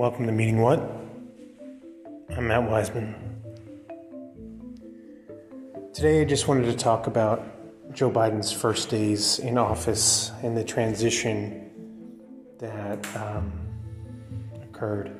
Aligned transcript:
welcome 0.00 0.24
to 0.24 0.32
Meeting 0.32 0.62
What? 0.62 0.80
I'm 2.34 2.48
Matt 2.48 2.62
Wiseman. 2.62 3.14
Today 5.92 6.22
I 6.22 6.24
just 6.24 6.48
wanted 6.48 6.64
to 6.70 6.72
talk 6.74 7.06
about 7.06 7.44
Joe 7.94 8.10
Biden's 8.10 8.50
first 8.50 8.88
days 8.88 9.40
in 9.40 9.58
office 9.58 10.32
and 10.42 10.56
the 10.56 10.64
transition 10.64 11.70
that 12.60 13.14
um, 13.14 13.52
occurred. 14.62 15.14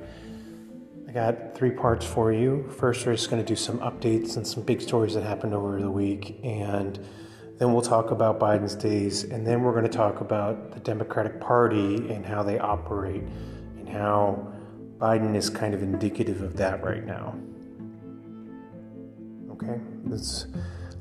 I 1.06 1.12
got 1.12 1.54
three 1.54 1.72
parts 1.72 2.06
for 2.06 2.32
you. 2.32 2.66
First, 2.78 3.04
we're 3.04 3.12
just 3.12 3.28
going 3.28 3.44
to 3.44 3.46
do 3.46 3.56
some 3.56 3.80
updates 3.80 4.38
and 4.38 4.46
some 4.46 4.62
big 4.62 4.80
stories 4.80 5.12
that 5.12 5.24
happened 5.24 5.52
over 5.52 5.78
the 5.78 5.90
week, 5.90 6.40
and 6.42 6.98
then 7.58 7.74
we'll 7.74 7.82
talk 7.82 8.12
about 8.12 8.40
Biden's 8.40 8.76
days, 8.76 9.24
and 9.24 9.46
then 9.46 9.60
we're 9.60 9.72
going 9.72 9.84
to 9.84 9.90
talk 9.90 10.22
about 10.22 10.72
the 10.72 10.80
Democratic 10.80 11.38
Party 11.38 11.96
and 12.10 12.24
how 12.24 12.42
they 12.42 12.58
operate 12.58 13.24
and 13.76 13.86
how 13.86 14.49
Biden 15.00 15.34
is 15.34 15.48
kind 15.48 15.72
of 15.72 15.82
indicative 15.82 16.42
of 16.42 16.58
that 16.58 16.84
right 16.84 17.06
now. 17.06 17.34
Okay, 19.52 19.80
there's 20.04 20.46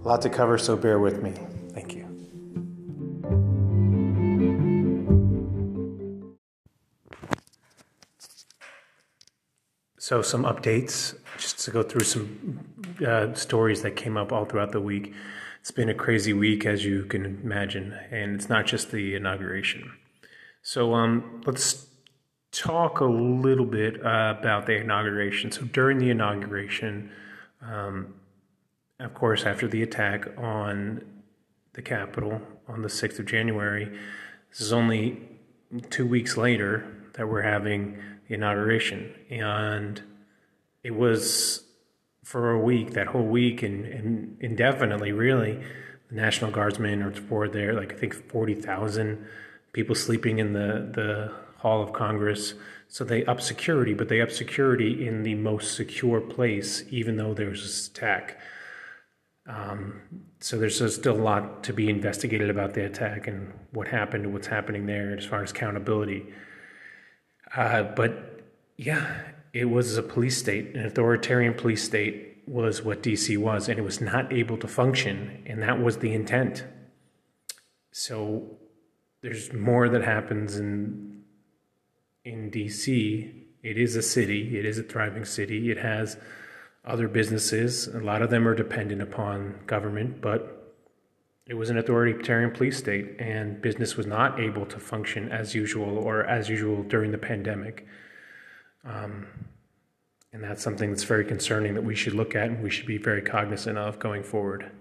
a 0.01 0.07
lot 0.07 0.21
to 0.21 0.29
cover, 0.29 0.57
so 0.57 0.77
bear 0.77 0.99
with 0.99 1.21
me. 1.21 1.33
Thank 1.73 1.95
you. 1.95 2.05
So, 9.97 10.21
some 10.21 10.45
updates, 10.45 11.15
just 11.37 11.59
to 11.65 11.71
go 11.71 11.83
through 11.83 12.05
some 12.05 12.59
uh, 13.05 13.33
stories 13.33 13.81
that 13.81 13.97
came 13.97 14.15
up 14.15 14.31
all 14.31 14.45
throughout 14.45 14.71
the 14.71 14.79
week. 14.79 15.13
It's 15.59 15.71
been 15.71 15.89
a 15.89 15.93
crazy 15.93 16.31
week, 16.31 16.65
as 16.65 16.85
you 16.85 17.03
can 17.03 17.25
imagine, 17.25 17.99
and 18.09 18.35
it's 18.35 18.47
not 18.47 18.65
just 18.65 18.91
the 18.91 19.13
inauguration. 19.13 19.91
So, 20.61 20.93
um, 20.93 21.43
let's 21.45 21.88
talk 22.59 22.99
a 22.99 23.05
little 23.05 23.65
bit 23.65 24.05
uh, 24.05 24.35
about 24.37 24.65
the 24.65 24.75
inauguration. 24.75 25.49
So 25.49 25.61
during 25.61 25.97
the 25.97 26.09
inauguration, 26.09 27.09
um, 27.61 28.15
of 28.99 29.13
course, 29.13 29.45
after 29.45 29.65
the 29.65 29.81
attack 29.81 30.27
on 30.37 31.01
the 31.73 31.81
Capitol 31.81 32.41
on 32.67 32.81
the 32.81 32.89
6th 32.89 33.17
of 33.17 33.25
January, 33.25 33.85
this 34.49 34.59
is 34.59 34.73
only 34.73 35.21
two 35.89 36.05
weeks 36.05 36.35
later 36.35 36.85
that 37.13 37.29
we're 37.29 37.43
having 37.43 37.97
the 38.27 38.35
inauguration. 38.35 39.13
And 39.29 40.01
it 40.83 40.91
was 40.91 41.63
for 42.25 42.51
a 42.51 42.59
week, 42.59 42.91
that 42.91 43.07
whole 43.07 43.25
week, 43.25 43.63
and, 43.63 43.85
and 43.85 44.37
indefinitely, 44.41 45.13
really, 45.13 45.63
the 46.09 46.15
National 46.15 46.51
Guardsmen 46.51 47.01
are 47.01 47.13
were 47.29 47.47
there, 47.47 47.73
like 47.73 47.93
I 47.93 47.95
think 47.95 48.13
40,000 48.13 49.25
people 49.71 49.95
sleeping 49.95 50.39
in 50.39 50.51
the, 50.51 50.89
the 50.93 51.31
Hall 51.59 51.81
of 51.81 51.93
Congress. 51.93 52.53
So 52.87 53.03
they 53.03 53.23
up 53.25 53.39
security, 53.39 53.93
but 53.93 54.09
they 54.09 54.21
up 54.21 54.31
security 54.31 55.07
in 55.07 55.23
the 55.23 55.35
most 55.35 55.75
secure 55.75 56.19
place, 56.19 56.83
even 56.89 57.17
though 57.17 57.33
there's 57.33 57.87
attack. 57.87 58.39
Um, 59.45 60.01
so 60.39 60.57
there's 60.57 60.95
still 60.95 61.15
a 61.15 61.21
lot 61.21 61.63
to 61.65 61.73
be 61.73 61.89
investigated 61.89 62.49
about 62.49 62.73
the 62.73 62.85
attack 62.85 63.27
and 63.27 63.53
what 63.71 63.87
happened 63.87 64.25
and 64.25 64.33
what's 64.33 64.47
happening 64.47 64.85
there 64.85 65.15
as 65.15 65.25
far 65.25 65.43
as 65.43 65.51
accountability. 65.51 66.25
Uh, 67.55 67.83
but 67.83 68.41
yeah, 68.77 69.21
it 69.53 69.65
was 69.65 69.97
a 69.97 70.03
police 70.03 70.37
state, 70.37 70.75
an 70.75 70.85
authoritarian 70.85 71.53
police 71.53 71.83
state 71.83 72.43
was 72.47 72.81
what 72.81 73.03
DC 73.03 73.37
was, 73.37 73.69
and 73.69 73.77
it 73.77 73.83
was 73.83 74.01
not 74.01 74.31
able 74.31 74.57
to 74.57 74.67
function, 74.67 75.43
and 75.45 75.61
that 75.61 75.81
was 75.81 75.97
the 75.97 76.13
intent. 76.13 76.63
So 77.91 78.57
there's 79.21 79.51
more 79.53 79.89
that 79.89 80.03
happens 80.03 80.57
in 80.57 81.08
in 82.23 82.51
DC, 82.51 83.33
it 83.63 83.77
is 83.77 83.95
a 83.95 84.01
city, 84.01 84.57
it 84.57 84.65
is 84.65 84.77
a 84.77 84.83
thriving 84.83 85.25
city. 85.25 85.71
It 85.71 85.77
has 85.77 86.17
other 86.85 87.07
businesses. 87.07 87.87
A 87.87 87.99
lot 87.99 88.21
of 88.21 88.29
them 88.29 88.47
are 88.47 88.55
dependent 88.55 89.01
upon 89.01 89.59
government, 89.65 90.21
but 90.21 90.75
it 91.45 91.55
was 91.55 91.69
an 91.69 91.77
authoritarian 91.77 92.51
police 92.51 92.77
state, 92.77 93.15
and 93.19 93.61
business 93.61 93.97
was 93.97 94.05
not 94.05 94.39
able 94.39 94.65
to 94.67 94.79
function 94.79 95.29
as 95.31 95.55
usual 95.55 95.97
or 95.97 96.23
as 96.25 96.47
usual 96.47 96.83
during 96.83 97.11
the 97.11 97.17
pandemic. 97.17 97.87
Um, 98.85 99.25
and 100.31 100.43
that's 100.43 100.61
something 100.61 100.91
that's 100.91 101.03
very 101.03 101.25
concerning 101.25 101.73
that 101.73 101.83
we 101.83 101.95
should 101.95 102.13
look 102.13 102.35
at 102.35 102.49
and 102.49 102.63
we 102.63 102.69
should 102.69 102.85
be 102.85 102.97
very 102.97 103.21
cognizant 103.21 103.77
of 103.77 103.97
going 103.97 104.23
forward. 104.23 104.71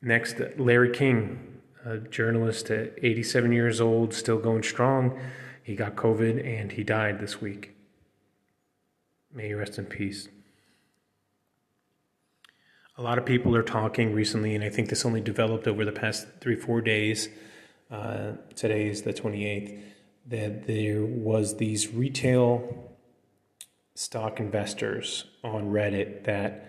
Next, 0.00 0.36
Larry 0.56 0.90
King, 0.90 1.60
a 1.84 1.98
journalist 1.98 2.70
at 2.70 2.94
87 3.02 3.52
years 3.52 3.80
old, 3.80 4.14
still 4.14 4.38
going 4.38 4.62
strong. 4.62 5.20
He 5.62 5.74
got 5.76 5.94
COVID 5.94 6.44
and 6.44 6.72
he 6.72 6.82
died 6.82 7.20
this 7.20 7.40
week. 7.40 7.74
May 9.32 9.48
he 9.48 9.54
rest 9.54 9.78
in 9.78 9.86
peace. 9.86 10.28
A 12.98 13.02
lot 13.02 13.16
of 13.16 13.24
people 13.24 13.56
are 13.56 13.62
talking 13.62 14.12
recently, 14.12 14.54
and 14.54 14.62
I 14.62 14.68
think 14.68 14.90
this 14.90 15.06
only 15.06 15.22
developed 15.22 15.66
over 15.66 15.84
the 15.84 15.92
past 15.92 16.26
three, 16.40 16.56
four 16.56 16.82
days. 16.82 17.28
Uh, 17.90 18.32
today 18.54 18.86
is 18.86 19.02
the 19.02 19.14
28th, 19.14 19.80
that 20.26 20.66
there 20.66 21.04
was 21.04 21.56
these 21.56 21.88
retail 21.88 22.92
stock 23.94 24.40
investors 24.40 25.24
on 25.42 25.70
Reddit 25.70 26.24
that 26.24 26.68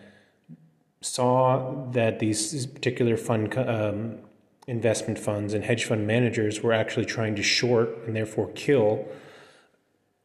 saw 1.01 1.89
that 1.91 2.19
these 2.19 2.65
particular 2.67 3.17
fund 3.17 3.57
um, 3.57 4.19
investment 4.67 5.19
funds 5.19 5.53
and 5.53 5.63
hedge 5.63 5.85
fund 5.85 6.07
managers 6.07 6.61
were 6.61 6.73
actually 6.73 7.05
trying 7.05 7.35
to 7.35 7.43
short 7.43 7.89
and 8.05 8.15
therefore 8.15 8.51
kill 8.53 9.05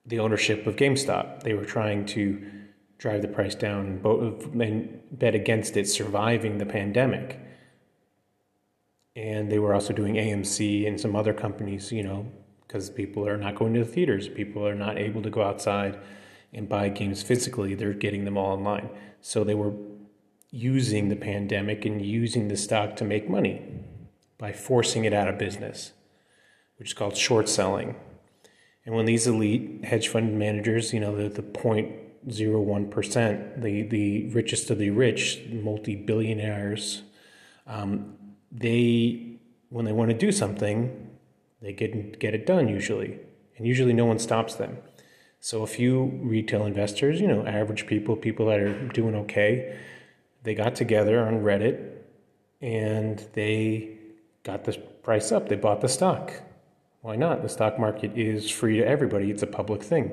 the 0.06 0.19
ownership 0.19 0.66
of 0.66 0.76
GameStop. 0.76 1.43
They 1.43 1.54
were 1.54 1.65
trying 1.65 2.06
to 2.06 2.44
drive 2.99 3.22
the 3.22 3.28
price 3.28 3.54
down 3.54 4.00
and 4.04 5.00
bet 5.10 5.34
against 5.34 5.76
it 5.76 5.88
surviving 5.88 6.59
the 6.59 6.66
pandemic. 6.66 7.41
And 9.15 9.50
they 9.50 9.59
were 9.59 9.75
also 9.75 9.93
doing 9.93 10.15
AMC 10.15 10.87
and 10.87 11.00
some 11.00 11.16
other 11.16 11.34
companies, 11.34 11.91
you 11.91 12.05
know, 12.05 12.31
because 12.66 12.91
people 12.91 13.26
are 13.26 13.37
not 13.37 13.56
going 13.56 13.75
to 13.75 13.81
the 13.81 13.87
theaters, 13.87 14.28
people 14.28 14.66
are 14.66 14.75
not 14.75 14.99
able 14.99 15.22
to 15.22 15.31
go 15.31 15.43
outside 15.43 15.99
and 16.53 16.69
buy 16.69 16.88
games 16.88 17.22
physically, 17.22 17.75
they're 17.75 17.93
getting 17.93 18.25
them 18.25 18.38
all 18.38 18.53
online. 18.53 18.88
So 19.20 19.44
they 19.44 19.55
were 19.55 19.75
using 20.50 21.09
the 21.09 21.16
pandemic 21.16 21.84
and 21.84 22.00
using 22.00 22.49
the 22.49 22.56
stock 22.56 22.97
to 22.97 23.05
make 23.05 23.28
money 23.28 23.62
by 24.38 24.53
forcing 24.53 25.04
it 25.04 25.12
out 25.12 25.28
of 25.28 25.37
business, 25.38 25.93
which 26.78 26.88
is 26.91 26.94
called 26.94 27.16
short 27.16 27.49
selling. 27.49 27.97
And 28.87 28.94
when 28.94 29.04
these 29.04 29.26
elite 29.26 29.84
hedge 29.84 30.06
fund 30.09 30.38
managers, 30.38 30.94
you 30.94 31.00
know, 31.00 31.16
the, 31.16 31.28
the 31.28 31.43
0.01%, 31.43 33.62
the, 33.62 33.82
the 33.82 34.28
richest 34.28 34.71
of 34.71 34.78
the 34.78 34.91
rich, 34.91 35.43
multi 35.50 35.97
billionaires, 35.97 37.03
um, 37.66 38.15
they, 38.50 39.41
when 39.69 39.84
they 39.84 39.93
want 39.93 40.10
to 40.10 40.16
do 40.16 40.32
something, 40.32 41.10
they 41.60 41.72
get, 41.72 42.19
get 42.19 42.34
it 42.34 42.47
done 42.47 42.69
usually. 42.69 43.19
And 43.56 43.66
usually 43.66 43.93
no 43.93 44.06
one 44.06 44.20
stops 44.20 44.55
them. 44.55 44.78
So 45.41 45.62
a 45.62 45.66
few 45.66 46.19
retail 46.22 46.65
investors, 46.65 47.20
you 47.20 47.28
know, 47.28 47.44
average 47.47 47.87
people, 47.87 48.16
people 48.16 48.47
that 48.47 48.60
are 48.60 48.88
doing 48.88 49.15
okay, 49.16 49.78
they 50.43 50.55
got 50.55 50.75
together 50.75 51.20
on 51.20 51.43
Reddit 51.43 51.99
and 52.60 53.25
they 53.34 53.98
got 54.49 54.65
the 54.65 54.73
price 55.03 55.31
up. 55.31 55.51
They 55.51 55.57
bought 55.57 55.83
the 55.83 55.89
stock. 55.89 56.33
Why 57.03 57.17
not? 57.17 57.43
The 57.43 57.51
stock 57.51 57.79
market 57.79 58.17
is 58.17 58.51
free 58.51 58.79
to 58.79 58.87
everybody, 58.87 59.31
it's 59.31 59.43
a 59.43 59.47
public 59.47 59.83
thing. 59.83 60.11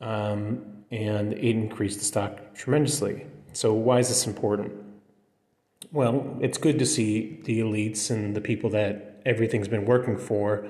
Um, 0.00 0.84
and 0.90 1.32
it 1.32 1.50
increased 1.64 2.00
the 2.00 2.04
stock 2.04 2.54
tremendously. 2.54 3.26
So, 3.52 3.72
why 3.72 4.00
is 4.00 4.08
this 4.08 4.26
important? 4.26 4.72
Well, 5.92 6.36
it's 6.40 6.58
good 6.58 6.78
to 6.80 6.86
see 6.86 7.40
the 7.44 7.60
elites 7.60 8.10
and 8.10 8.34
the 8.34 8.40
people 8.40 8.68
that 8.70 9.22
everything's 9.24 9.68
been 9.68 9.86
working 9.86 10.16
for 10.16 10.66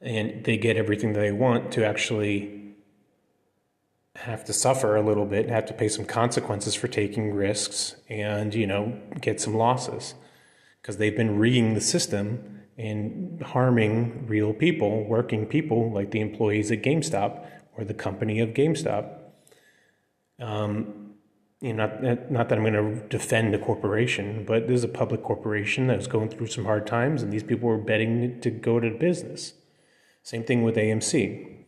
and 0.00 0.44
they 0.44 0.58
get 0.58 0.76
everything 0.76 1.14
that 1.14 1.20
they 1.20 1.32
want 1.32 1.72
to 1.72 1.86
actually 1.86 2.74
have 4.16 4.44
to 4.44 4.52
suffer 4.52 4.96
a 4.96 5.02
little 5.02 5.24
bit, 5.24 5.46
and 5.46 5.50
have 5.50 5.66
to 5.66 5.74
pay 5.74 5.88
some 5.88 6.04
consequences 6.04 6.74
for 6.74 6.88
taking 6.88 7.32
risks 7.32 7.96
and, 8.08 8.54
you 8.54 8.66
know, 8.66 9.00
get 9.20 9.40
some 9.40 9.54
losses 9.54 10.14
because 10.84 10.98
they've 10.98 11.16
been 11.16 11.38
rigging 11.38 11.72
the 11.72 11.80
system 11.80 12.60
and 12.76 13.40
harming 13.40 14.26
real 14.26 14.52
people, 14.52 15.02
working 15.04 15.46
people 15.46 15.90
like 15.90 16.10
the 16.10 16.20
employees 16.20 16.70
at 16.70 16.82
GameStop 16.82 17.48
or 17.74 17.84
the 17.84 17.94
company 17.94 18.38
of 18.38 18.50
GameStop. 18.50 19.16
Um, 20.38 21.14
you 21.62 21.72
know, 21.72 21.86
not, 21.86 22.30
not 22.30 22.48
that 22.50 22.58
I'm 22.58 22.64
going 22.64 22.74
to 22.74 23.08
defend 23.08 23.54
a 23.54 23.58
corporation, 23.58 24.44
but 24.44 24.68
this 24.68 24.76
is 24.80 24.84
a 24.84 24.88
public 24.88 25.22
corporation 25.22 25.86
that 25.86 25.96
was 25.96 26.06
going 26.06 26.28
through 26.28 26.48
some 26.48 26.66
hard 26.66 26.86
times, 26.86 27.22
and 27.22 27.32
these 27.32 27.42
people 27.42 27.66
were 27.66 27.78
betting 27.78 28.38
to 28.42 28.50
go 28.50 28.78
to 28.78 28.90
business. 28.90 29.54
Same 30.22 30.44
thing 30.44 30.64
with 30.64 30.76
AMC, 30.76 31.64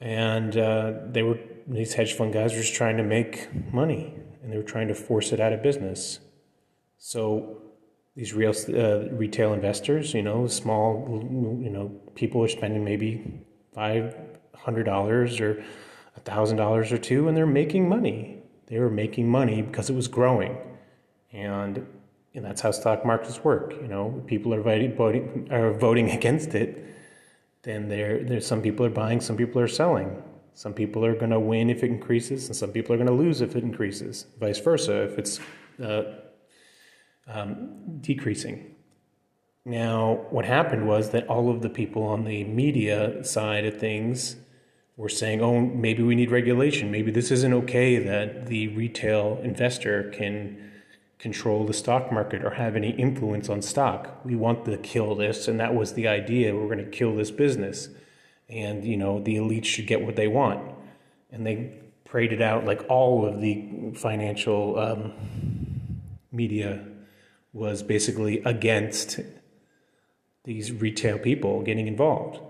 and 0.00 0.56
uh, 0.56 0.94
they 1.06 1.22
were 1.22 1.38
these 1.68 1.94
hedge 1.94 2.14
fund 2.14 2.32
guys 2.32 2.54
were 2.54 2.60
just 2.60 2.74
trying 2.74 2.96
to 2.96 3.04
make 3.04 3.72
money, 3.72 4.14
and 4.42 4.52
they 4.52 4.56
were 4.56 4.64
trying 4.64 4.88
to 4.88 4.96
force 4.96 5.30
it 5.30 5.38
out 5.38 5.52
of 5.52 5.62
business. 5.62 6.18
So 6.96 7.67
these 8.18 8.34
real 8.34 8.52
uh, 8.70 9.08
retail 9.14 9.52
investors, 9.52 10.12
you 10.12 10.22
know, 10.22 10.48
small, 10.48 11.06
you 11.62 11.70
know, 11.70 11.88
people 12.16 12.42
are 12.42 12.48
spending 12.48 12.84
maybe 12.84 13.24
five 13.72 14.16
$100 14.56 15.40
or 15.40 15.64
$1,000 16.20 16.92
or 16.92 16.98
two, 16.98 17.28
and 17.28 17.36
they're 17.36 17.46
making 17.46 17.88
money. 17.88 18.38
They 18.66 18.80
were 18.80 18.90
making 18.90 19.28
money 19.28 19.62
because 19.62 19.88
it 19.88 19.94
was 19.94 20.08
growing. 20.08 20.58
And, 21.32 21.86
and 22.34 22.44
that's 22.44 22.60
how 22.60 22.72
stock 22.72 23.06
markets 23.06 23.44
work. 23.44 23.74
You 23.80 23.86
know, 23.86 24.20
people 24.26 24.52
are 24.52 24.62
voting, 24.62 25.46
are 25.52 25.72
voting 25.72 26.10
against 26.18 26.56
it, 26.56 26.86
then 27.62 27.88
there, 27.88 28.24
there's 28.24 28.48
some 28.48 28.62
people 28.62 28.84
are 28.84 28.90
buying, 28.90 29.20
some 29.20 29.36
people 29.36 29.60
are 29.60 29.68
selling. 29.68 30.20
Some 30.54 30.74
people 30.74 31.04
are 31.04 31.14
going 31.14 31.30
to 31.30 31.38
win 31.38 31.70
if 31.70 31.84
it 31.84 31.86
increases, 31.86 32.48
and 32.48 32.56
some 32.56 32.72
people 32.72 32.92
are 32.92 32.98
going 32.98 33.06
to 33.06 33.14
lose 33.14 33.42
if 33.42 33.54
it 33.54 33.62
increases. 33.62 34.26
Vice 34.40 34.58
versa, 34.58 35.04
if 35.04 35.18
it's 35.18 35.38
uh, 35.80 36.02
um, 37.28 38.00
decreasing. 38.00 38.74
Now, 39.64 40.26
what 40.30 40.46
happened 40.46 40.88
was 40.88 41.10
that 41.10 41.26
all 41.26 41.50
of 41.50 41.60
the 41.60 41.68
people 41.68 42.02
on 42.02 42.24
the 42.24 42.44
media 42.44 43.22
side 43.22 43.66
of 43.66 43.78
things 43.78 44.36
were 44.96 45.08
saying, 45.08 45.42
oh, 45.42 45.60
maybe 45.60 46.02
we 46.02 46.14
need 46.14 46.30
regulation. 46.30 46.90
Maybe 46.90 47.10
this 47.10 47.30
isn't 47.30 47.52
okay 47.52 47.98
that 47.98 48.46
the 48.46 48.68
retail 48.68 49.38
investor 49.42 50.10
can 50.10 50.72
control 51.18 51.66
the 51.66 51.74
stock 51.74 52.10
market 52.10 52.44
or 52.44 52.50
have 52.50 52.76
any 52.76 52.90
influence 52.90 53.48
on 53.48 53.60
stock. 53.60 54.20
We 54.24 54.36
want 54.36 54.64
to 54.64 54.76
kill 54.78 55.14
this, 55.14 55.48
and 55.48 55.60
that 55.60 55.74
was 55.74 55.92
the 55.92 56.08
idea. 56.08 56.54
We're 56.54 56.74
going 56.74 56.78
to 56.78 56.90
kill 56.90 57.14
this 57.14 57.30
business. 57.30 57.88
And, 58.48 58.84
you 58.84 58.96
know, 58.96 59.20
the 59.20 59.36
elites 59.36 59.66
should 59.66 59.86
get 59.86 60.00
what 60.00 60.16
they 60.16 60.28
want. 60.28 60.74
And 61.30 61.46
they 61.46 61.74
prayed 62.04 62.32
it 62.32 62.40
out 62.40 62.64
like 62.64 62.86
all 62.88 63.26
of 63.26 63.40
the 63.40 63.92
financial 63.94 64.78
um, 64.78 65.12
media 66.32 66.84
was 67.52 67.82
basically 67.82 68.42
against 68.44 69.20
these 70.44 70.72
retail 70.72 71.18
people 71.18 71.62
getting 71.62 71.86
involved. 71.86 72.40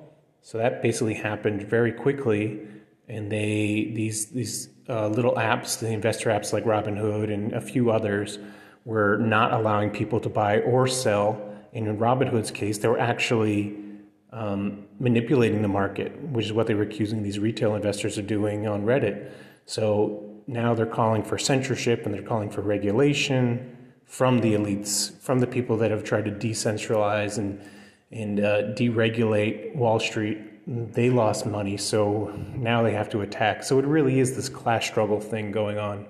So 0.43 0.59
that 0.59 0.83
basically 0.83 1.15
happened 1.15 1.63
very 1.63 1.93
quickly, 1.93 2.61
and 3.09 3.31
they 3.31 3.93
these 3.95 4.27
these 4.27 4.69
uh, 4.89 5.09
little 5.09 5.35
apps, 5.35 5.79
the 5.79 5.91
investor 5.91 6.31
apps 6.31 6.53
like 6.53 6.65
Robinhood 6.65 7.33
and 7.33 7.53
a 7.53 7.61
few 7.61 7.91
others, 7.91 8.39
were 8.85 9.19
not 9.19 9.53
allowing 9.53 9.91
people 9.91 10.21
to 10.21 10.29
buy 10.29 10.61
or 10.61 10.87
sell. 10.87 11.45
And 11.73 11.87
in 11.87 11.99
Robinhood's 11.99 12.51
case, 12.51 12.79
they 12.79 12.89
were 12.89 12.99
actually 12.99 13.77
um, 14.33 14.87
manipulating 14.99 15.63
the 15.63 15.69
market, 15.69 16.19
which 16.23 16.47
is 16.47 16.53
what 16.53 16.67
they 16.67 16.75
were 16.75 16.83
accusing 16.83 17.23
these 17.23 17.39
retail 17.39 17.75
investors 17.75 18.17
of 18.17 18.27
doing 18.27 18.67
on 18.67 18.85
Reddit. 18.85 19.31
So 19.67 20.43
now 20.47 20.75
they're 20.75 20.87
calling 20.87 21.23
for 21.23 21.37
censorship 21.37 22.07
and 22.07 22.15
they're 22.15 22.23
calling 22.23 22.49
for 22.49 22.63
regulation 22.63 23.78
from 24.09 24.41
the 24.41 24.55
elites, 24.55 25.17
from 25.21 25.39
the 25.39 25.47
people 25.47 25.77
that 25.77 25.91
have 25.93 26.03
tried 26.03 26.25
to 26.25 26.33
decentralize 26.33 27.39
and 27.39 27.63
and 28.11 28.41
uh, 28.41 28.63
deregulate 28.73 29.77
Wall 29.77 30.01
Street, 30.01 30.39
they 30.67 31.11
lost 31.11 31.45
money, 31.45 31.77
so 31.77 32.33
now 32.55 32.83
they 32.83 32.93
have 32.93 33.11
to 33.11 33.21
attack. 33.21 33.63
So 33.63 33.79
it 33.79 33.85
really 33.85 34.19
is 34.19 34.35
this 34.35 34.49
class 34.49 34.87
struggle 34.87 35.21
thing 35.21 35.53
going 35.53 35.79
on. 35.79 36.07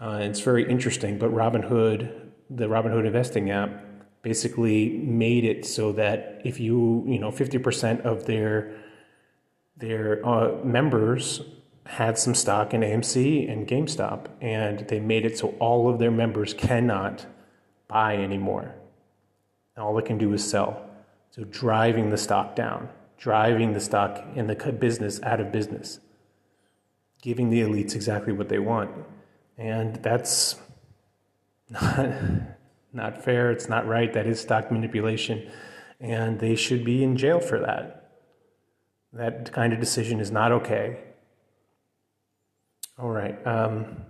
Uh, 0.00 0.20
it's 0.22 0.38
very 0.38 0.68
interesting, 0.70 1.18
but 1.18 1.32
Robinhood, 1.32 2.30
the 2.50 2.66
Robinhood 2.66 3.04
investing 3.04 3.50
app, 3.50 3.82
basically 4.22 4.90
made 4.98 5.44
it 5.44 5.66
so 5.66 5.90
that 5.90 6.40
if 6.44 6.60
you, 6.60 7.04
you 7.08 7.18
know, 7.18 7.32
50% 7.32 8.02
of 8.02 8.26
their 8.26 8.76
their 9.76 10.24
uh, 10.26 10.56
members 10.64 11.40
had 11.88 12.18
some 12.18 12.34
stock 12.34 12.74
in 12.74 12.82
AMC 12.82 13.50
and 13.50 13.66
GameStop, 13.66 14.26
and 14.42 14.80
they 14.88 15.00
made 15.00 15.24
it 15.24 15.38
so 15.38 15.54
all 15.58 15.88
of 15.88 15.98
their 15.98 16.10
members 16.10 16.52
cannot 16.52 17.24
buy 17.88 18.14
anymore. 18.14 18.74
All 19.74 19.94
they 19.94 20.02
can 20.02 20.18
do 20.18 20.34
is 20.34 20.48
sell. 20.48 20.84
So 21.30 21.44
driving 21.44 22.10
the 22.10 22.18
stock 22.18 22.54
down, 22.54 22.90
driving 23.16 23.72
the 23.72 23.80
stock 23.80 24.22
in 24.34 24.48
the 24.48 24.54
business 24.54 25.22
out 25.22 25.40
of 25.40 25.50
business, 25.50 26.00
giving 27.22 27.48
the 27.48 27.62
elites 27.62 27.94
exactly 27.94 28.34
what 28.34 28.50
they 28.50 28.58
want. 28.58 28.90
And 29.56 29.96
that's 29.96 30.56
not, 31.70 32.10
not 32.92 33.24
fair. 33.24 33.50
It's 33.50 33.68
not 33.68 33.86
right. 33.88 34.12
That 34.12 34.26
is 34.26 34.40
stock 34.40 34.70
manipulation. 34.70 35.50
And 36.00 36.38
they 36.38 36.54
should 36.54 36.84
be 36.84 37.02
in 37.02 37.16
jail 37.16 37.40
for 37.40 37.58
that. 37.60 38.10
That 39.14 39.52
kind 39.52 39.72
of 39.72 39.80
decision 39.80 40.20
is 40.20 40.30
not 40.30 40.52
okay. 40.52 40.98
All 42.98 43.10
right. 43.10 43.46
Um, 43.46 44.04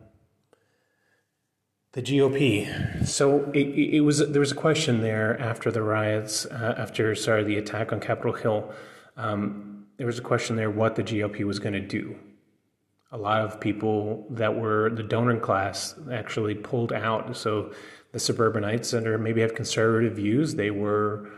the 1.92 2.00
GOP. 2.00 3.06
So 3.06 3.50
it, 3.52 3.66
it, 3.96 4.00
was 4.00 4.26
there 4.30 4.40
was 4.40 4.52
a 4.52 4.54
question 4.56 5.02
there 5.02 5.38
after 5.38 5.70
the 5.70 5.82
riots, 5.82 6.46
uh, 6.46 6.74
after 6.78 7.14
sorry 7.14 7.44
the 7.44 7.58
attack 7.58 7.92
on 7.92 8.00
Capitol 8.00 8.32
Hill. 8.32 8.72
Um, 9.16 9.86
there 9.98 10.06
was 10.06 10.18
a 10.18 10.22
question 10.22 10.56
there 10.56 10.70
what 10.70 10.96
the 10.96 11.02
GOP 11.02 11.44
was 11.44 11.58
going 11.58 11.74
to 11.74 11.80
do. 11.80 12.16
A 13.12 13.18
lot 13.18 13.42
of 13.42 13.60
people 13.60 14.26
that 14.30 14.56
were 14.56 14.88
the 14.88 15.02
donor 15.02 15.38
class 15.38 15.94
actually 16.10 16.54
pulled 16.54 16.92
out. 16.92 17.36
So 17.36 17.72
the 18.12 18.18
suburbanites 18.18 18.90
that 18.92 19.06
are 19.06 19.18
maybe 19.18 19.42
have 19.42 19.54
conservative 19.54 20.14
views, 20.14 20.54
they 20.54 20.70
were, 20.70 21.30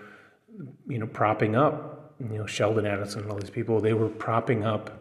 you 0.86 0.98
know, 0.98 1.06
propping 1.06 1.56
up. 1.56 2.14
You 2.20 2.38
know, 2.38 2.46
Sheldon 2.46 2.84
Adelson 2.84 3.22
and 3.22 3.30
all 3.30 3.38
these 3.38 3.50
people, 3.50 3.80
they 3.80 3.94
were 3.94 4.08
propping 4.08 4.62
up 4.62 4.99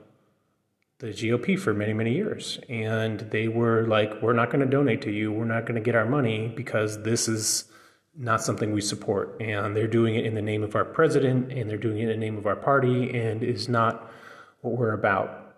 the 0.99 1.07
GOP 1.07 1.57
for 1.57 1.73
many, 1.73 1.93
many 1.93 2.13
years. 2.13 2.59
And 2.69 3.21
they 3.31 3.47
were 3.47 3.85
like, 3.87 4.21
we're 4.21 4.33
not 4.33 4.51
going 4.51 4.59
to 4.59 4.69
donate 4.69 5.01
to 5.03 5.11
you. 5.11 5.31
We're 5.31 5.45
not 5.45 5.65
going 5.65 5.75
to 5.75 5.81
get 5.81 5.95
our 5.95 6.05
money 6.05 6.49
because 6.55 7.01
this 7.03 7.27
is 7.27 7.65
not 8.17 8.41
something 8.41 8.73
we 8.73 8.81
support. 8.81 9.41
And 9.41 9.75
they're 9.75 9.87
doing 9.87 10.15
it 10.15 10.25
in 10.25 10.35
the 10.35 10.41
name 10.41 10.61
of 10.61 10.75
our 10.75 10.83
president 10.83 11.51
and 11.53 11.69
they're 11.69 11.77
doing 11.77 11.99
it 11.99 12.03
in 12.03 12.09
the 12.09 12.17
name 12.17 12.37
of 12.37 12.45
our 12.45 12.55
party 12.55 13.17
and 13.17 13.43
is 13.43 13.69
not 13.69 14.11
what 14.61 14.77
we're 14.77 14.93
about. 14.93 15.55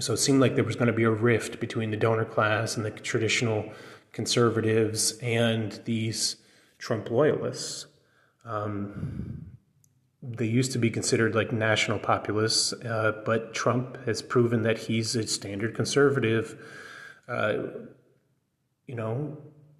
So 0.00 0.14
it 0.14 0.18
seemed 0.18 0.40
like 0.40 0.56
there 0.56 0.64
was 0.64 0.74
going 0.74 0.88
to 0.88 0.92
be 0.92 1.04
a 1.04 1.10
rift 1.10 1.60
between 1.60 1.90
the 1.90 1.96
donor 1.96 2.24
class 2.24 2.76
and 2.76 2.84
the 2.84 2.90
traditional 2.90 3.70
conservatives 4.12 5.12
and 5.22 5.80
these 5.84 6.36
Trump 6.78 7.10
loyalists. 7.10 7.86
Um, 8.44 9.41
they 10.22 10.46
used 10.46 10.72
to 10.72 10.78
be 10.78 10.90
considered 10.90 11.34
like 11.34 11.52
national 11.52 11.98
populists, 11.98 12.72
uh, 12.72 13.12
but 13.24 13.54
Trump 13.54 13.98
has 14.06 14.22
proven 14.22 14.62
that 14.62 14.78
he's 14.78 15.16
a 15.16 15.26
standard 15.26 15.74
conservative. 15.74 16.56
Uh, 17.28 17.54
you 18.86 18.94
know, 18.94 19.36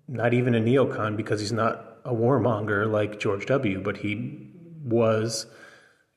not 0.09 0.35
even 0.35 0.55
a 0.55 0.61
neocon 0.61 1.17
because 1.17 1.41
he's 1.41 1.53
not 1.53 1.99
a 2.05 2.13
warmonger 2.13 2.91
like 2.91 3.21
George 3.21 3.47
W. 3.47 3.81
But 3.81 3.99
he 3.99 4.51
was, 4.83 5.47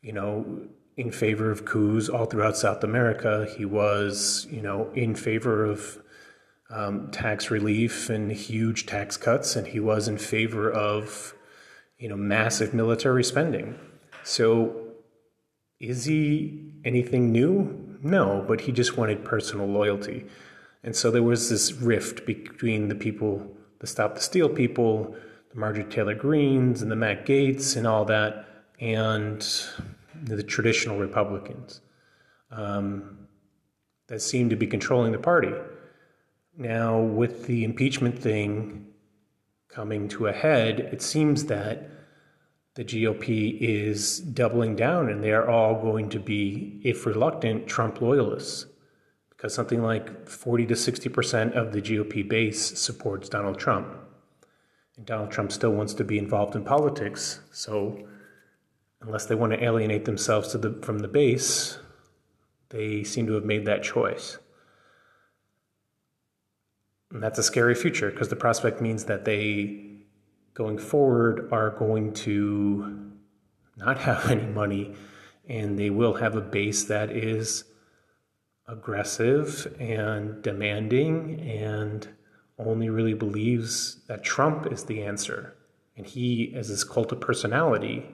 you 0.01 0.13
know, 0.13 0.67
in 0.97 1.11
favor 1.11 1.51
of 1.51 1.65
coups 1.65 2.09
all 2.09 2.25
throughout 2.25 2.57
South 2.57 2.83
America. 2.83 3.47
He 3.57 3.65
was, 3.65 4.47
you 4.49 4.61
know, 4.61 4.89
in 4.95 5.13
favor 5.13 5.65
of 5.65 6.01
um, 6.71 7.11
tax 7.11 7.51
relief 7.51 8.09
and 8.09 8.31
huge 8.31 8.87
tax 8.87 9.17
cuts, 9.17 9.55
and 9.55 9.67
he 9.67 9.79
was 9.79 10.07
in 10.07 10.17
favor 10.17 10.71
of, 10.71 11.35
you 11.99 12.09
know, 12.09 12.17
massive 12.17 12.73
military 12.73 13.23
spending. 13.23 13.77
So, 14.25 14.75
is 15.79 16.05
he 16.05 16.73
anything 16.83 17.31
new? 17.31 17.99
No, 18.01 18.43
but 18.47 18.61
he 18.61 18.71
just 18.71 18.97
wanted 18.97 19.23
personal 19.23 19.67
loyalty. 19.67 20.25
And 20.83 20.95
so 20.95 21.11
there 21.11 21.21
was 21.21 21.49
this 21.49 21.73
rift 21.73 22.25
between 22.25 22.87
the 22.87 22.95
people, 22.95 23.55
the 23.79 23.87
Stop 23.87 24.15
the 24.15 24.21
Steal 24.21 24.49
people, 24.49 25.15
the 25.53 25.59
Marjorie 25.59 25.83
Taylor 25.83 26.15
Greenes, 26.15 26.81
and 26.81 26.89
the 26.89 26.95
Matt 26.95 27.27
Gaetz, 27.27 27.77
and 27.77 27.85
all 27.85 28.03
that, 28.05 28.47
and 28.79 29.47
the 30.23 30.41
traditional 30.41 30.97
Republicans 30.97 31.81
um, 32.49 33.27
that 34.07 34.23
seemed 34.23 34.49
to 34.49 34.55
be 34.55 34.65
controlling 34.65 35.11
the 35.11 35.19
party. 35.19 35.53
Now, 36.57 36.99
with 36.99 37.45
the 37.45 37.63
impeachment 37.63 38.17
thing 38.17 38.87
coming 39.69 40.07
to 40.09 40.27
a 40.27 40.33
head, 40.33 40.79
it 40.79 41.03
seems 41.03 41.45
that 41.45 41.91
the 42.75 42.83
GOP 42.83 43.57
is 43.59 44.19
doubling 44.19 44.75
down 44.75 45.09
and 45.09 45.23
they 45.23 45.31
are 45.31 45.49
all 45.49 45.81
going 45.81 46.09
to 46.09 46.19
be, 46.19 46.81
if 46.83 47.05
reluctant, 47.05 47.67
Trump 47.67 48.01
loyalists. 48.01 48.67
Because 49.29 49.53
something 49.53 49.81
like 49.81 50.27
40 50.27 50.65
to 50.67 50.73
60% 50.73 51.53
of 51.53 51.71
the 51.71 51.81
GOP 51.81 52.27
base 52.27 52.77
supports 52.77 53.29
Donald 53.29 53.59
Trump. 53.59 53.95
And 54.97 55.05
Donald 55.05 55.31
Trump 55.31 55.51
still 55.51 55.71
wants 55.71 55.93
to 55.95 56.03
be 56.03 56.17
involved 56.17 56.55
in 56.55 56.63
politics. 56.63 57.39
So, 57.51 58.07
unless 59.01 59.25
they 59.25 59.35
want 59.35 59.53
to 59.53 59.63
alienate 59.63 60.05
themselves 60.05 60.53
the, 60.53 60.79
from 60.81 60.99
the 60.99 61.07
base, 61.07 61.77
they 62.69 63.03
seem 63.03 63.27
to 63.27 63.33
have 63.33 63.45
made 63.45 63.65
that 63.65 63.83
choice. 63.83 64.37
And 67.11 67.21
that's 67.23 67.39
a 67.39 67.43
scary 67.43 67.75
future 67.75 68.09
because 68.09 68.29
the 68.29 68.35
prospect 68.35 68.81
means 68.81 69.05
that 69.05 69.23
they 69.23 69.84
going 70.55 70.79
forward 70.79 71.47
are 71.51 71.69
going 71.69 72.13
to 72.13 73.11
not 73.77 73.97
have 74.07 74.29
any 74.31 74.47
money 74.47 74.95
and 75.47 75.77
they 75.77 75.91
will 75.91 76.15
have 76.15 76.35
a 76.35 76.41
base 76.41 76.85
that 76.85 77.11
is 77.11 77.65
aggressive 78.67 79.75
and 79.79 80.41
demanding 80.41 81.39
and 81.39 82.07
only 82.57 82.89
really 82.89 83.13
believes 83.13 84.03
that 84.07 84.23
Trump 84.23 84.65
is 84.71 84.85
the 84.85 85.03
answer. 85.03 85.53
And 85.95 86.07
he, 86.07 86.51
as 86.55 86.69
this 86.69 86.83
cult 86.83 87.11
of 87.11 87.21
personality, 87.21 88.09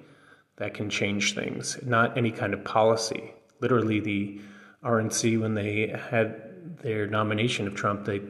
that 0.58 0.74
can 0.74 0.90
change 0.90 1.34
things, 1.34 1.80
not 1.82 2.18
any 2.18 2.32
kind 2.32 2.54
of 2.54 2.66
policy 2.66 3.34
Literally, 3.62 4.00
the 4.00 4.42
RNC, 4.84 5.40
when 5.40 5.54
they 5.54 5.96
had 6.10 6.78
their 6.80 7.08
nomination 7.08 7.68
of 7.68 7.76
Trump, 7.76 8.06
they 8.06 8.22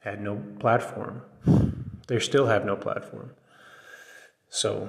had 0.00 0.22
no 0.22 0.40
platform. 0.60 1.22
They 2.06 2.18
still 2.18 2.46
have 2.46 2.64
no 2.64 2.76
platform. 2.76 3.32
So 4.48 4.88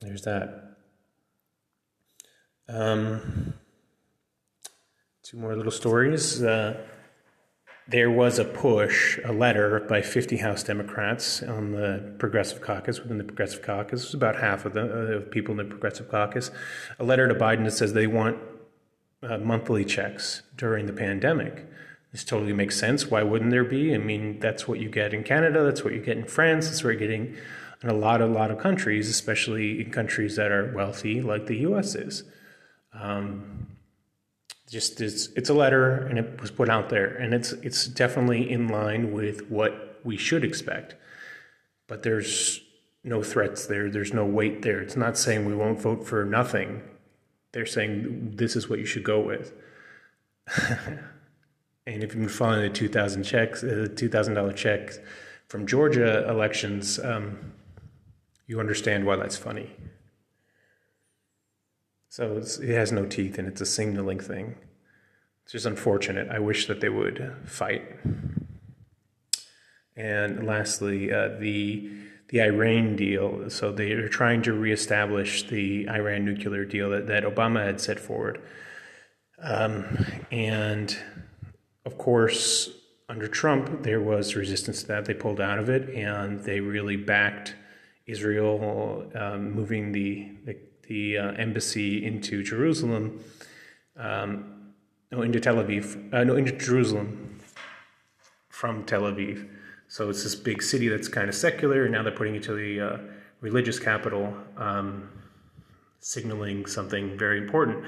there's 0.00 0.22
that. 0.22 0.76
Um, 2.68 3.54
two 5.22 5.36
more 5.36 5.54
little 5.56 5.72
stories. 5.72 6.42
Uh, 6.42 6.80
there 7.88 8.10
was 8.10 8.38
a 8.38 8.44
push, 8.44 9.18
a 9.24 9.32
letter 9.32 9.80
by 9.80 10.00
50 10.02 10.38
House 10.38 10.62
Democrats 10.62 11.42
on 11.42 11.72
the 11.72 12.14
Progressive 12.18 12.60
Caucus, 12.60 13.00
within 13.00 13.18
the 13.18 13.24
Progressive 13.24 13.62
Caucus, 13.62 14.04
was 14.04 14.14
about 14.14 14.36
half 14.36 14.64
of 14.64 14.72
the 14.72 15.18
uh, 15.18 15.20
people 15.30 15.52
in 15.52 15.58
the 15.58 15.64
Progressive 15.64 16.08
Caucus, 16.08 16.50
a 16.98 17.04
letter 17.04 17.28
to 17.28 17.34
Biden 17.34 17.64
that 17.64 17.72
says 17.72 17.92
they 17.92 18.06
want 18.06 18.38
uh, 19.22 19.38
monthly 19.38 19.84
checks 19.84 20.42
during 20.56 20.86
the 20.86 20.92
pandemic. 20.92 21.66
This 22.12 22.24
totally 22.24 22.52
makes 22.52 22.78
sense. 22.78 23.10
Why 23.10 23.22
wouldn't 23.22 23.50
there 23.50 23.64
be? 23.64 23.94
I 23.94 23.98
mean, 23.98 24.38
that's 24.38 24.68
what 24.68 24.78
you 24.78 24.90
get 24.90 25.14
in 25.14 25.24
Canada, 25.24 25.64
that's 25.64 25.82
what 25.82 25.94
you 25.94 26.00
get 26.00 26.18
in 26.18 26.24
France, 26.24 26.68
that's 26.68 26.84
what 26.84 26.90
you're 26.90 26.98
getting 26.98 27.36
in 27.82 27.88
a 27.88 27.94
lot, 27.94 28.20
a 28.20 28.26
lot 28.26 28.50
of 28.50 28.58
countries, 28.58 29.08
especially 29.08 29.80
in 29.80 29.90
countries 29.90 30.36
that 30.36 30.52
are 30.52 30.72
wealthy, 30.74 31.20
like 31.20 31.46
the 31.46 31.56
U.S. 31.58 31.94
is. 31.94 32.22
Um, 32.92 33.66
just 34.68 35.00
it's, 35.00 35.28
it's 35.36 35.48
a 35.48 35.54
letter, 35.54 36.06
and 36.06 36.18
it 36.18 36.40
was 36.40 36.50
put 36.50 36.68
out 36.68 36.88
there, 36.90 37.06
and 37.06 37.34
it's 37.34 37.52
it's 37.52 37.86
definitely 37.86 38.50
in 38.50 38.68
line 38.68 39.12
with 39.12 39.50
what 39.50 40.00
we 40.04 40.16
should 40.16 40.44
expect. 40.44 40.94
But 41.88 42.02
there's 42.02 42.62
no 43.04 43.22
threats 43.22 43.66
there. 43.66 43.90
There's 43.90 44.14
no 44.14 44.24
weight 44.24 44.62
there. 44.62 44.80
It's 44.80 44.96
not 44.96 45.18
saying 45.18 45.44
we 45.44 45.54
won't 45.54 45.80
vote 45.80 46.06
for 46.06 46.24
nothing. 46.24 46.82
They're 47.52 47.66
saying 47.66 48.32
this 48.36 48.56
is 48.56 48.68
what 48.68 48.78
you 48.78 48.86
should 48.86 49.04
go 49.04 49.20
with. 49.20 49.52
and 51.86 52.02
if 52.02 52.14
you've 52.14 52.20
been 52.20 52.28
following 52.28 52.62
the 52.62 52.70
2000 52.70 53.22
checks, 53.24 53.62
uh, 53.64 53.88
$2,000 53.90 54.54
checks 54.54 54.98
from 55.48 55.66
Georgia 55.66 56.28
elections, 56.28 56.98
um, 57.00 57.52
you 58.46 58.60
understand 58.60 59.04
why 59.04 59.16
that's 59.16 59.36
funny. 59.36 59.70
So 62.08 62.36
it 62.36 62.74
has 62.74 62.92
no 62.92 63.06
teeth 63.06 63.38
and 63.38 63.48
it's 63.48 63.60
a 63.60 63.66
signaling 63.66 64.20
thing. 64.20 64.56
It's 65.44 65.52
just 65.52 65.66
unfortunate. 65.66 66.28
I 66.30 66.38
wish 66.38 66.66
that 66.66 66.80
they 66.80 66.88
would 66.88 67.34
fight. 67.46 67.82
And 69.96 70.46
lastly, 70.46 71.12
uh, 71.12 71.28
the 71.38 71.90
the 72.32 72.40
Iran 72.40 72.96
deal. 72.96 73.50
So 73.50 73.72
they 73.72 73.92
are 73.92 74.08
trying 74.08 74.40
to 74.42 74.54
reestablish 74.54 75.48
the 75.48 75.86
Iran 75.88 76.24
nuclear 76.24 76.64
deal 76.64 76.88
that, 76.90 77.06
that 77.08 77.24
Obama 77.24 77.62
had 77.62 77.78
set 77.78 78.00
forward. 78.00 78.40
Um, 79.42 80.06
and 80.30 80.96
of 81.84 81.98
course, 81.98 82.70
under 83.08 83.26
Trump, 83.26 83.82
there 83.82 84.00
was 84.00 84.36
resistance 84.36 84.82
to 84.82 84.88
that. 84.88 85.04
They 85.04 85.14
pulled 85.14 85.40
out 85.40 85.58
of 85.58 85.68
it, 85.68 85.90
and 85.90 86.40
they 86.40 86.60
really 86.60 86.96
backed 86.96 87.54
Israel 88.06 89.10
um, 89.14 89.52
moving 89.52 89.92
the 89.92 90.30
the, 90.44 90.56
the 90.88 91.18
uh, 91.18 91.32
embassy 91.32 92.04
into 92.04 92.42
Jerusalem, 92.42 93.22
um, 93.96 94.72
no, 95.10 95.22
into 95.22 95.40
Tel 95.40 95.56
Aviv, 95.56 96.12
uh, 96.12 96.24
no, 96.24 96.36
into 96.36 96.52
Jerusalem 96.52 97.38
from 98.48 98.84
Tel 98.84 99.02
Aviv. 99.02 99.48
So 99.88 100.08
it's 100.08 100.22
this 100.22 100.34
big 100.34 100.62
city 100.62 100.88
that's 100.88 101.08
kind 101.08 101.28
of 101.28 101.34
secular, 101.34 101.84
and 101.84 101.92
now 101.92 102.02
they're 102.02 102.12
putting 102.12 102.34
it 102.34 102.42
to 102.44 102.54
the 102.54 102.80
uh, 102.80 102.98
religious 103.40 103.78
capital, 103.78 104.34
um, 104.56 105.10
signaling 106.00 106.64
something 106.64 107.18
very 107.18 107.38
important. 107.38 107.84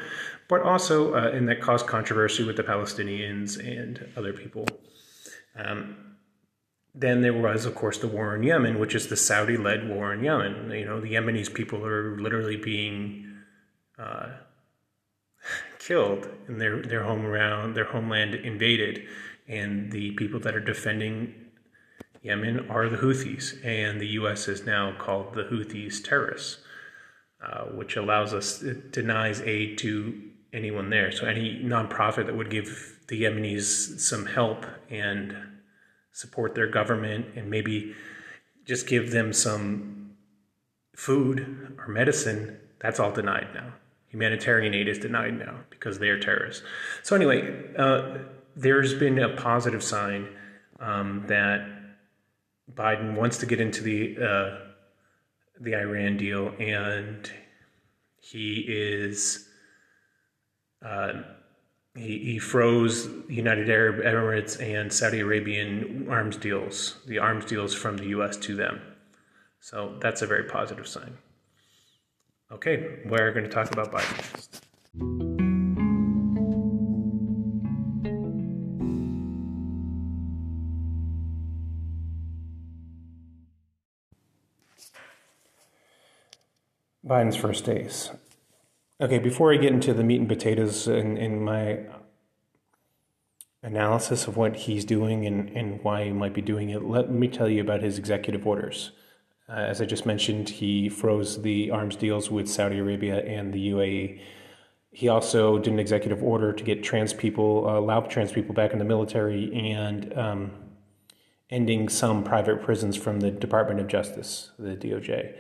But 0.49 0.63
also, 0.63 1.15
uh, 1.15 1.31
and 1.33 1.49
that 1.49 1.61
caused 1.61 1.87
controversy 1.87 2.45
with 2.45 2.57
the 2.57 2.63
Palestinians 2.63 3.59
and 3.59 4.09
other 4.17 4.33
people. 4.33 4.67
Um, 5.57 6.15
then 6.95 7.23
there 7.23 7.35
was, 7.35 7.65
of 7.65 7.75
course, 7.75 7.99
the 7.99 8.07
war 8.07 8.37
in 8.37 8.43
Yemen, 8.43 8.79
which 8.79 8.95
is 8.95 9.09
the 9.09 9.17
Saudi-led 9.17 9.89
war 9.89 10.13
in 10.13 10.23
Yemen. 10.23 10.71
You 10.71 10.85
know, 10.85 11.01
the 11.01 11.15
Yemenis 11.15 11.53
people 11.53 11.85
are 11.85 12.17
literally 12.19 12.57
being 12.57 13.35
uh, 13.99 14.29
killed 15.79 16.29
and 16.47 16.61
their 16.61 16.83
their 16.83 17.03
home 17.03 17.27
around 17.27 17.75
their 17.75 17.85
homeland 17.85 18.35
invaded, 18.35 19.07
and 19.49 19.91
the 19.91 20.13
people 20.13 20.41
that 20.41 20.55
are 20.55 20.61
defending 20.61 21.35
Yemen 22.23 22.71
are 22.71 22.89
the 22.89 22.97
Houthis, 22.97 23.63
and 23.65 24.01
the 24.01 24.07
U.S. 24.19 24.49
is 24.49 24.65
now 24.65 24.97
called 24.99 25.35
the 25.35 25.45
Houthis 25.45 26.03
terrorists, 26.03 26.59
uh, 27.45 27.65
which 27.65 27.97
allows 27.97 28.33
us 28.33 28.61
denies 28.91 29.43
aid 29.43 29.77
to 29.79 30.31
anyone 30.55 30.89
there. 30.89 31.11
So 31.11 31.27
any 31.27 31.61
nonprofit 31.63 32.27
that 32.27 32.37
would 32.37 32.51
give 32.51 33.01
the 33.09 33.23
Yemenis 33.23 34.01
some 34.01 34.27
help 34.27 34.65
and 34.89 35.37
support 36.13 36.55
their 36.55 36.69
government 36.69 37.27
and 37.37 37.51
maybe 37.51 37.95
just 38.65 38.87
give 38.87 39.11
them 39.11 39.33
some 39.33 40.13
food 40.97 41.77
or 41.79 41.89
medicine, 41.89 42.59
that's 42.79 43.01
all 43.01 43.13
denied 43.13 43.49
now. 43.53 43.73
Humanitarian 44.09 44.75
aid 44.75 44.89
is 44.89 44.99
denied 44.99 45.39
now 45.39 45.59
because 45.71 45.99
they 45.99 46.09
are 46.09 46.21
terrorists. 46.21 46.63
So, 47.03 47.17
anyway, 47.17 47.75
uh, 47.77 48.19
there's 48.55 48.95
been 48.95 49.19
a 49.19 49.35
positive 49.35 49.83
sign 49.83 50.29
um, 50.79 51.25
that 51.27 51.67
Biden 52.73 53.17
wants 53.17 53.39
to 53.39 53.47
get 53.47 53.61
into 53.61 53.83
the 53.83 54.17
uh, 54.25 54.59
the 55.61 55.75
Iran 55.75 56.17
deal, 56.17 56.55
and 56.61 57.31
he 58.21 58.65
is 58.69 59.49
uh, 60.85 61.23
he, 61.97 62.19
he 62.19 62.39
froze 62.39 63.09
United 63.29 63.71
Arab 63.71 63.97
Emirates 64.05 64.61
and 64.61 64.93
Saudi 64.93 65.21
Arabian 65.21 66.07
arms 66.11 66.37
deals, 66.37 66.97
the 67.07 67.19
arms 67.19 67.45
deals 67.45 67.75
from 67.75 67.97
the 67.97 68.09
U.S. 68.09 68.37
to 68.39 68.55
them. 68.55 68.81
So 69.61 69.97
that's 70.01 70.21
a 70.23 70.27
very 70.27 70.45
positive 70.45 70.87
sign. 70.87 71.17
Okay, 72.53 73.01
we're 73.07 73.33
going 73.33 73.45
to 73.45 73.51
talk 73.51 73.73
about 73.73 73.91
Biden. 73.91 74.61
Biden's 87.07 87.37
first 87.37 87.65
days. 87.65 88.11
Okay, 89.01 89.19
before 89.19 89.53
I 89.53 89.57
get 89.57 89.73
into 89.73 89.93
the 89.93 90.05
meat 90.05 90.21
and 90.21 90.29
potatoes 90.29 90.87
and, 90.87 91.19
in 91.19 91.43
my 91.43 91.81
analysis 93.61 94.29
of 94.29 94.37
what 94.37 94.55
he's 94.55 94.85
doing 94.85 95.27
and, 95.27 95.49
and 95.51 95.83
why 95.83 96.05
he 96.05 96.13
might 96.13 96.33
be 96.33 96.41
doing 96.41 96.71
it, 96.71 96.85
let 96.85 97.11
me 97.11 97.27
tell 97.27 97.49
you 97.49 97.61
about 97.61 97.83
his 97.83 97.99
executive 97.99 98.47
orders. 98.47 98.93
Uh, 99.49 99.55
as 99.55 99.81
I 99.81 99.85
just 99.85 100.07
mentioned, 100.07 100.49
he 100.49 100.89
froze 100.89 101.43
the 101.43 101.73
arms 101.73 101.97
deals 101.97 102.31
with 102.31 102.49
Saudi 102.49 102.79
Arabia 102.79 103.17
and 103.25 103.53
the 103.53 103.71
UAE. 103.71 104.21
He 104.93 105.09
also 105.09 105.59
did 105.59 105.73
an 105.73 105.81
executive 105.81 106.23
order 106.23 106.53
to 106.53 106.63
get 106.63 106.85
trans 106.85 107.13
people, 107.13 107.69
uh, 107.69 107.77
allow 107.77 108.01
trans 108.03 108.31
people 108.31 108.55
back 108.55 108.73
in 108.73 108.79
the 108.79 108.85
military, 108.85 109.53
and 109.53 110.17
um, 110.17 110.53
ending 111.51 111.89
some 111.89 112.23
private 112.23 112.63
prisons 112.63 112.97
from 112.97 113.19
the 113.19 113.33
Department 113.33 113.81
of 113.81 113.89
Justice, 113.89 114.53
the 114.57 114.77
DOJ. 114.77 115.35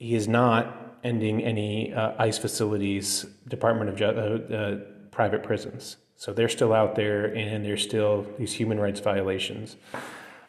He 0.00 0.14
is 0.14 0.26
not 0.26 0.96
ending 1.04 1.44
any 1.44 1.92
uh, 1.92 2.14
ICE 2.18 2.38
facilities, 2.38 3.26
Department 3.46 3.90
of 3.90 3.96
Ju- 3.96 4.06
uh, 4.06 4.54
uh, 4.54 4.76
private 5.10 5.42
prisons. 5.42 5.98
So 6.16 6.32
they're 6.32 6.48
still 6.48 6.72
out 6.72 6.96
there, 6.96 7.26
and 7.26 7.64
there's 7.64 7.82
still 7.82 8.26
these 8.38 8.54
human 8.54 8.80
rights 8.80 9.00
violations. 9.00 9.76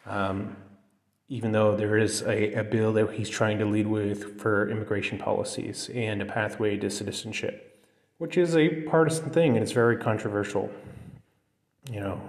Um, 0.06 0.56
even 1.28 1.52
though 1.52 1.76
there 1.76 1.98
is 1.98 2.22
a, 2.22 2.54
a, 2.54 2.64
bill 2.64 2.92
that 2.94 3.10
he's 3.12 3.28
trying 3.28 3.58
to 3.58 3.64
lead 3.64 3.86
with 3.86 4.40
for 4.40 4.68
immigration 4.68 5.18
policies 5.18 5.88
and 5.94 6.20
a 6.20 6.26
pathway 6.26 6.76
to 6.76 6.90
citizenship, 6.90 7.86
which 8.18 8.36
is 8.36 8.56
a 8.56 8.82
partisan 8.82 9.30
thing 9.30 9.54
and 9.54 9.62
it's 9.62 9.72
very 9.72 9.96
controversial. 9.96 10.70
You 11.90 12.00
know, 12.00 12.20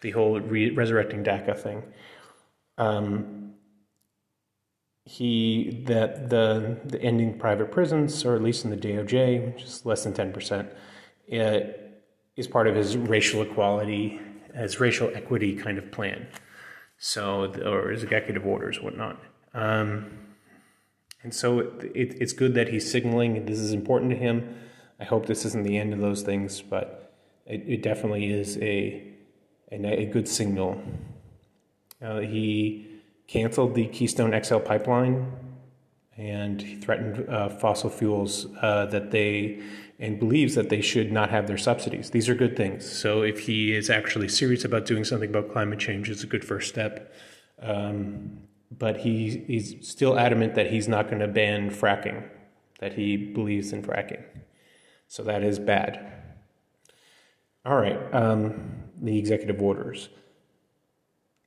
the 0.00 0.12
whole 0.12 0.40
re- 0.40 0.70
resurrecting 0.70 1.24
DACA 1.24 1.58
thing. 1.58 1.82
Um, 2.78 3.37
he 5.08 5.82
that 5.86 6.28
the 6.28 6.78
the 6.84 7.00
ending 7.00 7.38
private 7.38 7.72
prisons, 7.72 8.24
or 8.26 8.34
at 8.34 8.42
least 8.42 8.64
in 8.64 8.70
the 8.70 8.76
DOJ, 8.76 9.54
which 9.54 9.62
is 9.62 9.86
less 9.86 10.04
than 10.04 10.12
ten 10.12 10.32
percent, 10.34 10.68
is 11.26 12.46
part 12.46 12.66
of 12.66 12.74
his 12.74 12.96
racial 12.96 13.40
equality, 13.40 14.20
his 14.54 14.80
racial 14.80 15.10
equity 15.14 15.56
kind 15.56 15.78
of 15.78 15.90
plan. 15.90 16.26
So, 16.98 17.52
or 17.64 17.90
his 17.90 18.02
executive 18.02 18.44
orders, 18.44 18.82
whatnot. 18.82 19.18
Um, 19.54 20.10
and 21.22 21.32
so 21.32 21.60
it, 21.60 21.92
it, 21.94 22.16
it's 22.20 22.32
good 22.32 22.54
that 22.54 22.68
he's 22.68 22.90
signaling 22.90 23.46
this 23.46 23.60
is 23.60 23.72
important 23.72 24.10
to 24.10 24.16
him. 24.16 24.56
I 25.00 25.04
hope 25.04 25.26
this 25.26 25.44
isn't 25.46 25.62
the 25.62 25.78
end 25.78 25.94
of 25.94 26.00
those 26.00 26.22
things, 26.22 26.60
but 26.60 27.14
it, 27.46 27.64
it 27.66 27.82
definitely 27.82 28.26
is 28.26 28.58
a, 28.58 29.14
a, 29.70 30.02
a 30.02 30.06
good 30.06 30.28
signal. 30.28 30.82
Uh, 32.02 32.18
he 32.18 32.87
canceled 33.28 33.74
the 33.74 33.86
Keystone 33.86 34.34
XL 34.42 34.58
pipeline 34.58 35.30
and 36.16 36.82
threatened 36.82 37.28
uh, 37.28 37.48
fossil 37.48 37.88
fuels 37.88 38.46
uh, 38.60 38.86
that 38.86 39.12
they 39.12 39.62
and 40.00 40.18
believes 40.18 40.54
that 40.54 40.68
they 40.68 40.80
should 40.80 41.10
not 41.10 41.28
have 41.28 41.46
their 41.46 41.58
subsidies. 41.58 42.10
These 42.10 42.28
are 42.28 42.34
good 42.34 42.56
things. 42.56 42.88
So 42.90 43.22
if 43.22 43.40
he 43.40 43.74
is 43.74 43.90
actually 43.90 44.28
serious 44.28 44.64
about 44.64 44.86
doing 44.86 45.04
something 45.04 45.28
about 45.28 45.52
climate 45.52 45.80
change, 45.80 46.08
it's 46.08 46.22
a 46.22 46.26
good 46.26 46.44
first 46.44 46.68
step. 46.68 47.12
Um, 47.60 48.38
but 48.76 48.98
he, 48.98 49.44
he's 49.46 49.74
still 49.88 50.18
adamant 50.18 50.54
that 50.54 50.70
he's 50.70 50.86
not 50.86 51.08
going 51.08 51.18
to 51.18 51.26
ban 51.26 51.70
fracking, 51.70 52.28
that 52.78 52.94
he 52.94 53.16
believes 53.16 53.72
in 53.72 53.82
fracking. 53.82 54.22
So 55.08 55.24
that 55.24 55.42
is 55.42 55.58
bad. 55.58 56.12
All 57.64 57.76
right, 57.76 57.98
um, 58.14 58.84
the 59.00 59.18
executive 59.18 59.60
orders. 59.60 60.10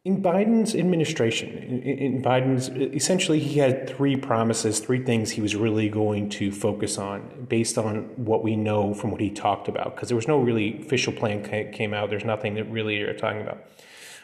In 0.04 0.24
Biden's 0.24 0.74
administration, 0.74 1.50
in, 1.84 2.24
Biden's, 2.24 2.70
essentially, 2.70 3.40
he 3.40 3.60
had 3.60 3.88
three 3.88 4.16
promises, 4.16 4.80
three 4.80 5.04
things 5.04 5.30
he 5.30 5.42
was 5.42 5.56
really 5.56 5.90
going 5.90 6.28
to 6.30 6.52
focus 6.52 6.98
on 6.98 7.46
based 7.48 7.78
on 7.78 8.06
what 8.16 8.42
we 8.44 8.56
know 8.56 8.96
from 8.96 9.12
what 9.12 9.22
he 9.22 9.30
talked 9.30 9.68
about, 9.68 9.94
because 9.96 10.10
there 10.10 10.16
was 10.16 10.28
no 10.28 10.40
really 10.40 10.82
official 10.82 11.14
plan 11.14 11.44
came 11.72 11.94
out. 11.94 12.10
There's 12.10 12.26
nothing 12.26 12.56
that 12.56 12.64
really 12.64 12.98
you're 12.98 13.14
talking 13.14 13.42
about. 13.42 13.64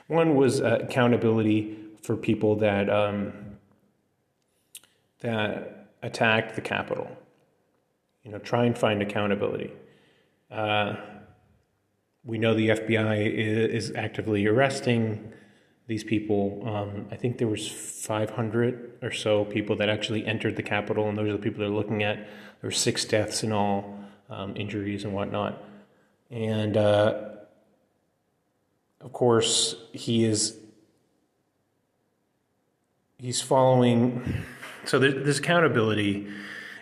One 0.07 0.36
was 0.36 0.62
uh, 0.62 0.79
accountability 0.81 1.77
for 2.01 2.17
people 2.17 2.55
that 2.55 2.89
um, 2.89 3.34
that 5.19 5.89
attacked 6.01 6.55
the 6.55 6.62
Capitol. 6.62 7.07
You 8.24 8.31
know, 8.31 8.39
try 8.39 8.65
and 8.65 8.75
find 8.75 9.03
accountability. 9.03 9.72
Uh, 10.50 10.96
we 12.24 12.39
know 12.39 12.55
the 12.55 12.69
FBI 12.69 13.31
is 13.31 13.93
actively 13.96 14.48
arresting 14.48 15.34
these 15.88 16.03
people. 16.03 16.62
Um, 16.67 17.08
I 17.12 17.15
think 17.15 17.38
there 17.38 17.48
was 17.48 17.67
500 17.67 19.00
or 19.01 19.12
so 19.12 19.46
people 19.46 19.75
that 19.77 19.89
actually 19.89 20.25
entered 20.25 20.56
the 20.56 20.63
Capitol, 20.63 21.08
and 21.10 21.17
those 21.17 21.29
are 21.29 21.34
the 21.34 21.38
people 21.39 21.60
they're 21.60 21.70
looking 21.70 22.03
at. 22.03 22.17
There 22.17 22.67
were 22.67 22.72
six 22.72 23.06
deaths 23.06 23.44
in 23.44 23.51
all, 23.51 23.98
um, 24.29 24.56
injuries 24.56 25.03
and 25.03 25.13
whatnot. 25.13 25.63
And 26.29 26.75
uh, 26.75 27.29
of 29.00 29.13
course, 29.13 29.75
he 29.94 30.25
is 30.25 30.58
he's 33.17 33.41
following. 33.41 34.44
So 34.86 35.00
there's 35.00 35.39
accountability, 35.39 36.27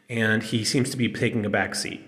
and 0.10 0.44
he 0.44 0.64
seems 0.64 0.90
to 0.92 0.98
be 0.98 1.10
taking 1.10 1.46
a 1.46 1.50
back 1.50 1.76
seat. 1.76 2.02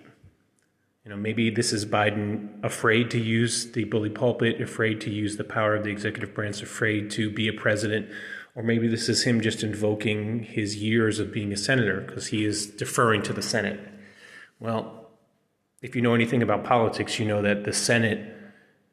You 1.07 1.13
know, 1.13 1.21
maybe 1.21 1.49
this 1.49 1.71
is 1.71 1.85
Biden 1.85 2.61
afraid 2.65 3.09
to 3.11 3.17
use 3.17 3.71
the 3.71 3.85
bully 3.85 4.09
pulpit, 4.09 4.59
afraid 4.59 4.99
to 4.99 5.09
use 5.09 5.37
the 5.37 5.45
power 5.45 5.73
of 5.73 5.85
the 5.85 5.89
executive 5.89 6.33
branch, 6.33 6.61
afraid 6.61 7.09
to 7.11 7.31
be 7.31 7.47
a 7.47 7.53
president, 7.53 8.09
or 8.55 8.61
maybe 8.61 8.89
this 8.89 9.07
is 9.07 9.23
him 9.23 9.39
just 9.39 9.63
invoking 9.63 10.43
his 10.43 10.75
years 10.75 11.19
of 11.19 11.31
being 11.31 11.53
a 11.53 11.55
senator 11.55 12.01
because 12.01 12.27
he 12.27 12.43
is 12.43 12.67
deferring 12.67 13.21
to 13.21 13.31
the 13.31 13.41
Senate. 13.41 13.79
Well, 14.59 15.09
if 15.81 15.95
you 15.95 16.01
know 16.01 16.13
anything 16.13 16.43
about 16.43 16.65
politics, 16.65 17.19
you 17.19 17.25
know 17.25 17.41
that 17.41 17.63
the 17.63 17.71
Senate 17.71 18.35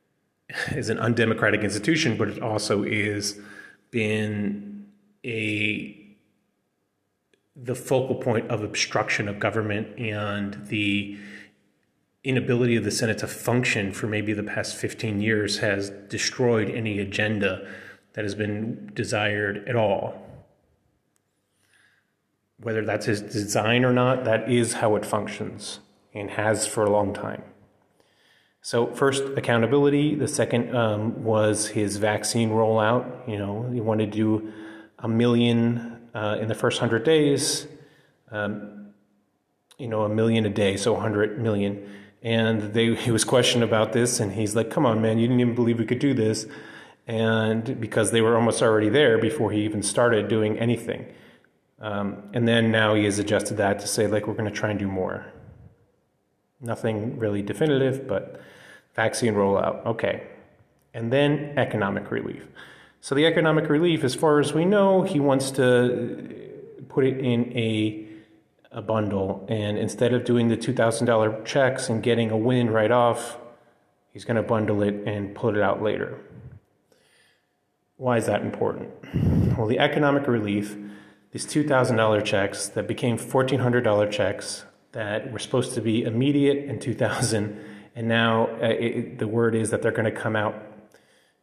is 0.71 0.91
an 0.91 1.01
undemocratic 1.01 1.63
institution, 1.63 2.17
but 2.17 2.29
it 2.29 2.41
also 2.41 2.85
is 2.85 3.41
been 3.91 4.87
a 5.27 6.01
the 7.57 7.75
focal 7.75 8.17
point 8.17 8.49
of 8.51 8.63
obstruction 8.63 9.29
of 9.29 9.41
government 9.41 9.99
and 9.99 10.65
the 10.67 11.19
inability 12.25 12.75
of 12.77 12.85
the 12.85 12.91
Senate 12.91 13.19
to 13.19 13.27
function 13.27 13.93
for 13.93 14.07
maybe 14.07 14.33
the 14.33 14.43
past 14.43 14.77
15 14.77 15.21
years 15.21 15.59
has 15.59 15.91
destroyed 16.09 16.71
any 16.71 16.99
agenda 16.99 17.69
that 18.15 18.25
has 18.25 18.35
been 18.35 18.91
desired 18.95 19.69
at 19.69 19.77
all. 19.77 20.21
Whether 22.59 22.85
that's 22.85 23.07
his 23.07 23.21
design 23.21 23.85
or 23.85 23.93
not, 23.93 24.25
that 24.25 24.51
is 24.51 24.75
how 24.75 24.97
it 24.97 25.05
functions 25.05 25.81
and 26.15 26.31
has 26.31 26.67
for 26.67 26.85
a 26.85 26.91
long 26.91 27.13
time. 27.13 27.43
So, 28.63 28.95
first, 28.95 29.25
accountability. 29.37 30.15
The 30.15 30.29
second 30.29 30.75
um, 30.75 31.23
was 31.23 31.67
his 31.69 31.99
vaccine 31.99 32.49
rollout. 32.49 33.29
You 33.29 33.37
know, 33.37 33.69
he 33.71 33.83
wanted 33.83 34.13
to 34.13 34.17
do 34.17 34.53
a 34.99 35.09
million 35.09 36.09
uh, 36.15 36.39
in 36.41 36.49
the 36.49 36.55
first 36.55 36.81
100 36.81 37.05
days, 37.05 37.67
um, 38.31 38.95
you 39.77 39.89
know, 39.89 40.05
a 40.05 40.09
million 40.09 40.47
a 40.47 40.49
day, 40.49 40.79
so 40.79 40.95
100 40.95 41.39
million 41.39 41.87
and 42.25 42.75
they, 42.75 42.95
he 42.95 43.13
was 43.13 43.25
questioned 43.25 43.63
about 43.63 43.93
this, 43.93 44.19
and 44.19 44.33
he's 44.33 44.57
like, 44.57 44.71
"Come 44.71 44.87
on, 44.87 45.01
man, 45.01 45.19
you 45.19 45.29
didn't 45.29 45.41
even 45.41 45.55
believe 45.55 45.79
we 45.79 45.87
could 45.87 46.01
do 46.01 46.15
this," 46.15 46.47
and 47.07 47.79
because 47.81 48.11
they 48.11 48.23
were 48.23 48.35
almost 48.35 48.63
already 48.63 48.89
there 48.89 49.19
before 49.19 49.53
he 49.53 49.63
even 49.65 49.83
started 49.83 50.27
doing 50.27 50.59
anything. 50.59 51.07
Um, 51.81 52.23
and 52.33 52.49
then 52.49 52.71
now 52.71 52.95
he 52.95 53.05
has 53.05 53.19
adjusted 53.19 53.59
that 53.59 53.79
to 53.81 53.87
say, 53.87 54.07
like, 54.07 54.27
we're 54.27 54.35
going 54.35 54.51
to 54.51 54.59
try 54.59 54.71
and 54.71 54.79
do 54.79 54.89
more. 54.89 55.27
Nothing 56.61 57.19
really 57.19 57.43
definitive, 57.43 58.09
but 58.09 58.41
vaccine 58.95 59.35
rollout, 59.35 59.85
okay. 59.85 60.27
And 60.95 61.13
then 61.13 61.53
economic 61.59 62.11
relief. 62.11 62.47
So 63.03 63.15
the 63.15 63.27
economic 63.27 63.69
relief, 63.69 64.03
as 64.03 64.15
far 64.15 64.41
as 64.41 64.55
we 64.55 64.65
know, 64.65 65.03
he 65.03 65.21
wants 65.21 65.51
to 65.53 66.35
put 66.89 67.05
it 67.05 67.19
in 67.19 67.53
a 67.55 68.04
a 68.75 68.83
bundle. 68.83 69.47
And 69.49 69.79
instead 69.79 70.13
of 70.13 70.25
doing 70.25 70.49
the 70.49 70.57
$2,000 70.57 71.45
checks 71.45 71.89
and 71.89 72.03
getting 72.03 72.31
a 72.31 72.37
win 72.37 72.71
right 72.71 72.91
off, 72.91 73.39
he's 74.13 74.25
going 74.25 74.37
to 74.37 74.43
bundle 74.43 74.83
it 74.83 74.95
and 75.07 75.35
put 75.35 75.57
it 75.57 75.63
out 75.63 75.83
later. 75.83 76.19
Why 77.97 78.19
is 78.19 78.27
that 78.27 78.43
important? 78.43 78.91
Well, 79.57 79.69
the 79.69 79.79
economic 79.79 80.27
relief, 80.27 80.77
these 81.31 81.47
$2,000 81.47 82.25
checks 82.25 82.69
that 82.69 82.89
became 82.89 83.17
$1,400 83.17 84.11
checks 84.11 84.65
that 84.93 85.33
were 85.33 85.39
supposed 85.39 85.75
to 85.75 85.81
be 85.81 86.03
immediate 86.03 86.69
in 86.69 86.81
2000, 86.81 87.59
and 87.95 88.09
now 88.09 88.49
uh, 88.61 88.67
it, 88.67 89.19
the 89.19 89.29
word 89.29 89.55
is 89.55 89.71
that 89.71 89.83
they're 89.83 89.93
going 89.93 90.05
to 90.05 90.11
come 90.11 90.35
out 90.35 90.55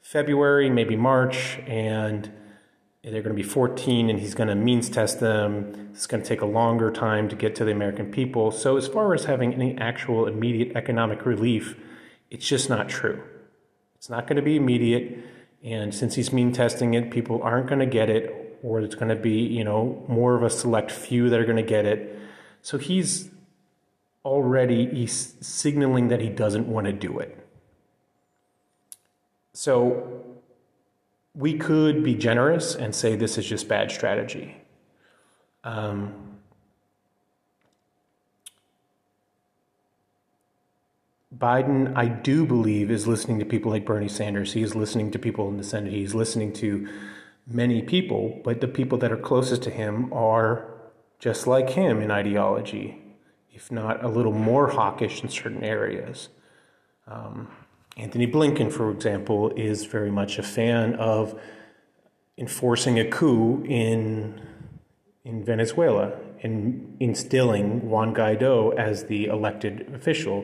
February, 0.02 0.70
maybe 0.70 0.96
March, 0.96 1.60
and 1.68 2.32
they're 3.04 3.24
going 3.24 3.36
to 3.36 3.42
be 3.42 3.48
14 3.48 4.10
and 4.10 4.20
he's 4.20 4.36
going 4.36 4.50
to 4.50 4.56
means 4.56 4.90
test 4.90 5.20
them. 5.20 5.90
It's 5.94 6.06
going 6.06 6.22
to 6.22 6.28
take 6.28 6.42
a 6.42 6.46
longer 6.46 6.92
time 6.92 7.30
to 7.30 7.36
get 7.36 7.56
to 7.56 7.66
the 7.66 7.72
American 7.72 8.12
people. 8.12 8.52
So, 8.52 8.78
as 8.78 8.88
far 8.88 9.14
as 9.14 9.26
having 9.26 9.54
any 9.54 9.76
actual 9.78 10.28
immediate 10.28 10.76
economic 10.76 11.26
relief, 11.26 11.76
it's 12.30 12.48
just 12.48 12.70
not 12.70 12.90
true. 12.90 13.24
It's 13.96 14.10
not 14.10 14.28
going 14.28 14.36
to 14.36 14.42
be 14.42 14.56
immediate. 14.56 15.18
And 15.64 15.94
since 15.94 16.16
he's 16.16 16.32
mean 16.32 16.54
testing 16.54 16.94
it, 16.94 17.12
people 17.12 17.42
aren't 17.44 17.68
going 17.68 17.80
to 17.80 17.86
get 17.86 18.10
it, 18.10 18.60
or 18.64 18.82
it's 18.82 18.96
going 18.96 19.10
to 19.10 19.16
be, 19.16 19.40
you 19.42 19.64
know, 19.64 20.06
more 20.08 20.36
of 20.36 20.44
a 20.44 20.50
select 20.50 20.92
few 20.92 21.30
that 21.30 21.40
are 21.40 21.46
going 21.46 21.58
to 21.58 21.64
get 21.64 21.86
it. 21.86 22.20
So, 22.62 22.78
he's 22.78 23.30
already 24.24 24.86
he's 24.86 25.34
signaling 25.42 26.10
that 26.10 26.22
he 26.22 26.30
doesn't 26.30 26.68
want 26.68 26.86
to 26.86 26.94
do 26.94 27.18
it. 27.18 27.36
So, 29.54 30.24
we 31.34 31.58
could 31.58 32.04
be 32.04 32.16
generous 32.16 32.76
and 32.76 32.94
say 32.94 33.16
this 33.16 33.38
is 33.38 33.46
just 33.46 33.68
bad 33.68 33.92
strategy. 33.92 34.58
Um, 35.64 36.32
Biden, 41.36 41.96
I 41.96 42.08
do 42.08 42.46
believe, 42.46 42.92
is 42.92 43.08
listening 43.08 43.40
to 43.40 43.46
people 43.46 43.72
like 43.72 43.86
Bernie 43.86 44.10
Sanders. 44.10 44.54
He 44.54 44.62
is 44.62 44.76
listening 44.76 45.12
to 45.12 45.20
people 45.20 45.48
in 45.48 45.58
the 45.58 45.64
Senate. 45.64 45.94
He's 45.94 46.14
listening 46.14 46.52
to 46.54 46.88
many 47.48 47.82
people, 47.82 48.42
but 48.44 48.60
the 48.60 48.68
people 48.68 48.98
that 49.00 49.12
are 49.12 49.18
closest 49.18 49.64
to 49.64 49.70
him 49.70 50.12
are 50.12 50.68
just 51.20 51.48
like 51.48 51.70
him 51.72 52.02
in 52.02 52.12
ideology, 52.12 53.02
if 53.52 53.72
not 53.72 54.04
a 54.04 54.08
little 54.08 54.34
more 54.34 54.68
hawkish 54.68 55.24
in 55.24 55.30
certain 55.30 55.64
areas. 55.64 56.30
Um, 57.08 57.48
Antony 57.98 58.28
Blinken, 58.28 58.72
for 58.72 58.90
example, 58.92 59.52
is 59.56 59.86
very 59.86 60.12
much 60.12 60.40
a 60.40 60.44
fan 60.44 60.96
of 60.96 61.40
enforcing 62.38 63.00
a 63.00 63.06
coup 63.10 63.64
in 63.66 64.42
in 65.24 65.44
Venezuela 65.44 66.14
and 66.42 66.98
instilling 67.00 67.88
Juan 67.88 68.16
Guaido 68.16 68.76
as 68.76 69.06
the 69.06 69.26
elected 69.26 69.94
official 69.94 70.44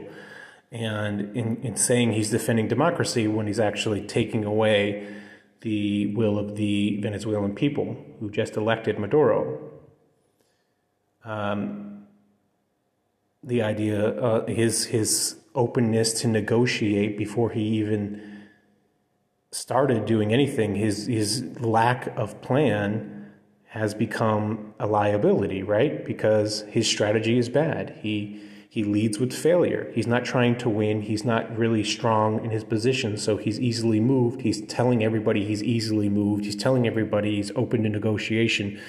and 0.71 1.35
in, 1.35 1.57
in 1.63 1.75
saying 1.75 2.13
he's 2.13 2.29
defending 2.29 2.67
democracy 2.67 3.27
when 3.27 3.47
he's 3.47 3.59
actually 3.59 4.01
taking 4.01 4.43
away 4.43 5.07
the 5.61 6.13
will 6.13 6.37
of 6.37 6.55
the 6.55 6.99
Venezuelan 7.01 7.55
people 7.55 7.97
who 8.19 8.29
just 8.29 8.57
elected 8.57 8.99
Maduro. 8.99 9.71
Um, 11.23 12.05
the 13.43 13.61
idea, 13.61 14.09
uh, 14.21 14.45
his 14.45 14.85
his 14.85 15.39
openness 15.57 16.13
to 16.21 16.27
negotiate 16.29 17.17
before 17.17 17.51
he 17.51 17.61
even 17.61 18.21
started 19.51 20.05
doing 20.05 20.33
anything. 20.33 20.75
His 20.75 21.07
his 21.07 21.43
lack 21.59 22.07
of 22.17 22.41
plan 22.41 23.31
has 23.69 23.93
become 23.93 24.73
a 24.79 24.87
liability, 24.87 25.63
right? 25.63 26.05
Because 26.05 26.61
his 26.69 26.87
strategy 26.87 27.37
is 27.37 27.49
bad. 27.49 27.99
He 28.01 28.41
he 28.69 28.83
leads 28.83 29.19
with 29.19 29.33
failure. 29.33 29.91
He's 29.95 30.07
not 30.07 30.25
trying 30.25 30.57
to 30.59 30.69
win. 30.69 31.01
He's 31.01 31.25
not 31.25 31.57
really 31.57 31.83
strong 31.83 32.43
in 32.45 32.51
his 32.51 32.63
position, 32.63 33.17
so 33.17 33.37
he's 33.37 33.59
easily 33.59 33.99
moved. 33.99 34.41
He's 34.41 34.61
telling 34.67 35.03
everybody 35.03 35.45
he's 35.45 35.63
easily 35.63 36.09
moved. 36.09 36.45
He's 36.45 36.55
telling 36.55 36.85
everybody 36.87 37.37
he's 37.37 37.51
open 37.55 37.83
to 37.83 37.89
negotiation. 37.89 38.79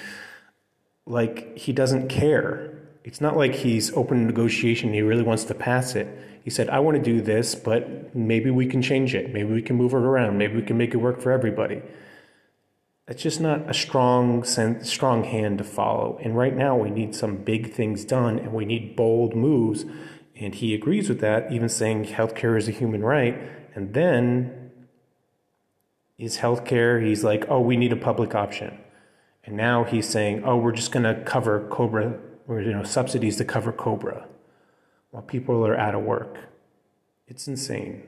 like 1.05 1.57
he 1.57 1.73
doesn't 1.73 2.07
care. 2.09 2.71
It's 3.03 3.21
not 3.21 3.37
like 3.37 3.55
he's 3.55 3.91
open 3.93 4.19
to 4.19 4.25
negotiation 4.25 4.93
he 4.93 5.01
really 5.01 5.23
wants 5.23 5.45
to 5.45 5.55
pass 5.55 5.95
it. 5.95 6.07
He 6.49 6.51
said, 6.51 6.67
I 6.69 6.79
want 6.79 6.97
to 6.97 7.03
do 7.03 7.21
this, 7.21 7.53
but 7.53 8.15
maybe 8.15 8.49
we 8.49 8.65
can 8.65 8.81
change 8.81 9.13
it. 9.13 9.31
Maybe 9.31 9.53
we 9.53 9.61
can 9.61 9.75
move 9.75 9.93
it 9.93 9.97
around. 9.97 10.39
Maybe 10.39 10.55
we 10.55 10.63
can 10.63 10.79
make 10.79 10.95
it 10.95 10.97
work 10.97 11.21
for 11.21 11.31
everybody. 11.31 11.83
That's 13.05 13.21
just 13.21 13.39
not 13.39 13.69
a 13.69 13.73
strong 13.75 14.43
sense, 14.43 14.89
strong 14.89 15.25
hand 15.25 15.59
to 15.59 15.63
follow. 15.63 16.19
And 16.23 16.35
right 16.35 16.55
now 16.57 16.75
we 16.75 16.89
need 16.89 17.13
some 17.13 17.35
big 17.35 17.71
things 17.71 18.03
done 18.03 18.39
and 18.39 18.51
we 18.51 18.65
need 18.65 18.95
bold 18.95 19.35
moves. 19.35 19.85
And 20.35 20.55
he 20.55 20.73
agrees 20.73 21.07
with 21.07 21.19
that, 21.19 21.51
even 21.51 21.69
saying 21.69 22.05
healthcare 22.05 22.57
is 22.57 22.67
a 22.67 22.71
human 22.71 23.03
right. 23.03 23.39
And 23.75 23.93
then 23.93 24.71
is 26.17 26.39
healthcare, 26.39 27.05
he's 27.05 27.23
like, 27.23 27.45
oh, 27.47 27.59
we 27.59 27.77
need 27.77 27.93
a 27.93 27.95
public 27.95 28.33
option. 28.33 28.79
And 29.43 29.55
now 29.55 29.83
he's 29.83 30.09
saying, 30.09 30.43
oh, 30.45 30.57
we're 30.57 30.71
just 30.71 30.91
going 30.91 31.03
to 31.03 31.23
cover 31.25 31.67
COBRA, 31.69 32.17
or, 32.47 32.59
you 32.59 32.71
know, 32.71 32.81
subsidies 32.81 33.37
to 33.37 33.45
cover 33.45 33.71
COBRA 33.71 34.25
while 35.11 35.23
people 35.23 35.65
are 35.65 35.77
out 35.77 35.95
of 35.95 36.03
work. 36.03 36.37
It's 37.27 37.47
insane. 37.47 38.03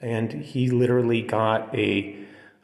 And 0.00 0.32
he 0.32 0.70
literally 0.70 1.22
got 1.22 1.74
a, 1.74 2.16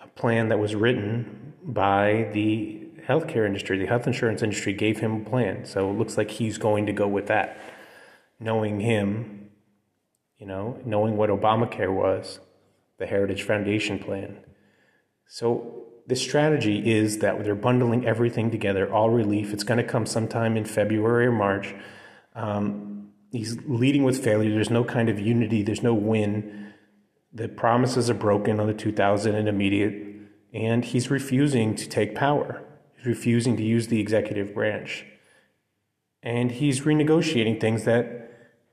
a 0.03 0.09
plan 0.09 0.49
that 0.49 0.59
was 0.59 0.75
written 0.75 1.55
by 1.63 2.31
the 2.33 2.79
healthcare 3.09 3.47
industry, 3.47 3.79
the 3.79 3.87
health 3.87 4.07
insurance 4.07 4.43
industry 4.43 4.73
gave 4.73 5.01
him 5.01 5.23
a 5.23 5.31
plan. 5.31 5.65
So 5.65 5.91
it 5.91 5.95
looks 5.95 6.19
like 6.19 6.31
he's 6.31 6.59
going 6.59 6.87
to 6.87 6.93
go 6.93 7.09
with 7.09 7.27
that. 7.29 7.59
Knowing 8.39 8.81
him, 8.81 9.51
you 10.39 10.47
know, 10.47 10.79
knowing 10.85 11.17
what 11.17 11.31
Obamacare 11.31 11.93
was, 11.93 12.39
the 12.99 13.07
Heritage 13.07 13.43
Foundation 13.43 13.99
plan. 13.99 14.39
So 15.27 15.85
the 16.07 16.15
strategy 16.17 16.91
is 16.91 17.19
that 17.19 17.43
they're 17.45 17.55
bundling 17.55 18.07
everything 18.07 18.51
together, 18.51 18.93
all 18.93 19.11
relief. 19.11 19.53
It's 19.53 19.65
going 19.65 19.79
to 19.79 19.85
come 19.85 20.07
sometime 20.07 20.57
in 20.57 20.65
February 20.65 21.27
or 21.27 21.33
March. 21.33 21.75
Um, 22.35 22.88
he's 23.31 23.59
leading 23.67 24.05
with 24.05 24.23
failure. 24.23 24.53
There's 24.53 24.71
no 24.71 24.85
kind 24.85 25.09
of 25.09 25.19
unity. 25.19 25.63
There's 25.63 25.83
no 25.83 25.95
win. 25.95 26.73
The 27.33 27.49
promises 27.49 28.09
are 28.09 28.15
broken 28.15 28.59
on 28.61 28.67
the 28.67 28.75
2000 28.75 29.35
and 29.35 29.49
immediate, 29.49 29.95
and 30.53 30.85
he's 30.85 31.11
refusing 31.11 31.75
to 31.77 31.89
take 31.89 32.15
power. 32.15 32.63
He's 32.97 33.07
refusing 33.07 33.57
to 33.57 33.63
use 33.63 33.89
the 33.89 34.01
executive 34.01 34.55
branch, 34.55 35.05
and 36.23 36.51
he's 36.51 36.81
renegotiating 36.81 37.61
things 37.61 37.85
that 37.85 38.31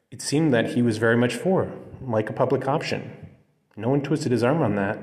it 0.09 0.21
seemed 0.21 0.53
that 0.53 0.71
he 0.71 0.81
was 0.81 0.97
very 0.97 1.17
much 1.17 1.35
for, 1.35 1.71
like 2.01 2.29
a 2.29 2.33
public 2.33 2.67
option. 2.67 3.11
No 3.75 3.89
one 3.89 4.01
twisted 4.01 4.31
his 4.31 4.43
arm 4.43 4.61
on 4.61 4.75
that. 4.75 4.97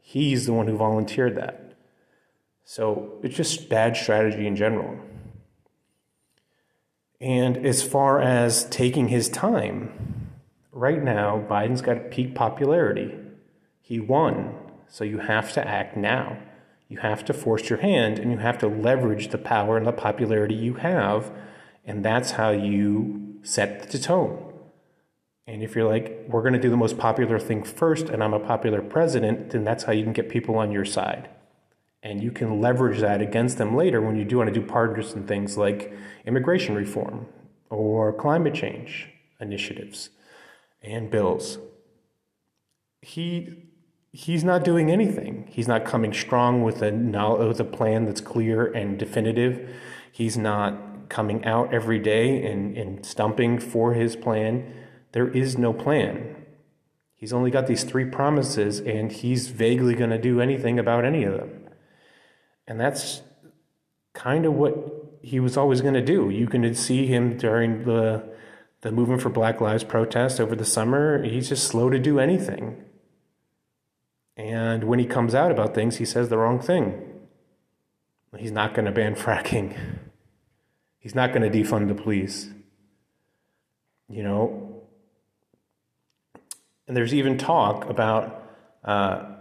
He's 0.00 0.46
the 0.46 0.52
one 0.52 0.68
who 0.68 0.76
volunteered 0.76 1.36
that. 1.36 1.74
So 2.64 3.18
it's 3.22 3.36
just 3.36 3.68
bad 3.68 3.96
strategy 3.96 4.46
in 4.46 4.54
general. 4.54 4.98
And 7.22 7.64
as 7.64 7.84
far 7.84 8.20
as 8.20 8.64
taking 8.64 9.06
his 9.06 9.28
time, 9.28 10.28
right 10.72 11.00
now, 11.00 11.38
Biden's 11.48 11.80
got 11.80 12.10
peak 12.10 12.34
popularity. 12.34 13.14
He 13.80 14.00
won, 14.00 14.56
so 14.88 15.04
you 15.04 15.18
have 15.18 15.52
to 15.52 15.66
act 15.66 15.96
now. 15.96 16.36
You 16.88 16.98
have 16.98 17.24
to 17.26 17.32
force 17.32 17.70
your 17.70 17.78
hand 17.78 18.18
and 18.18 18.32
you 18.32 18.38
have 18.38 18.58
to 18.58 18.66
leverage 18.66 19.28
the 19.28 19.38
power 19.38 19.76
and 19.76 19.86
the 19.86 19.92
popularity 19.92 20.56
you 20.56 20.74
have, 20.74 21.30
and 21.84 22.04
that's 22.04 22.32
how 22.32 22.50
you 22.50 23.38
set 23.44 23.90
the 23.90 24.00
tone. 24.00 24.52
And 25.46 25.62
if 25.62 25.76
you're 25.76 25.88
like, 25.88 26.26
we're 26.28 26.42
going 26.42 26.54
to 26.54 26.60
do 26.60 26.70
the 26.70 26.76
most 26.76 26.98
popular 26.98 27.38
thing 27.38 27.62
first, 27.62 28.08
and 28.08 28.22
I'm 28.22 28.34
a 28.34 28.40
popular 28.40 28.82
president, 28.82 29.50
then 29.50 29.62
that's 29.62 29.84
how 29.84 29.92
you 29.92 30.02
can 30.02 30.12
get 30.12 30.28
people 30.28 30.56
on 30.56 30.72
your 30.72 30.84
side. 30.84 31.28
And 32.02 32.22
you 32.22 32.32
can 32.32 32.60
leverage 32.60 33.00
that 33.00 33.20
against 33.20 33.58
them 33.58 33.76
later 33.76 34.00
when 34.00 34.16
you 34.16 34.24
do 34.24 34.38
want 34.38 34.52
to 34.52 34.60
do 34.60 34.66
partisan 34.66 35.26
things 35.26 35.56
like 35.56 35.92
immigration 36.26 36.74
reform 36.74 37.26
or 37.70 38.12
climate 38.12 38.54
change 38.54 39.08
initiatives 39.40 40.10
and 40.82 41.10
bills. 41.10 41.58
He 43.00 43.68
he's 44.12 44.44
not 44.44 44.64
doing 44.64 44.90
anything. 44.90 45.46
He's 45.50 45.68
not 45.68 45.84
coming 45.84 46.12
strong 46.12 46.62
with 46.62 46.82
a 46.82 46.92
with 46.92 47.60
a 47.60 47.64
plan 47.64 48.04
that's 48.04 48.20
clear 48.20 48.66
and 48.66 48.98
definitive. 48.98 49.74
He's 50.10 50.36
not 50.36 51.08
coming 51.08 51.44
out 51.44 51.72
every 51.72 51.98
day 51.98 52.44
and, 52.44 52.76
and 52.76 53.04
stumping 53.04 53.58
for 53.58 53.94
his 53.94 54.16
plan. 54.16 54.72
There 55.12 55.28
is 55.28 55.58
no 55.58 55.72
plan. 55.72 56.36
He's 57.14 57.32
only 57.32 57.50
got 57.50 57.66
these 57.66 57.84
three 57.84 58.06
promises, 58.06 58.80
and 58.80 59.12
he's 59.12 59.48
vaguely 59.48 59.94
going 59.94 60.10
to 60.10 60.18
do 60.18 60.40
anything 60.40 60.78
about 60.78 61.04
any 61.04 61.22
of 61.22 61.34
them. 61.34 61.61
And 62.66 62.80
that's 62.80 63.22
kind 64.12 64.46
of 64.46 64.54
what 64.54 64.74
he 65.22 65.40
was 65.40 65.56
always 65.56 65.80
going 65.80 65.94
to 65.94 66.04
do. 66.04 66.30
You 66.30 66.46
can 66.46 66.74
see 66.74 67.06
him 67.06 67.36
during 67.36 67.84
the 67.84 68.30
the 68.82 68.90
movement 68.90 69.22
for 69.22 69.30
Black 69.30 69.60
Lives 69.60 69.84
protest 69.84 70.40
over 70.40 70.56
the 70.56 70.64
summer. 70.64 71.22
He's 71.22 71.48
just 71.48 71.68
slow 71.68 71.88
to 71.88 72.00
do 72.00 72.18
anything. 72.18 72.84
And 74.36 74.84
when 74.84 74.98
he 74.98 75.06
comes 75.06 75.36
out 75.36 75.52
about 75.52 75.72
things, 75.72 75.96
he 75.96 76.04
says 76.04 76.28
the 76.28 76.36
wrong 76.36 76.58
thing. 76.58 77.00
He's 78.36 78.50
not 78.50 78.74
going 78.74 78.86
to 78.86 78.90
ban 78.90 79.14
fracking. 79.24 79.76
He's 80.98 81.14
not 81.14 81.32
going 81.32 81.50
to 81.50 81.58
defund 81.58 81.88
the 81.88 81.94
police. 81.94 82.48
You 84.08 84.24
know, 84.24 84.82
and 86.86 86.96
there's 86.96 87.14
even 87.14 87.38
talk 87.38 87.88
about 87.88 88.44
uh, 88.84 89.31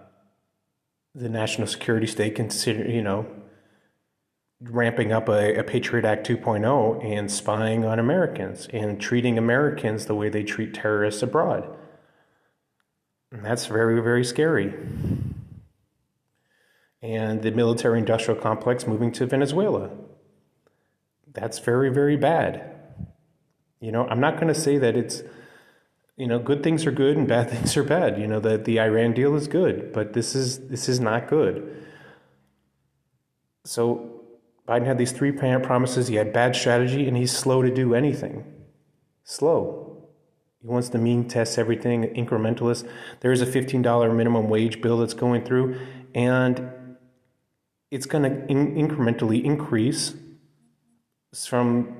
the 1.13 1.29
national 1.29 1.67
security 1.67 2.07
state 2.07 2.35
consider 2.35 2.89
you 2.89 3.01
know 3.01 3.25
ramping 4.61 5.11
up 5.11 5.27
a, 5.27 5.55
a, 5.55 5.63
Patriot 5.63 6.05
Act 6.05 6.27
2.0 6.27 7.03
and 7.03 7.31
spying 7.31 7.83
on 7.83 7.97
Americans 7.97 8.67
and 8.71 9.01
treating 9.01 9.37
Americans 9.37 10.05
the 10.05 10.13
way 10.13 10.29
they 10.29 10.43
treat 10.43 10.73
terrorists 10.73 11.23
abroad. 11.23 11.67
And 13.31 13.43
that's 13.43 13.65
very, 13.65 14.01
very 14.01 14.23
scary. 14.23 14.73
And 17.01 17.41
the 17.41 17.51
military 17.51 17.97
industrial 17.97 18.39
complex 18.39 18.85
moving 18.85 19.11
to 19.13 19.25
Venezuela. 19.25 19.89
That's 21.33 21.57
very, 21.57 21.89
very 21.89 22.17
bad. 22.17 22.75
You 23.79 23.91
know, 23.91 24.05
I'm 24.07 24.19
not 24.19 24.35
going 24.35 24.49
to 24.53 24.59
say 24.59 24.77
that 24.77 24.95
it's 24.95 25.23
you 26.17 26.27
know, 26.27 26.39
good 26.39 26.63
things 26.63 26.85
are 26.85 26.91
good 26.91 27.17
and 27.17 27.27
bad 27.27 27.49
things 27.51 27.75
are 27.77 27.83
bad. 27.83 28.19
You 28.19 28.27
know, 28.27 28.39
the, 28.39 28.57
the 28.57 28.79
Iran 28.79 29.13
deal 29.13 29.35
is 29.35 29.47
good, 29.47 29.91
but 29.93 30.13
this 30.13 30.35
is 30.35 30.67
this 30.67 30.87
is 30.89 30.99
not 30.99 31.27
good. 31.27 31.85
So 33.63 34.21
Biden 34.67 34.85
had 34.85 34.97
these 34.97 35.11
three 35.11 35.31
promises. 35.31 36.07
He 36.07 36.15
had 36.15 36.33
bad 36.33 36.55
strategy, 36.55 37.07
and 37.07 37.17
he's 37.17 37.35
slow 37.35 37.61
to 37.61 37.73
do 37.73 37.93
anything. 37.93 38.45
Slow. 39.23 40.07
He 40.61 40.67
wants 40.67 40.89
to 40.89 40.97
mean 40.97 41.27
test 41.27 41.57
everything, 41.57 42.03
incrementalist. 42.03 42.87
There 43.21 43.31
is 43.31 43.41
a 43.41 43.47
$15 43.47 44.15
minimum 44.15 44.47
wage 44.47 44.81
bill 44.81 44.99
that's 44.99 45.15
going 45.15 45.43
through, 45.43 45.79
and 46.13 46.97
it's 47.89 48.05
going 48.05 48.23
to 48.23 48.45
in- 48.47 48.75
incrementally 48.75 49.43
increase 49.43 50.13
from 51.33 51.97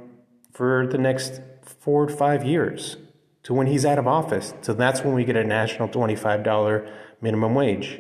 for 0.54 0.86
the 0.88 0.98
next 0.98 1.42
four 1.64 2.06
to 2.06 2.16
five 2.16 2.44
years 2.46 2.98
to 3.44 3.54
when 3.54 3.68
he's 3.68 3.86
out 3.86 3.98
of 3.98 4.08
office. 4.08 4.54
So 4.62 4.74
that's 4.74 5.02
when 5.02 5.14
we 5.14 5.26
get 5.26 5.36
a 5.36 5.44
national 5.44 5.90
$25 5.90 6.92
minimum 7.22 7.56
wage. 7.56 8.00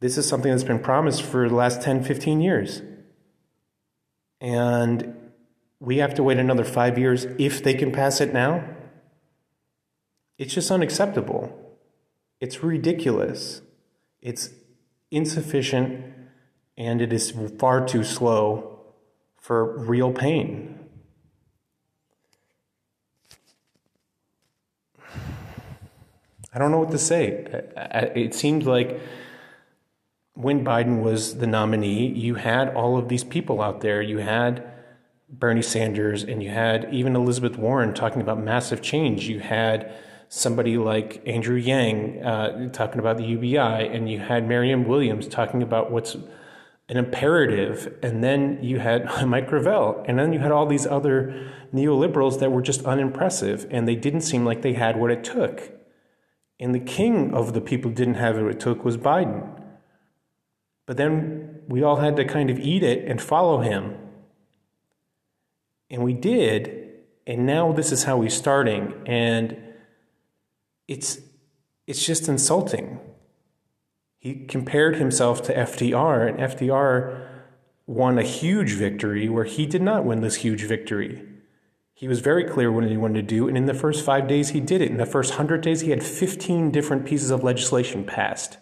This 0.00 0.18
is 0.18 0.28
something 0.28 0.50
that's 0.50 0.64
been 0.64 0.80
promised 0.80 1.22
for 1.22 1.48
the 1.48 1.54
last 1.54 1.80
10, 1.82 2.02
15 2.02 2.40
years. 2.40 2.82
And 4.40 5.30
we 5.78 5.98
have 5.98 6.14
to 6.14 6.22
wait 6.22 6.38
another 6.38 6.64
five 6.64 6.98
years 6.98 7.24
if 7.38 7.62
they 7.62 7.74
can 7.74 7.92
pass 7.92 8.20
it 8.20 8.32
now. 8.32 8.64
It's 10.38 10.54
just 10.54 10.70
unacceptable. 10.70 11.56
It's 12.40 12.62
ridiculous. 12.62 13.62
It's 14.20 14.50
insufficient 15.10 16.12
and 16.76 17.00
it 17.00 17.12
is 17.12 17.32
far 17.58 17.86
too 17.86 18.02
slow 18.02 18.80
for 19.38 19.78
real 19.78 20.12
pain. 20.12 20.81
I 26.54 26.58
don't 26.58 26.70
know 26.70 26.78
what 26.78 26.90
to 26.90 26.98
say. 26.98 27.46
It 28.14 28.34
seemed 28.34 28.64
like 28.64 29.00
when 30.34 30.64
Biden 30.64 31.02
was 31.02 31.38
the 31.38 31.46
nominee, 31.46 32.08
you 32.08 32.34
had 32.34 32.74
all 32.74 32.98
of 32.98 33.08
these 33.08 33.24
people 33.24 33.62
out 33.62 33.80
there. 33.80 34.02
You 34.02 34.18
had 34.18 34.70
Bernie 35.28 35.62
Sanders 35.62 36.22
and 36.22 36.42
you 36.42 36.50
had 36.50 36.92
even 36.92 37.16
Elizabeth 37.16 37.56
Warren 37.56 37.94
talking 37.94 38.20
about 38.20 38.38
massive 38.38 38.82
change. 38.82 39.28
You 39.28 39.40
had 39.40 39.92
somebody 40.28 40.78
like 40.78 41.22
Andrew 41.26 41.56
Yang 41.56 42.22
uh, 42.22 42.70
talking 42.70 42.98
about 42.98 43.18
the 43.18 43.24
UBI, 43.24 43.56
and 43.58 44.10
you 44.10 44.18
had 44.18 44.48
Marianne 44.48 44.88
Williams 44.88 45.28
talking 45.28 45.62
about 45.62 45.90
what's 45.90 46.16
an 46.88 46.96
imperative, 46.96 47.94
and 48.02 48.24
then 48.24 48.58
you 48.62 48.78
had 48.78 49.04
Mike 49.26 49.48
Gravel, 49.48 50.02
and 50.08 50.18
then 50.18 50.32
you 50.32 50.38
had 50.38 50.50
all 50.50 50.64
these 50.64 50.86
other 50.86 51.52
neoliberals 51.74 52.40
that 52.40 52.50
were 52.50 52.62
just 52.62 52.82
unimpressive, 52.84 53.66
and 53.70 53.86
they 53.86 53.94
didn't 53.94 54.22
seem 54.22 54.46
like 54.46 54.62
they 54.62 54.72
had 54.72 54.98
what 54.98 55.10
it 55.10 55.22
took. 55.22 55.70
And 56.62 56.72
the 56.72 56.78
king 56.78 57.34
of 57.34 57.54
the 57.54 57.60
people 57.60 57.90
didn't 57.90 58.14
have 58.14 58.38
it, 58.38 58.46
it 58.46 58.60
took 58.60 58.84
was 58.84 58.96
Biden. 58.96 59.60
But 60.86 60.96
then 60.96 61.62
we 61.66 61.82
all 61.82 61.96
had 61.96 62.14
to 62.16 62.24
kind 62.24 62.50
of 62.50 62.58
eat 62.60 62.84
it 62.84 63.04
and 63.04 63.20
follow 63.20 63.62
him. 63.62 63.96
And 65.90 66.04
we 66.04 66.12
did, 66.12 67.00
and 67.26 67.46
now 67.46 67.72
this 67.72 67.90
is 67.90 68.04
how 68.04 68.18
we're 68.18 68.30
starting. 68.30 68.94
And 69.06 69.56
it's 70.86 71.18
it's 71.88 72.06
just 72.06 72.28
insulting. 72.28 73.00
He 74.20 74.46
compared 74.46 74.94
himself 74.96 75.42
to 75.42 75.54
FDR, 75.54 76.28
and 76.28 76.38
FDR 76.38 77.26
won 77.88 78.18
a 78.18 78.22
huge 78.22 78.74
victory 78.74 79.28
where 79.28 79.46
he 79.46 79.66
did 79.66 79.82
not 79.82 80.04
win 80.04 80.20
this 80.20 80.36
huge 80.36 80.62
victory. 80.62 81.26
He 82.02 82.08
was 82.08 82.18
very 82.18 82.42
clear 82.42 82.72
what 82.72 82.82
he 82.82 82.96
wanted 82.96 83.28
to 83.28 83.36
do, 83.36 83.46
and 83.46 83.56
in 83.56 83.66
the 83.66 83.74
first 83.74 84.04
five 84.04 84.26
days, 84.26 84.48
he 84.48 84.58
did 84.58 84.82
it. 84.82 84.90
In 84.90 84.96
the 84.96 85.06
first 85.06 85.34
hundred 85.34 85.60
days, 85.60 85.82
he 85.82 85.90
had 85.90 86.02
15 86.02 86.72
different 86.72 87.06
pieces 87.06 87.30
of 87.30 87.44
legislation 87.44 88.02
passed. 88.02 88.58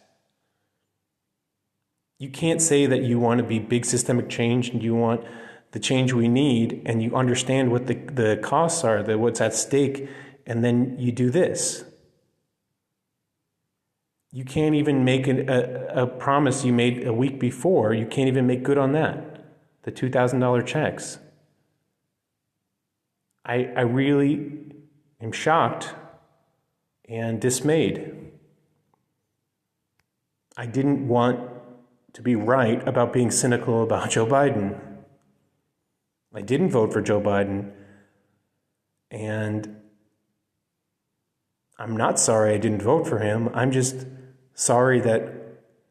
You 2.18 2.28
can't 2.28 2.60
say 2.60 2.84
that 2.84 3.00
you 3.00 3.18
want 3.18 3.38
to 3.38 3.44
be 3.44 3.58
big 3.58 3.86
systemic 3.86 4.28
change 4.28 4.68
and 4.68 4.82
you 4.82 4.94
want 4.94 5.24
the 5.70 5.80
change 5.80 6.12
we 6.12 6.28
need, 6.28 6.82
and 6.84 7.02
you 7.02 7.16
understand 7.16 7.72
what 7.72 7.86
the, 7.86 7.94
the 7.94 8.38
costs 8.42 8.84
are, 8.84 9.02
that 9.02 9.18
what's 9.18 9.40
at 9.40 9.54
stake, 9.54 10.06
and 10.44 10.62
then 10.62 10.98
you 10.98 11.10
do 11.10 11.30
this. 11.30 11.84
You 14.32 14.44
can't 14.44 14.74
even 14.74 15.02
make 15.02 15.26
an, 15.26 15.48
a, 15.48 16.02
a 16.02 16.06
promise 16.06 16.62
you 16.62 16.74
made 16.74 17.06
a 17.06 17.14
week 17.14 17.40
before. 17.40 17.94
You 17.94 18.04
can't 18.04 18.28
even 18.28 18.46
make 18.46 18.62
good 18.62 18.76
on 18.76 18.92
that. 18.92 19.46
The 19.84 19.92
$2,000 19.92 20.66
checks. 20.66 21.18
I, 23.50 23.68
I 23.76 23.80
really 23.80 24.48
am 25.20 25.32
shocked 25.32 25.92
and 27.08 27.40
dismayed. 27.40 28.30
I 30.56 30.66
didn't 30.66 31.08
want 31.08 31.50
to 32.12 32.22
be 32.22 32.36
right 32.36 32.86
about 32.86 33.12
being 33.12 33.32
cynical 33.32 33.82
about 33.82 34.10
Joe 34.10 34.24
Biden. 34.24 34.78
I 36.32 36.42
didn't 36.42 36.70
vote 36.70 36.92
for 36.92 37.00
Joe 37.00 37.20
Biden. 37.20 37.72
And 39.10 39.80
I'm 41.76 41.96
not 41.96 42.20
sorry 42.20 42.54
I 42.54 42.58
didn't 42.58 42.82
vote 42.82 43.08
for 43.08 43.18
him. 43.18 43.50
I'm 43.52 43.72
just 43.72 44.06
sorry 44.54 45.00
that 45.00 45.34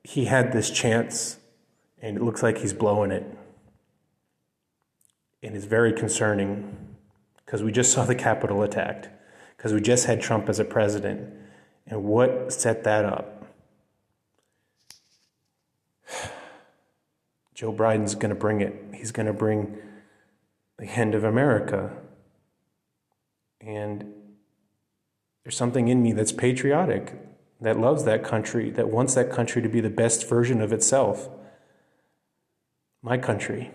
he 0.05 0.25
had 0.25 0.53
this 0.53 0.69
chance 0.69 1.37
and 2.01 2.15
it 2.15 2.23
looks 2.23 2.41
like 2.41 2.59
he's 2.59 2.71
blowing 2.71 3.11
it. 3.11 3.25
And 5.43 5.57
it's 5.57 5.65
very 5.65 5.91
concerning 5.91 6.88
because 7.49 7.63
we 7.63 7.71
just 7.71 7.91
saw 7.91 8.05
the 8.05 8.13
Capitol 8.13 8.61
attacked, 8.61 9.09
because 9.57 9.73
we 9.73 9.81
just 9.81 10.05
had 10.05 10.21
Trump 10.21 10.47
as 10.49 10.59
a 10.59 10.63
president. 10.63 11.33
And 11.87 12.03
what 12.03 12.53
set 12.53 12.83
that 12.83 13.05
up? 13.05 13.47
Joe 17.55 17.73
Biden's 17.73 18.13
going 18.13 18.29
to 18.29 18.35
bring 18.35 18.61
it. 18.61 18.75
He's 18.93 19.11
going 19.11 19.25
to 19.25 19.33
bring 19.33 19.79
the 20.77 20.85
end 20.85 21.15
of 21.15 21.23
America. 21.23 21.91
And 23.59 24.13
there's 25.43 25.57
something 25.57 25.87
in 25.87 26.03
me 26.03 26.11
that's 26.11 26.31
patriotic 26.31 27.15
that 27.59 27.79
loves 27.79 28.03
that 28.03 28.23
country, 28.23 28.69
that 28.69 28.89
wants 28.89 29.15
that 29.15 29.31
country 29.31 29.63
to 29.63 29.69
be 29.69 29.81
the 29.81 29.89
best 29.89 30.29
version 30.29 30.61
of 30.61 30.71
itself. 30.71 31.27
My 33.01 33.17
country. 33.17 33.71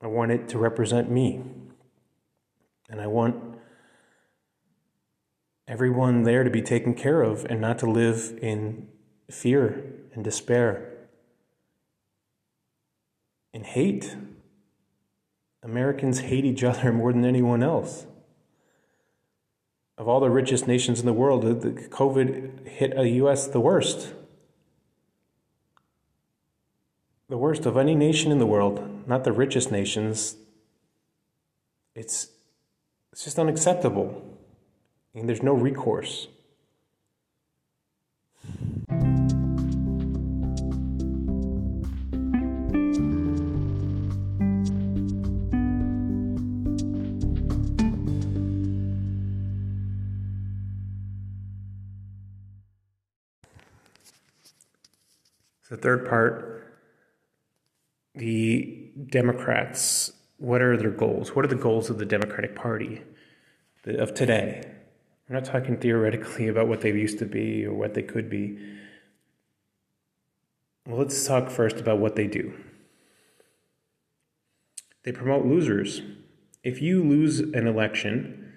I 0.00 0.06
want 0.06 0.32
it 0.32 0.48
to 0.50 0.58
represent 0.58 1.10
me. 1.10 1.42
And 2.88 3.00
I 3.00 3.06
want 3.06 3.36
everyone 5.66 6.22
there 6.22 6.44
to 6.44 6.50
be 6.50 6.62
taken 6.62 6.94
care 6.94 7.22
of 7.22 7.44
and 7.44 7.60
not 7.60 7.78
to 7.80 7.90
live 7.90 8.38
in 8.40 8.88
fear 9.30 9.84
and 10.14 10.24
despair 10.24 11.08
and 13.52 13.66
hate. 13.66 14.16
Americans 15.62 16.20
hate 16.20 16.44
each 16.44 16.64
other 16.64 16.92
more 16.94 17.12
than 17.12 17.24
anyone 17.24 17.62
else 17.62 18.06
of 19.98 20.06
all 20.06 20.20
the 20.20 20.30
richest 20.30 20.68
nations 20.68 21.00
in 21.00 21.06
the 21.06 21.12
world, 21.12 21.42
the 21.42 21.70
COVID 21.72 22.68
hit 22.68 22.96
a 22.96 23.08
U.S. 23.08 23.48
the 23.48 23.60
worst. 23.60 24.14
The 27.30 27.36
worst 27.36 27.66
of 27.66 27.76
any 27.76 27.94
nation 27.94 28.32
in 28.32 28.38
the 28.38 28.46
world, 28.46 29.06
not 29.06 29.24
the 29.24 29.32
richest 29.32 29.70
nations. 29.70 30.36
It's, 31.94 32.28
it's 33.12 33.24
just 33.24 33.38
unacceptable. 33.38 34.24
And 35.14 35.28
there's 35.28 35.42
no 35.42 35.52
recourse. 35.52 36.28
The 55.68 55.76
third 55.76 56.08
part 56.08 56.57
the 58.18 58.90
Democrats, 59.08 60.12
what 60.36 60.60
are 60.60 60.76
their 60.76 60.90
goals? 60.90 61.34
What 61.34 61.44
are 61.44 61.48
the 61.48 61.54
goals 61.54 61.88
of 61.90 61.98
the 61.98 62.04
Democratic 62.04 62.54
Party 62.54 63.02
of 63.86 64.14
today? 64.14 64.62
We're 65.28 65.36
not 65.36 65.44
talking 65.44 65.76
theoretically 65.76 66.48
about 66.48 66.68
what 66.68 66.80
they 66.80 66.90
used 66.90 67.18
to 67.20 67.26
be 67.26 67.64
or 67.64 67.74
what 67.74 67.94
they 67.94 68.02
could 68.02 68.28
be. 68.28 68.58
Well, 70.86 70.98
let's 70.98 71.26
talk 71.26 71.50
first 71.50 71.78
about 71.80 71.98
what 71.98 72.16
they 72.16 72.26
do. 72.26 72.54
They 75.04 75.12
promote 75.12 75.44
losers. 75.44 76.02
If 76.64 76.82
you 76.82 77.02
lose 77.02 77.40
an 77.40 77.66
election, 77.66 78.52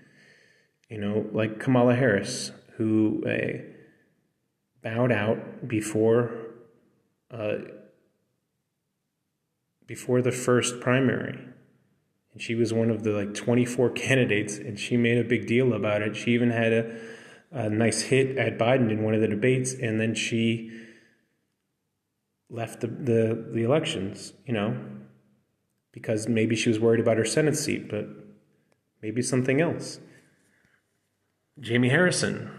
you 0.89 0.97
know, 0.97 1.25
like 1.31 1.59
Kamala 1.59 1.95
Harris, 1.95 2.51
who 2.77 3.23
uh, 3.27 3.61
bowed 4.81 5.11
out 5.11 5.67
before 5.67 6.31
uh, 7.29 7.55
before 9.87 10.21
the 10.21 10.31
first 10.31 10.79
primary. 10.79 11.39
And 12.33 12.41
she 12.41 12.55
was 12.55 12.73
one 12.73 12.89
of 12.89 13.03
the 13.03 13.11
like 13.11 13.33
24 13.33 13.89
candidates, 13.91 14.57
and 14.57 14.79
she 14.79 14.97
made 14.97 15.17
a 15.17 15.23
big 15.23 15.47
deal 15.47 15.73
about 15.73 16.01
it. 16.01 16.15
She 16.15 16.31
even 16.31 16.51
had 16.51 16.73
a, 16.73 16.99
a 17.51 17.69
nice 17.69 18.03
hit 18.03 18.37
at 18.37 18.57
Biden 18.57 18.91
in 18.91 19.03
one 19.03 19.13
of 19.13 19.21
the 19.21 19.27
debates, 19.27 19.73
and 19.73 19.99
then 19.99 20.15
she 20.15 20.71
left 22.49 22.81
the, 22.81 22.87
the, 22.87 23.47
the 23.53 23.63
elections, 23.63 24.33
you 24.45 24.53
know, 24.53 24.77
because 25.91 26.27
maybe 26.27 26.55
she 26.55 26.69
was 26.69 26.79
worried 26.79 26.99
about 26.99 27.17
her 27.17 27.25
Senate 27.25 27.55
seat, 27.55 27.89
but 27.89 28.07
maybe 29.01 29.21
something 29.21 29.61
else. 29.61 29.99
Jamie 31.59 31.89
Harrison, 31.89 32.49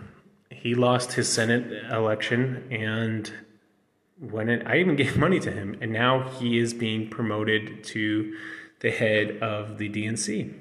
he 0.51 0.75
lost 0.75 1.13
his 1.13 1.29
Senate 1.29 1.65
election 1.91 2.69
and 2.71 3.33
when 4.31 4.49
it, 4.49 4.67
I 4.67 4.79
even 4.79 4.97
gave 5.03 5.17
money 5.17 5.41
to 5.41 5.51
him, 5.51 5.77
and 5.81 5.93
now 5.93 6.29
he 6.29 6.59
is 6.59 6.73
being 6.73 7.09
promoted 7.11 7.85
to 7.85 8.37
the 8.81 8.91
head 8.91 9.39
of 9.43 9.79
the 9.79 9.89
DNC. 9.89 10.55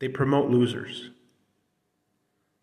They 0.00 0.08
promote 0.08 0.50
losers. 0.50 1.10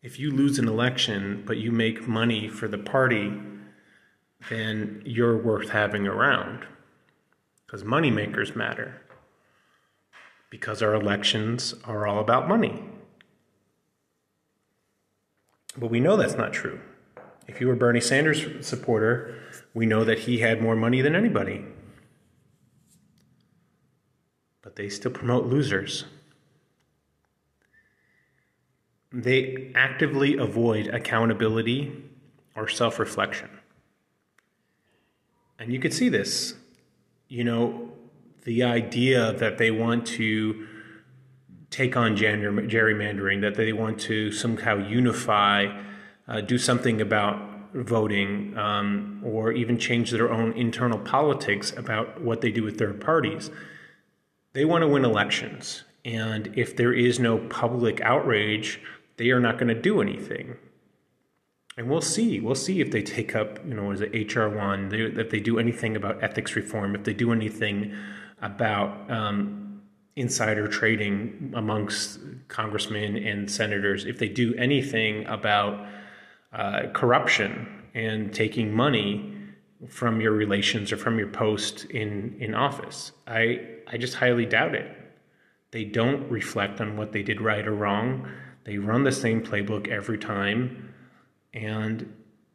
If 0.01 0.19
you 0.19 0.31
lose 0.31 0.59
an 0.59 0.67
election 0.67 1.43
but 1.45 1.57
you 1.57 1.71
make 1.71 2.07
money 2.07 2.47
for 2.47 2.67
the 2.67 2.77
party, 2.77 3.33
then 4.49 5.01
you're 5.03 5.37
worth 5.37 5.69
having 5.69 6.07
around. 6.07 6.65
Because 7.65 7.83
moneymakers 7.83 8.55
matter. 8.55 9.01
Because 10.51 10.83
our 10.83 10.93
elections 10.93 11.73
are 11.83 12.05
all 12.05 12.19
about 12.19 12.47
money. 12.47 12.83
But 15.75 15.89
we 15.89 15.99
know 15.99 16.15
that's 16.15 16.35
not 16.35 16.53
true. 16.53 16.79
If 17.47 17.61
you 17.61 17.67
were 17.67 17.75
Bernie 17.75 18.01
Sanders 18.01 18.65
supporter, 18.65 19.35
we 19.73 19.85
know 19.85 20.03
that 20.03 20.19
he 20.19 20.39
had 20.39 20.61
more 20.61 20.75
money 20.75 21.01
than 21.01 21.15
anybody. 21.15 21.63
But 24.61 24.75
they 24.75 24.89
still 24.89 25.11
promote 25.11 25.45
losers. 25.45 26.05
They 29.11 29.71
actively 29.75 30.37
avoid 30.37 30.87
accountability 30.87 32.03
or 32.55 32.67
self 32.67 32.99
reflection. 32.99 33.49
And 35.59 35.71
you 35.71 35.79
could 35.79 35.93
see 35.93 36.09
this. 36.09 36.55
You 37.27 37.43
know, 37.43 37.91
the 38.43 38.63
idea 38.63 39.33
that 39.33 39.57
they 39.57 39.71
want 39.71 40.05
to 40.07 40.67
take 41.69 41.97
on 41.97 42.15
gerrymandering, 42.15 43.41
that 43.41 43.55
they 43.55 43.73
want 43.73 43.99
to 43.99 44.31
somehow 44.31 44.77
unify 44.77 45.81
uh, 46.27 46.41
do 46.41 46.57
something 46.57 47.01
about 47.01 47.39
voting 47.73 48.57
um, 48.57 49.21
or 49.23 49.51
even 49.51 49.77
change 49.77 50.11
their 50.11 50.31
own 50.31 50.53
internal 50.53 50.97
politics 50.97 51.73
about 51.75 52.21
what 52.21 52.41
they 52.41 52.51
do 52.51 52.63
with 52.63 52.79
third 52.79 53.01
parties. 53.01 53.51
They 54.53 54.63
want 54.65 54.83
to 54.83 54.87
win 54.87 55.03
elections. 55.03 55.83
And 56.05 56.53
if 56.55 56.77
there 56.77 56.93
is 56.93 57.19
no 57.19 57.37
public 57.37 57.99
outrage, 58.01 58.79
they 59.17 59.31
are 59.31 59.39
not 59.39 59.57
going 59.57 59.67
to 59.67 59.79
do 59.79 60.01
anything. 60.01 60.55
And 61.77 61.89
we'll 61.89 62.01
see. 62.01 62.39
We'll 62.39 62.55
see 62.55 62.79
if 62.79 62.91
they 62.91 63.01
take 63.01 63.35
up, 63.35 63.59
you 63.67 63.73
know, 63.73 63.91
as 63.91 64.01
a 64.01 64.05
HR 64.05 64.47
one, 64.47 64.93
if 64.93 65.29
they 65.29 65.41
do 65.41 65.59
anything 65.59 65.97
about 65.97 66.23
ethics 66.23 66.55
reform, 66.55 66.95
if 66.95 67.03
they 67.03 67.13
do 67.13 67.33
anything 67.33 67.93
about 68.41 69.11
um, 69.11 69.81
insider 70.15 70.67
trading 70.67 71.51
amongst 71.53 72.19
congressmen 72.47 73.17
and 73.17 73.51
senators, 73.51 74.05
if 74.05 74.19
they 74.19 74.29
do 74.29 74.55
anything 74.55 75.25
about 75.25 75.85
uh, 76.55 76.87
corruption 76.93 77.67
and 77.93 78.33
taking 78.33 78.73
money 78.73 79.33
from 79.87 80.21
your 80.21 80.31
relations 80.31 80.91
or 80.91 80.97
from 80.97 81.19
your 81.19 81.27
post 81.27 81.85
in 81.85 82.37
in 82.39 82.55
office. 82.55 83.11
I 83.27 83.61
I 83.87 83.97
just 83.97 84.15
highly 84.15 84.45
doubt 84.45 84.73
it. 84.73 84.89
They 85.71 85.83
don't 85.83 86.29
reflect 86.31 86.79
on 86.79 86.95
what 86.95 87.11
they 87.11 87.23
did 87.23 87.41
right 87.41 87.67
or 87.67 87.75
wrong. 87.75 88.29
They 88.63 88.77
run 88.77 89.03
the 89.03 89.11
same 89.11 89.41
playbook 89.41 89.89
every 89.89 90.17
time 90.17 90.93
and 91.53 92.13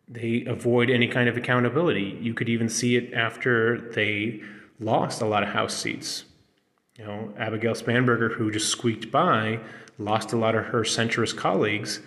they 0.08 0.44
avoid 0.46 0.90
any 0.90 1.06
kind 1.06 1.28
of 1.28 1.36
accountability. 1.36 2.18
You 2.20 2.34
could 2.34 2.48
even 2.48 2.68
see 2.68 2.96
it 2.96 3.12
after 3.14 3.90
they 3.92 4.40
lost 4.80 5.22
a 5.22 5.26
lot 5.26 5.42
of 5.42 5.50
House 5.50 5.74
seats. 5.74 6.24
You 6.98 7.04
know, 7.04 7.32
Abigail 7.38 7.74
Spanberger, 7.74 8.32
who 8.32 8.50
just 8.50 8.70
squeaked 8.70 9.10
by, 9.10 9.60
lost 9.98 10.32
a 10.32 10.36
lot 10.36 10.54
of 10.54 10.66
her 10.66 10.80
centrist 10.80 11.36
colleagues, 11.36 12.00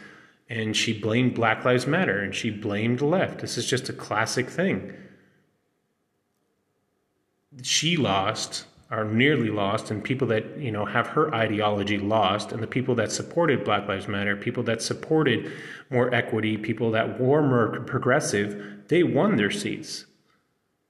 and 0.49 0.75
she 0.75 0.97
blamed 0.97 1.34
Black 1.36 1.65
Lives 1.65 1.88
Matter 1.88 2.19
and 2.19 2.36
she 2.36 2.49
blamed 2.49 2.99
the 2.99 3.06
left. 3.06 3.39
This 3.39 3.58
is 3.58 3.65
just 3.65 3.89
a 3.89 3.93
classic 3.93 4.49
thing. 4.49 4.93
She 7.62 7.97
lost 7.97 8.65
are 8.93 9.06
nearly 9.06 9.49
lost 9.49 9.89
and 9.89 10.03
people 10.03 10.27
that 10.27 10.58
you 10.60 10.71
know 10.71 10.86
have 10.86 11.08
her 11.08 11.34
ideology 11.34 11.97
lost 11.97 12.51
and 12.51 12.62
the 12.62 12.67
people 12.67 12.93
that 12.93 13.12
supported 13.12 13.63
black 13.63 13.88
lives 13.88 14.08
matter 14.08 14.36
people 14.36 14.62
that 14.62 14.84
supported 14.84 15.51
more 15.89 16.13
equity 16.13 16.58
people 16.58 16.91
that 16.91 17.19
were 17.19 17.41
more 17.41 17.79
progressive 17.82 18.84
they 18.89 19.01
won 19.01 19.36
their 19.36 19.49
seats 19.49 20.06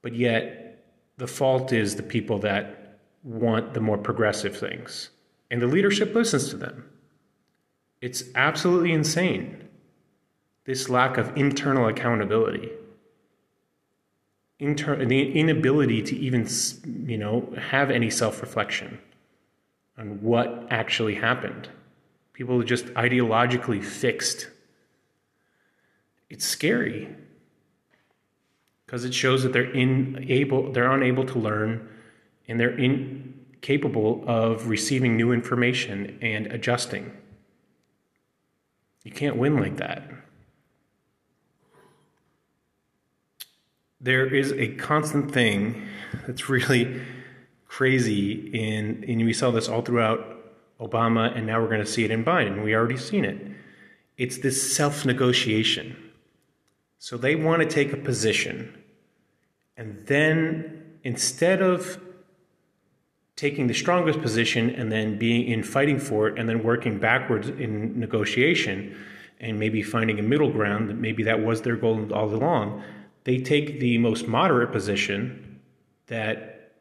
but 0.01 0.13
yet 0.13 0.83
the 1.17 1.27
fault 1.27 1.71
is 1.71 1.95
the 1.95 2.03
people 2.03 2.39
that 2.39 2.99
want 3.23 3.73
the 3.73 3.79
more 3.79 3.97
progressive 3.97 4.57
things 4.57 5.09
and 5.49 5.61
the 5.61 5.67
leadership 5.67 6.13
listens 6.13 6.49
to 6.49 6.57
them 6.57 6.83
it's 8.03 8.25
absolutely 8.35 8.91
insane 8.91 9.63
this 10.65 10.89
lack 10.89 11.17
of 11.17 11.37
internal 11.37 11.87
accountability. 11.87 12.69
Inter- 14.59 15.05
the 15.05 15.31
inability 15.31 16.01
to 16.03 16.15
even 16.17 16.45
you 17.05 17.17
know 17.17 17.53
have 17.57 17.89
any 17.89 18.09
self-reflection 18.09 18.99
on 19.97 20.21
what 20.21 20.67
actually 20.69 21.15
happened. 21.15 21.69
People 22.33 22.59
are 22.59 22.65
just 22.65 22.87
ideologically 22.87 23.81
fixed. 23.81 24.47
It's 26.29 26.43
scary 26.43 27.07
because 28.85 29.05
it 29.05 29.13
shows 29.13 29.43
that 29.43 29.53
they're 29.53 29.71
unable 29.71 30.73
they're 30.73 30.91
unable 30.91 31.25
to 31.27 31.39
learn 31.39 31.87
and 32.49 32.59
they're 32.59 32.77
incapable 32.77 34.25
of 34.27 34.67
receiving 34.67 35.15
new 35.15 35.31
information 35.31 36.17
and 36.21 36.47
adjusting 36.47 37.09
you 39.03 39.11
can't 39.11 39.37
win 39.37 39.59
like 39.59 39.77
that 39.77 40.03
there 44.03 44.25
is 44.25 44.51
a 44.51 44.67
constant 44.75 45.31
thing 45.31 45.81
that's 46.27 46.49
really 46.49 47.01
crazy 47.65 48.33
in 48.53 49.03
and 49.07 49.25
we 49.25 49.33
saw 49.33 49.49
this 49.49 49.69
all 49.69 49.81
throughout 49.81 50.19
Obama 50.79 51.35
and 51.35 51.47
now 51.47 51.59
we're 51.59 51.69
going 51.69 51.79
to 51.79 51.85
see 51.85 52.03
it 52.03 52.11
in 52.11 52.23
Biden. 52.23 52.63
We 52.63 52.75
already 52.75 52.97
seen 52.97 53.23
it. 53.23 53.47
It's 54.17 54.37
this 54.39 54.75
self-negotiation. 54.75 55.95
So 56.99 57.17
they 57.17 57.35
want 57.35 57.61
to 57.61 57.67
take 57.67 57.93
a 57.93 57.97
position 57.97 58.83
and 59.77 60.05
then 60.05 60.99
instead 61.03 61.61
of 61.61 61.99
taking 63.35 63.67
the 63.67 63.73
strongest 63.73 64.21
position 64.21 64.69
and 64.69 64.91
then 64.91 65.17
being 65.17 65.47
in 65.47 65.63
fighting 65.63 65.99
for 65.99 66.27
it 66.27 66.37
and 66.37 66.47
then 66.47 66.63
working 66.63 66.99
backwards 66.99 67.49
in 67.49 67.99
negotiation 67.99 68.95
and 69.39 69.59
maybe 69.59 69.81
finding 69.81 70.19
a 70.19 70.23
middle 70.23 70.51
ground 70.51 70.89
that 70.89 70.97
maybe 70.97 71.23
that 71.23 71.41
was 71.41 71.61
their 71.61 71.75
goal 71.75 72.13
all 72.13 72.33
along 72.33 72.83
they 73.23 73.37
take 73.37 73.79
the 73.79 73.97
most 73.97 74.27
moderate 74.27 74.71
position 74.71 75.59
that, 76.07 76.73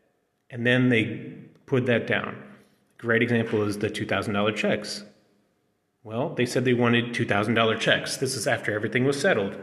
and 0.50 0.66
then 0.66 0.88
they 0.88 1.34
put 1.66 1.86
that 1.86 2.06
down. 2.06 2.36
Great 2.98 3.22
example 3.22 3.62
is 3.62 3.78
the 3.78 3.88
$2,000 3.88 4.56
checks. 4.56 5.04
Well, 6.04 6.30
they 6.34 6.46
said 6.46 6.64
they 6.64 6.74
wanted 6.74 7.14
$2,000 7.14 7.78
checks. 7.78 8.16
This 8.16 8.34
is 8.34 8.46
after 8.46 8.74
everything 8.74 9.04
was 9.04 9.20
settled. 9.20 9.56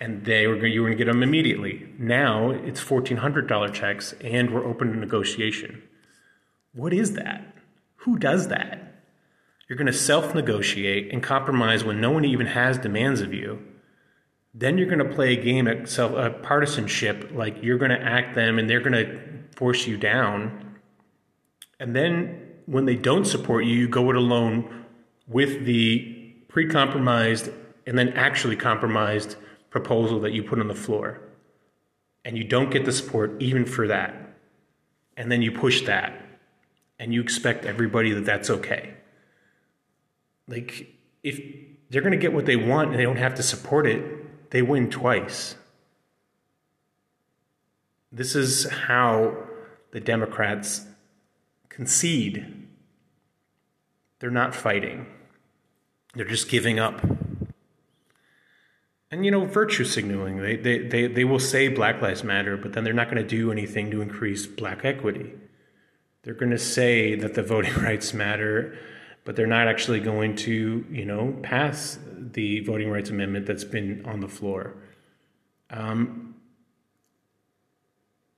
And 0.00 0.24
they 0.24 0.46
were 0.46 0.66
you 0.66 0.80
were 0.80 0.88
going 0.88 0.98
to 0.98 1.04
get 1.04 1.12
them 1.12 1.22
immediately. 1.22 1.92
Now 1.98 2.50
it's 2.50 2.82
$1,400 2.82 3.72
checks 3.72 4.14
and 4.22 4.52
we're 4.52 4.64
open 4.64 4.92
to 4.92 4.98
negotiation. 4.98 5.82
What 6.72 6.92
is 6.92 7.14
that? 7.14 7.56
Who 7.96 8.18
does 8.18 8.48
that? 8.48 9.02
You're 9.68 9.76
going 9.76 9.86
to 9.86 9.92
self 9.92 10.34
negotiate 10.34 11.12
and 11.12 11.22
compromise 11.22 11.84
when 11.84 12.00
no 12.00 12.10
one 12.10 12.24
even 12.24 12.46
has 12.46 12.78
demands 12.78 13.20
of 13.20 13.32
you 13.32 13.66
then 14.52 14.78
you're 14.78 14.88
going 14.88 14.98
to 14.98 15.14
play 15.14 15.34
a 15.34 15.42
game 15.42 15.68
at 15.68 15.88
self 15.88 16.12
uh, 16.12 16.30
partisanship, 16.30 17.30
like 17.34 17.62
you're 17.62 17.78
going 17.78 17.90
to 17.90 18.00
act 18.00 18.34
them 18.34 18.58
and 18.58 18.68
they're 18.68 18.80
going 18.80 18.92
to 18.92 19.20
force 19.54 19.86
you 19.86 19.96
down. 19.96 20.76
And 21.78 21.94
then 21.94 22.48
when 22.66 22.84
they 22.84 22.96
don't 22.96 23.24
support 23.24 23.64
you, 23.64 23.74
you 23.74 23.88
go 23.88 24.10
it 24.10 24.16
alone 24.16 24.86
with 25.28 25.64
the 25.64 26.34
pre-compromised 26.48 27.50
and 27.86 27.96
then 27.96 28.08
actually 28.10 28.56
compromised 28.56 29.36
proposal 29.70 30.20
that 30.20 30.32
you 30.32 30.42
put 30.42 30.58
on 30.58 30.66
the 30.66 30.74
floor. 30.74 31.20
And 32.24 32.36
you 32.36 32.44
don't 32.44 32.70
get 32.70 32.84
the 32.84 32.92
support 32.92 33.40
even 33.40 33.64
for 33.64 33.86
that. 33.86 34.36
And 35.16 35.30
then 35.30 35.42
you 35.42 35.52
push 35.52 35.82
that 35.82 36.20
and 37.00 37.14
you 37.14 37.22
expect 37.22 37.64
everybody 37.64 38.12
that 38.12 38.26
that's 38.26 38.50
okay. 38.50 38.92
Like 40.46 40.94
if 41.24 41.40
they're 41.88 42.02
going 42.02 42.12
to 42.12 42.18
get 42.18 42.34
what 42.34 42.44
they 42.44 42.56
want 42.56 42.90
and 42.90 42.98
they 42.98 43.04
don't 43.04 43.16
have 43.16 43.34
to 43.36 43.42
support 43.42 43.86
it, 43.86 44.50
they 44.50 44.60
win 44.60 44.90
twice. 44.90 45.56
This 48.12 48.36
is 48.36 48.68
how 48.68 49.34
the 49.92 50.00
Democrats 50.00 50.86
concede. 51.70 52.68
They're 54.18 54.30
not 54.30 54.54
fighting, 54.54 55.06
they're 56.14 56.26
just 56.26 56.50
giving 56.50 56.78
up. 56.78 57.00
And 59.12 59.24
you 59.24 59.30
know, 59.32 59.44
virtue 59.44 59.84
signaling. 59.84 60.36
They, 60.36 60.56
they, 60.56 60.78
they, 60.86 61.06
they 61.08 61.24
will 61.24 61.40
say 61.40 61.66
Black 61.66 62.00
Lives 62.00 62.22
Matter, 62.22 62.56
but 62.56 62.74
then 62.74 62.84
they're 62.84 62.92
not 62.92 63.10
going 63.10 63.20
to 63.20 63.28
do 63.28 63.50
anything 63.50 63.90
to 63.90 64.02
increase 64.02 64.46
black 64.46 64.84
equity. 64.84 65.32
They're 66.22 66.34
going 66.34 66.50
to 66.50 66.58
say 66.58 67.14
that 67.14 67.34
the 67.34 67.42
voting 67.42 67.74
rights 67.82 68.12
matter, 68.12 68.76
but 69.24 69.36
they're 69.36 69.46
not 69.46 69.68
actually 69.68 70.00
going 70.00 70.36
to, 70.36 70.84
you 70.90 71.04
know, 71.04 71.36
pass 71.42 71.98
the 72.16 72.60
voting 72.60 72.90
rights 72.90 73.10
amendment 73.10 73.46
that's 73.46 73.64
been 73.64 74.04
on 74.04 74.20
the 74.20 74.28
floor. 74.28 74.74
Um, 75.70 76.34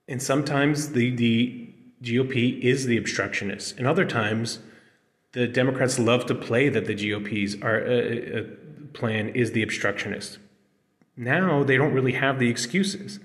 and 0.07 0.21
sometimes 0.21 0.89
the, 0.89 1.15
the 1.15 1.73
GOP 2.01 2.59
is 2.59 2.85
the 2.85 2.97
obstructionist, 2.97 3.77
and 3.77 3.87
other 3.87 4.05
times 4.05 4.59
the 5.31 5.47
Democrats 5.47 5.97
love 5.97 6.25
to 6.27 6.35
play 6.35 6.69
that 6.69 6.85
the 6.85 6.93
GOP's 6.93 7.61
are, 7.61 7.81
uh, 7.81 8.39
uh, 8.39 8.43
plan 8.93 9.29
is 9.29 9.51
the 9.51 9.63
obstructionist. 9.63 10.37
Now 11.17 11.63
they 11.63 11.77
don't 11.77 11.93
really 11.93 12.13
have 12.13 12.39
the 12.39 12.49
excuses. 12.49 13.19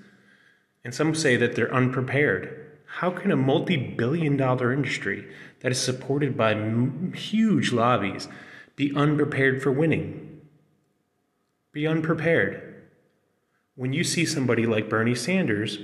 And 0.83 0.93
some 0.93 1.13
say 1.13 1.35
that 1.35 1.55
they're 1.55 1.73
unprepared. 1.73 2.58
How 2.91 3.11
can 3.11 3.31
a 3.31 3.37
multi 3.37 3.77
billion 3.77 4.35
dollar 4.35 4.73
industry 4.73 5.27
that 5.61 5.71
is 5.71 5.79
supported 5.79 6.35
by 6.35 6.53
m- 6.53 7.13
huge 7.13 7.71
lobbies 7.71 8.27
be 8.75 8.93
unprepared 8.95 9.61
for 9.61 9.71
winning? 9.71 10.41
Be 11.71 11.85
unprepared. 11.85 12.83
When 13.75 13.93
you 13.93 14.03
see 14.03 14.25
somebody 14.25 14.65
like 14.65 14.89
Bernie 14.89 15.15
Sanders, 15.15 15.79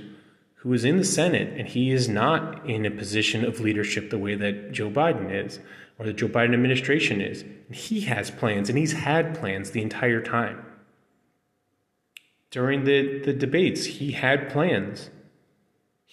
who 0.56 0.72
is 0.72 0.84
in 0.84 0.96
the 0.96 1.04
Senate 1.04 1.58
and 1.58 1.68
he 1.68 1.90
is 1.92 2.08
not 2.08 2.68
in 2.68 2.84
a 2.84 2.90
position 2.90 3.44
of 3.44 3.60
leadership 3.60 4.10
the 4.10 4.18
way 4.18 4.34
that 4.34 4.72
Joe 4.72 4.90
Biden 4.90 5.32
is, 5.32 5.60
or 5.98 6.06
the 6.06 6.12
Joe 6.12 6.28
Biden 6.28 6.54
administration 6.54 7.20
is, 7.20 7.42
and 7.42 7.74
he 7.76 8.00
has 8.00 8.30
plans 8.30 8.68
and 8.68 8.76
he's 8.76 8.92
had 8.92 9.38
plans 9.38 9.70
the 9.70 9.80
entire 9.80 10.20
time. 10.20 10.64
During 12.50 12.84
the, 12.84 13.20
the 13.20 13.32
debates, 13.32 13.84
he 13.84 14.12
had 14.12 14.50
plans. 14.50 15.10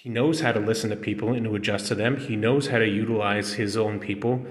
He 0.03 0.09
knows 0.09 0.41
how 0.41 0.51
to 0.51 0.59
listen 0.59 0.89
to 0.89 0.97
people 0.97 1.31
and 1.31 1.45
to 1.45 1.55
adjust 1.55 1.87
to 1.87 1.95
them. 1.95 2.17
He 2.17 2.35
knows 2.35 2.67
how 2.67 2.79
to 2.79 2.85
utilize 2.85 3.53
his 3.53 3.77
own 3.77 4.01
people. 4.01 4.45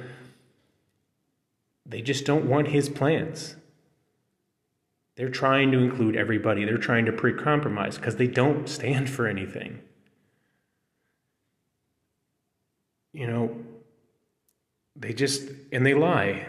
They 1.85 2.01
just 2.01 2.25
don't 2.25 2.49
want 2.49 2.69
his 2.69 2.89
plans. 2.89 3.57
They're 5.15 5.29
trying 5.29 5.71
to 5.73 5.79
include 5.81 6.17
everybody. 6.17 6.65
They're 6.65 6.79
trying 6.79 7.05
to 7.05 7.13
pre 7.13 7.35
compromise 7.35 7.99
because 7.99 8.17
they 8.17 8.29
don't 8.29 8.67
stand 8.67 9.11
for 9.11 9.27
anything. 9.27 9.81
You 13.13 13.27
know, 13.27 13.57
they 14.97 15.13
just, 15.13 15.51
and 15.71 15.85
they 15.85 15.93
lie. 15.93 16.47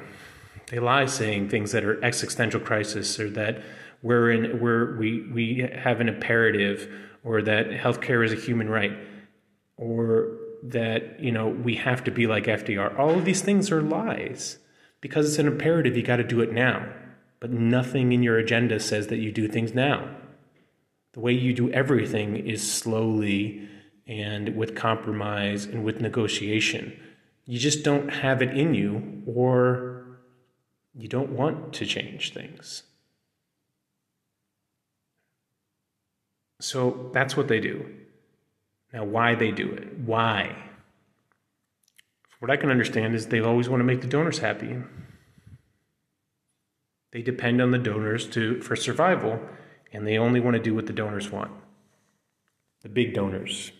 They 0.67 0.79
lie 0.79 1.07
saying 1.07 1.49
things 1.49 1.73
that 1.73 1.83
are 1.83 2.01
existential 2.01 2.61
crisis 2.61 3.19
or 3.19 3.29
that 3.31 3.63
we're 4.01 4.31
in 4.31 4.61
where 4.61 4.95
we 4.95 5.29
we 5.29 5.69
have 5.73 5.99
an 5.99 6.07
imperative 6.07 6.89
or 7.23 7.41
that 7.41 7.69
healthcare 7.69 8.25
is 8.25 8.33
a 8.33 8.35
human 8.35 8.69
right 8.69 8.97
or 9.77 10.37
that 10.63 11.19
you 11.19 11.31
know 11.31 11.47
we 11.47 11.75
have 11.75 12.03
to 12.03 12.11
be 12.11 12.27
like 12.27 12.45
FDR. 12.45 12.97
All 12.97 13.11
of 13.11 13.25
these 13.25 13.41
things 13.41 13.71
are 13.71 13.81
lies 13.81 14.59
because 15.01 15.27
it's 15.27 15.39
an 15.39 15.47
imperative. 15.47 15.97
You 15.97 16.03
got 16.03 16.17
to 16.17 16.23
do 16.23 16.41
it 16.41 16.51
now, 16.51 16.87
but 17.39 17.51
nothing 17.51 18.11
in 18.11 18.23
your 18.23 18.37
agenda 18.37 18.79
says 18.79 19.07
that 19.07 19.17
you 19.17 19.31
do 19.31 19.47
things 19.47 19.73
now. 19.73 20.09
The 21.13 21.19
way 21.19 21.33
you 21.33 21.53
do 21.53 21.71
everything 21.71 22.37
is 22.37 22.69
slowly 22.69 23.69
and 24.07 24.55
with 24.55 24.75
compromise 24.75 25.65
and 25.65 25.83
with 25.83 26.01
negotiation. 26.01 26.99
You 27.45 27.59
just 27.59 27.83
don't 27.83 28.09
have 28.09 28.41
it 28.41 28.57
in 28.57 28.73
you, 28.73 29.21
or 29.25 30.19
you 30.95 31.07
don't 31.07 31.31
want 31.31 31.73
to 31.73 31.85
change 31.85 32.33
things. 32.33 32.83
So 36.63 37.09
that's 37.11 37.35
what 37.35 37.49
they 37.49 37.59
do. 37.59 37.85
Now, 38.93 39.03
why 39.03 39.35
they 39.35 39.51
do 39.51 39.69
it? 39.69 39.99
Why? 39.99 40.55
What 42.39 42.49
I 42.49 42.55
can 42.55 42.71
understand 42.71 43.15
is 43.15 43.27
they 43.27 43.41
always 43.41 43.67
want 43.67 43.81
to 43.81 43.83
make 43.83 43.99
the 43.99 44.07
donors 44.07 44.39
happy. 44.39 44.77
They 47.11 47.21
depend 47.21 47.61
on 47.61 47.71
the 47.71 47.77
donors 47.77 48.27
to 48.29 48.61
for 48.61 48.77
survival, 48.77 49.41
and 49.91 50.07
they 50.07 50.17
only 50.17 50.39
want 50.39 50.55
to 50.55 50.63
do 50.63 50.73
what 50.73 50.85
the 50.85 50.93
donors 50.93 51.29
want. 51.29 51.51
The 52.81 52.87
big 52.87 53.13
donors, 53.13 53.73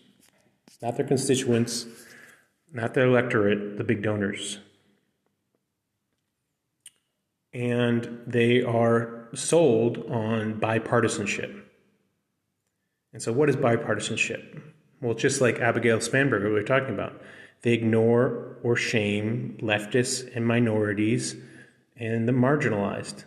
not 0.82 0.96
their 0.96 1.06
constituents, 1.06 1.86
not 2.70 2.92
their 2.92 3.06
electorate, 3.06 3.78
the 3.78 3.84
big 3.84 4.02
donors. 4.02 4.58
And 7.54 8.20
they 8.26 8.62
are 8.62 9.28
sold 9.32 10.04
on 10.10 10.60
bipartisanship. 10.60 11.63
And 13.14 13.22
so, 13.22 13.32
what 13.32 13.48
is 13.48 13.56
bipartisanship? 13.56 14.60
Well, 15.00 15.14
just 15.14 15.40
like 15.40 15.60
Abigail 15.60 15.98
Spanberger, 15.98 16.46
we 16.46 16.50
were 16.50 16.62
talking 16.62 16.92
about, 16.92 17.22
they 17.62 17.72
ignore 17.72 18.58
or 18.62 18.76
shame 18.76 19.56
leftists 19.62 20.28
and 20.36 20.46
minorities 20.46 21.36
and 21.96 22.28
the 22.28 22.32
marginalized. 22.32 23.24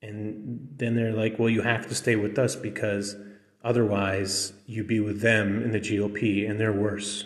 And 0.00 0.68
then 0.76 0.94
they're 0.94 1.12
like, 1.12 1.38
well, 1.38 1.50
you 1.50 1.62
have 1.62 1.88
to 1.88 1.94
stay 1.94 2.16
with 2.16 2.38
us 2.38 2.54
because 2.54 3.16
otherwise 3.64 4.52
you 4.64 4.84
be 4.84 5.00
with 5.00 5.20
them 5.20 5.62
in 5.62 5.72
the 5.72 5.80
GOP 5.80 6.48
and 6.48 6.58
they're 6.58 6.72
worse. 6.72 7.24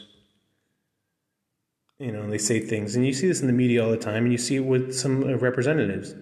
You 1.99 2.13
know, 2.13 2.29
they 2.29 2.39
say 2.39 2.61
things, 2.61 2.97
and 2.97 3.07
you 3.07 3.13
see 3.13 3.29
this 3.29 3.41
in 3.41 3.47
the 3.47 3.53
media 3.53 3.85
all 3.85 3.91
the 3.91 3.97
time, 3.97 4.25
and 4.25 4.33
you 4.33 4.39
see 4.39 4.57
it 4.57 4.65
with 4.65 4.93
some 4.95 5.23
representatives. 5.23 6.15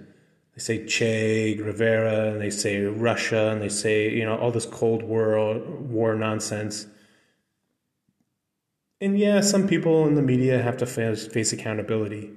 They 0.55 0.61
say 0.61 0.84
Che 0.86 1.55
Guevara, 1.55 2.32
and 2.32 2.40
they 2.40 2.50
say 2.50 2.82
Russia, 2.84 3.50
and 3.50 3.62
they 3.62 3.70
say, 3.70 4.11
you 4.11 4.24
know, 4.24 4.36
all 4.36 4.50
this 4.50 4.66
Cold 4.66 5.03
War, 5.03 5.59
war 5.59 6.14
nonsense. 6.14 6.86
And 9.00 9.18
yeah, 9.18 9.40
some 9.40 9.66
people 9.66 10.07
in 10.07 10.14
the 10.14 10.22
media 10.22 10.62
have 10.62 10.76
to 10.78 10.86
face, 10.86 11.26
face 11.26 11.53
accountability. 11.53 12.30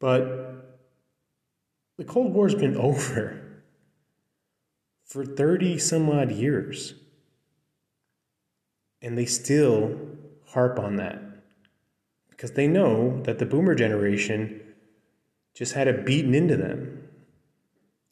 But 0.00 0.50
the 1.98 2.04
Cold 2.04 2.32
War's 2.32 2.54
been 2.54 2.76
over 2.88 3.40
for 5.04 5.24
30 5.24 5.78
some 5.78 6.10
odd 6.10 6.32
years. 6.32 6.94
And 9.02 9.16
they 9.16 9.24
still 9.24 9.98
harp 10.48 10.78
on 10.78 10.96
that 10.96 11.22
because 12.28 12.52
they 12.52 12.66
know 12.66 13.22
that 13.22 13.38
the 13.38 13.46
boomer 13.46 13.74
generation 13.74 14.60
just 15.54 15.72
had 15.72 15.88
it 15.88 16.04
beaten 16.04 16.34
into 16.34 16.56
them 16.56 16.99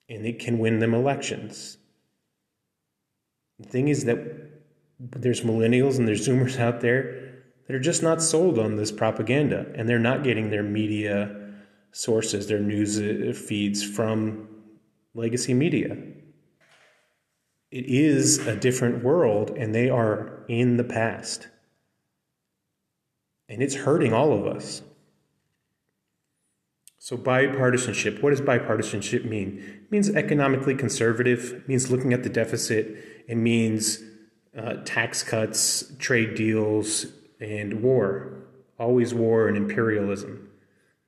and 0.08 0.26
it 0.26 0.38
can 0.38 0.58
win 0.58 0.78
them 0.78 0.94
elections. 0.94 1.78
The 3.58 3.68
thing 3.68 3.88
is 3.88 4.04
that 4.04 4.18
there's 4.98 5.42
millennials 5.42 5.98
and 5.98 6.06
there's 6.06 6.26
zoomers 6.26 6.58
out 6.60 6.80
there 6.80 7.28
that 7.66 7.74
are 7.74 7.80
just 7.80 8.02
not 8.02 8.22
sold 8.22 8.58
on 8.58 8.76
this 8.76 8.90
propaganda 8.90 9.66
and 9.74 9.88
they're 9.88 9.98
not 9.98 10.24
getting 10.24 10.50
their 10.50 10.62
media 10.62 11.52
sources, 11.92 12.46
their 12.46 12.60
news 12.60 12.98
uh, 12.98 13.32
feeds 13.34 13.82
from 13.82 14.48
legacy 15.14 15.54
media. 15.54 15.96
It 17.70 17.84
is 17.86 18.46
a 18.46 18.56
different 18.56 19.04
world 19.04 19.50
and 19.50 19.74
they 19.74 19.90
are 19.90 20.44
in 20.48 20.76
the 20.76 20.84
past. 20.84 21.48
And 23.48 23.62
it's 23.62 23.74
hurting 23.74 24.12
all 24.12 24.32
of 24.32 24.46
us. 24.46 24.82
So, 27.08 27.16
bipartisanship, 27.16 28.22
what 28.22 28.32
does 28.32 28.42
bipartisanship 28.42 29.24
mean? 29.24 29.64
It 29.82 29.90
means 29.90 30.10
economically 30.10 30.74
conservative, 30.74 31.66
means 31.66 31.90
looking 31.90 32.12
at 32.12 32.22
the 32.22 32.28
deficit, 32.28 33.24
it 33.26 33.36
means 33.36 34.00
uh, 34.54 34.74
tax 34.84 35.22
cuts, 35.22 35.90
trade 35.98 36.34
deals, 36.34 37.06
and 37.40 37.82
war. 37.82 38.42
Always 38.78 39.14
war 39.14 39.48
and 39.48 39.56
imperialism. 39.56 40.50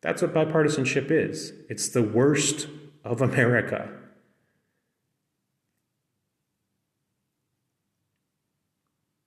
That's 0.00 0.22
what 0.22 0.32
bipartisanship 0.32 1.10
is. 1.10 1.52
It's 1.68 1.90
the 1.90 2.02
worst 2.02 2.68
of 3.04 3.20
America. 3.20 3.90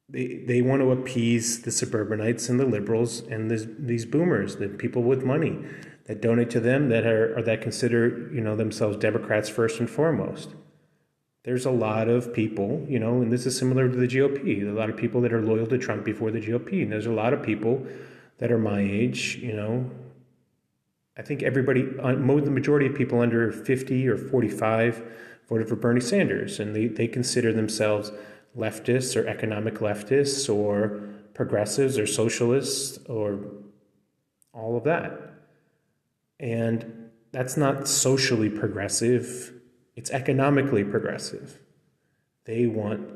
They, 0.09 0.43
they 0.47 0.63
want 0.63 0.81
to 0.81 0.91
appease 0.91 1.61
the 1.61 1.71
suburbanites 1.71 2.49
and 2.49 2.59
the 2.59 2.65
liberals 2.65 3.19
and 3.19 3.51
these 3.77 4.05
boomers, 4.05 4.55
the 4.55 4.69
people 4.69 5.03
with 5.03 5.23
money 5.23 5.59
that 6.05 6.21
donate 6.21 6.49
to 6.49 6.59
them 6.59 6.89
that 6.89 7.05
are 7.05 7.37
or 7.37 7.41
that 7.41 7.61
consider 7.61 8.29
you 8.33 8.41
know 8.41 8.55
themselves 8.55 8.97
Democrats 8.97 9.49
first 9.49 9.79
and 9.79 9.89
foremost 9.89 10.49
there's 11.43 11.65
a 11.65 11.71
lot 11.71 12.07
of 12.07 12.33
people, 12.33 12.85
you 12.87 12.99
know, 12.99 13.21
and 13.21 13.31
this 13.31 13.45
is 13.45 13.57
similar 13.57 13.89
to 13.89 13.95
the 13.95 14.07
GOP. 14.07 14.63
A 14.63 14.71
lot 14.71 14.89
of 14.89 14.95
people 14.95 15.19
that 15.21 15.33
are 15.33 15.41
loyal 15.41 15.67
to 15.67 15.77
Trump 15.77 16.05
before 16.05 16.31
the 16.31 16.39
GOP. 16.39 16.81
And 16.81 16.91
there's 16.91 17.05
a 17.05 17.11
lot 17.11 17.33
of 17.33 17.43
people 17.43 17.85
that 18.37 18.51
are 18.51 18.57
my 18.57 18.79
age, 18.79 19.35
you 19.41 19.53
know. 19.53 19.89
I 21.17 21.21
think 21.21 21.43
everybody, 21.43 21.85
uh, 22.01 22.13
the 22.13 22.49
majority 22.49 22.87
of 22.87 22.95
people 22.95 23.19
under 23.19 23.51
50 23.51 24.07
or 24.07 24.17
45 24.17 25.03
voted 25.49 25.67
for 25.67 25.75
Bernie 25.75 26.01
Sanders, 26.01 26.59
and 26.59 26.75
they, 26.75 26.87
they 26.87 27.07
consider 27.07 27.51
themselves 27.51 28.11
leftists 28.57 29.15
or 29.15 29.27
economic 29.27 29.75
leftists 29.75 30.53
or 30.53 31.03
progressives 31.33 31.99
or 31.99 32.07
socialists 32.07 32.99
or 33.07 33.39
all 34.53 34.77
of 34.77 34.85
that. 34.85 35.32
And 36.39 37.09
that's 37.31 37.57
not 37.57 37.87
socially 37.87 38.49
progressive 38.49 39.53
it's 39.95 40.11
economically 40.11 40.83
progressive. 40.83 41.59
They 42.45 42.65
want 42.65 43.07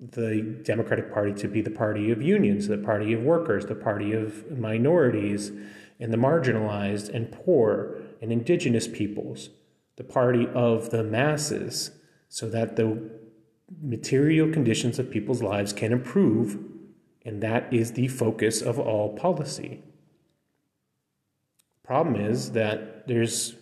the 0.00 0.60
Democratic 0.64 1.12
Party 1.12 1.32
to 1.34 1.48
be 1.48 1.62
the 1.62 1.70
party 1.70 2.10
of 2.10 2.20
unions, 2.20 2.68
the 2.68 2.78
party 2.78 3.12
of 3.12 3.22
workers, 3.22 3.66
the 3.66 3.74
party 3.74 4.12
of 4.12 4.58
minorities 4.58 5.52
and 5.98 6.12
the 6.12 6.18
marginalized 6.18 7.08
and 7.14 7.32
poor 7.32 7.96
and 8.20 8.30
indigenous 8.32 8.86
peoples, 8.86 9.50
the 9.96 10.04
party 10.04 10.46
of 10.48 10.90
the 10.90 11.02
masses, 11.02 11.92
so 12.28 12.48
that 12.50 12.76
the 12.76 13.10
material 13.80 14.52
conditions 14.52 14.98
of 14.98 15.10
people's 15.10 15.42
lives 15.42 15.72
can 15.72 15.92
improve, 15.92 16.58
and 17.24 17.42
that 17.42 17.72
is 17.72 17.92
the 17.92 18.08
focus 18.08 18.60
of 18.60 18.78
all 18.78 19.16
policy. 19.16 19.82
Problem 21.86 22.16
is 22.16 22.50
that 22.52 23.06
there's 23.06 23.54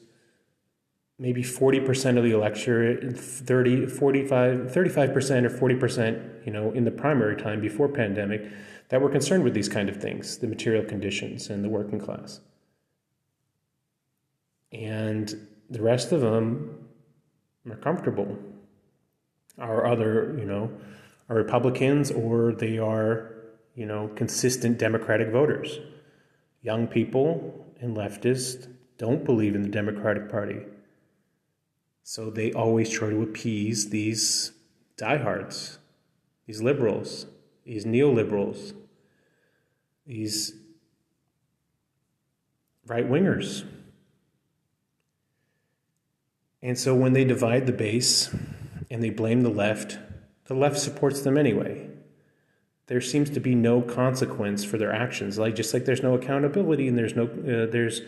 maybe 1.19 1.43
40% 1.43 2.17
of 2.17 2.25
the 2.25 2.33
electorate 2.33 3.17
30 3.19 3.87
45 3.87 4.59
35% 4.59 5.45
or 5.45 5.77
40% 5.77 6.47
you 6.47 6.53
know 6.53 6.73
in 6.73 6.85
the 6.85 6.91
primary 6.91 7.37
time 7.37 7.61
before 7.61 7.89
pandemic 7.89 8.51
that 8.89 9.01
were 9.01 9.11
concerned 9.11 9.45
with 9.45 9.55
these 9.55 9.69
kind 9.69 9.89
of 9.89 9.97
things 9.97 10.39
the 10.39 10.47
material 10.47 10.85
conditions 10.85 11.51
and 11.51 11.63
the 11.63 11.69
working 11.69 12.01
class. 12.01 12.41
And 14.73 15.49
the 15.71 15.83
rest 15.83 16.11
of 16.11 16.21
them 16.21 16.89
are 17.71 17.77
comfortable. 17.77 18.39
Are 19.59 19.87
other 19.87 20.35
you 20.39 20.47
know 20.47 20.71
are 21.29 21.37
republicans 21.37 22.11
or 22.11 22.53
they 22.53 22.79
are 22.79 23.35
you 23.75 23.87
know 23.87 24.09
consistent 24.17 24.79
democratic 24.79 25.29
voters. 25.29 25.79
Young 26.63 26.87
people 26.87 27.64
and 27.85 27.97
leftists 27.97 28.69
don't 28.99 29.25
believe 29.25 29.55
in 29.55 29.63
the 29.63 29.69
democratic 29.69 30.31
party 30.31 30.61
so 32.07 32.29
they 32.29 32.53
always 32.53 32.91
try 32.91 33.09
to 33.09 33.23
appease 33.23 33.89
these 33.89 34.53
diehards, 34.99 35.79
these 36.47 36.61
liberals, 36.61 37.27
these 37.65 37.87
neoliberals, 37.87 38.75
these 40.07 40.53
right 42.87 43.09
wingers. 43.09 43.65
And 46.63 46.79
so 46.79 46.95
when 46.95 47.15
they 47.15 47.25
divide 47.25 47.67
the 47.67 47.73
base 47.73 48.35
and 48.91 49.03
they 49.03 49.11
blame 49.11 49.41
the 49.41 49.49
left, 49.49 49.99
the 50.45 50.55
left 50.55 50.79
supports 50.79 51.23
them 51.23 51.39
anyway. 51.39 51.89
There 52.87 53.01
seems 53.01 53.31
to 53.31 53.41
be 53.41 53.55
no 53.55 53.81
consequence 53.81 54.65
for 54.65 54.77
their 54.77 54.93
actions, 54.93 55.39
like 55.39 55.55
just 55.55 55.73
like 55.73 55.85
there's 55.85 56.03
no 56.03 56.15
accountability 56.15 56.87
and 56.89 56.99
there's 56.99 57.17
no 57.17 57.25
uh, 57.25 57.71
there's 57.71 58.03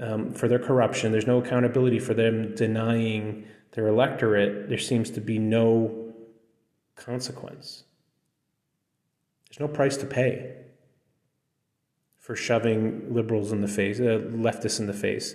um, 0.00 0.32
for 0.32 0.46
their 0.46 0.58
corruption. 0.58 1.10
There's 1.10 1.26
no 1.26 1.38
accountability 1.38 1.98
for 1.98 2.14
them 2.14 2.54
denying 2.54 3.46
their 3.76 3.88
electorate, 3.88 4.70
there 4.70 4.78
seems 4.78 5.10
to 5.10 5.20
be 5.20 5.38
no 5.38 6.14
consequence. 6.96 7.84
There's 9.48 9.60
no 9.60 9.68
price 9.68 9.98
to 9.98 10.06
pay 10.06 10.54
for 12.18 12.34
shoving 12.34 13.12
liberals 13.14 13.52
in 13.52 13.60
the 13.60 13.68
face, 13.68 14.00
uh, 14.00 14.18
leftists 14.32 14.80
in 14.80 14.86
the 14.86 14.94
face. 14.94 15.34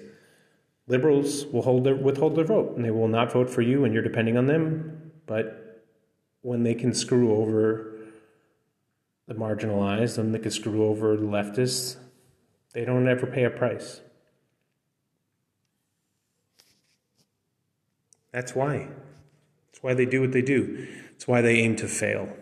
Liberals 0.88 1.46
will 1.46 1.62
hold 1.62 1.84
their, 1.84 1.96
withhold 1.96 2.36
their 2.36 2.44
vote, 2.44 2.76
and 2.76 2.84
they 2.84 2.90
will 2.90 3.08
not 3.08 3.32
vote 3.32 3.48
for 3.48 3.62
you, 3.62 3.86
and 3.86 3.94
you're 3.94 4.02
depending 4.02 4.36
on 4.38 4.48
them. 4.48 5.12
But 5.28 5.86
when 6.42 6.64
they 6.64 6.74
can 6.74 6.96
screw 6.96 7.36
over 7.36 7.96
the 9.28 9.34
marginalized, 9.34 10.18
and 10.18 10.34
they 10.34 10.40
can 10.40 10.52
screw 10.52 10.86
over 10.86 11.16
the 11.16 11.26
leftists, 11.26 11.98
they 12.74 12.86
don't 12.86 13.08
ever 13.08 13.28
pay 13.28 13.44
a 13.44 13.50
price. 13.50 14.02
That's 18.32 18.56
why. 18.56 18.88
That's 19.72 19.84
why 19.84 19.94
they 19.94 20.06
do 20.06 20.22
what 20.22 20.32
they 20.32 20.42
do. 20.42 20.88
It's 21.16 21.28
why 21.28 21.42
they 21.42 21.58
aim 21.58 21.76
to 21.78 21.88
fail. 21.88 22.36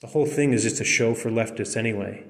The 0.00 0.08
whole 0.08 0.26
thing 0.26 0.52
is 0.52 0.62
just 0.62 0.80
a 0.80 0.84
show 0.84 1.14
for 1.14 1.30
leftists 1.30 1.76
anyway. 1.76 2.24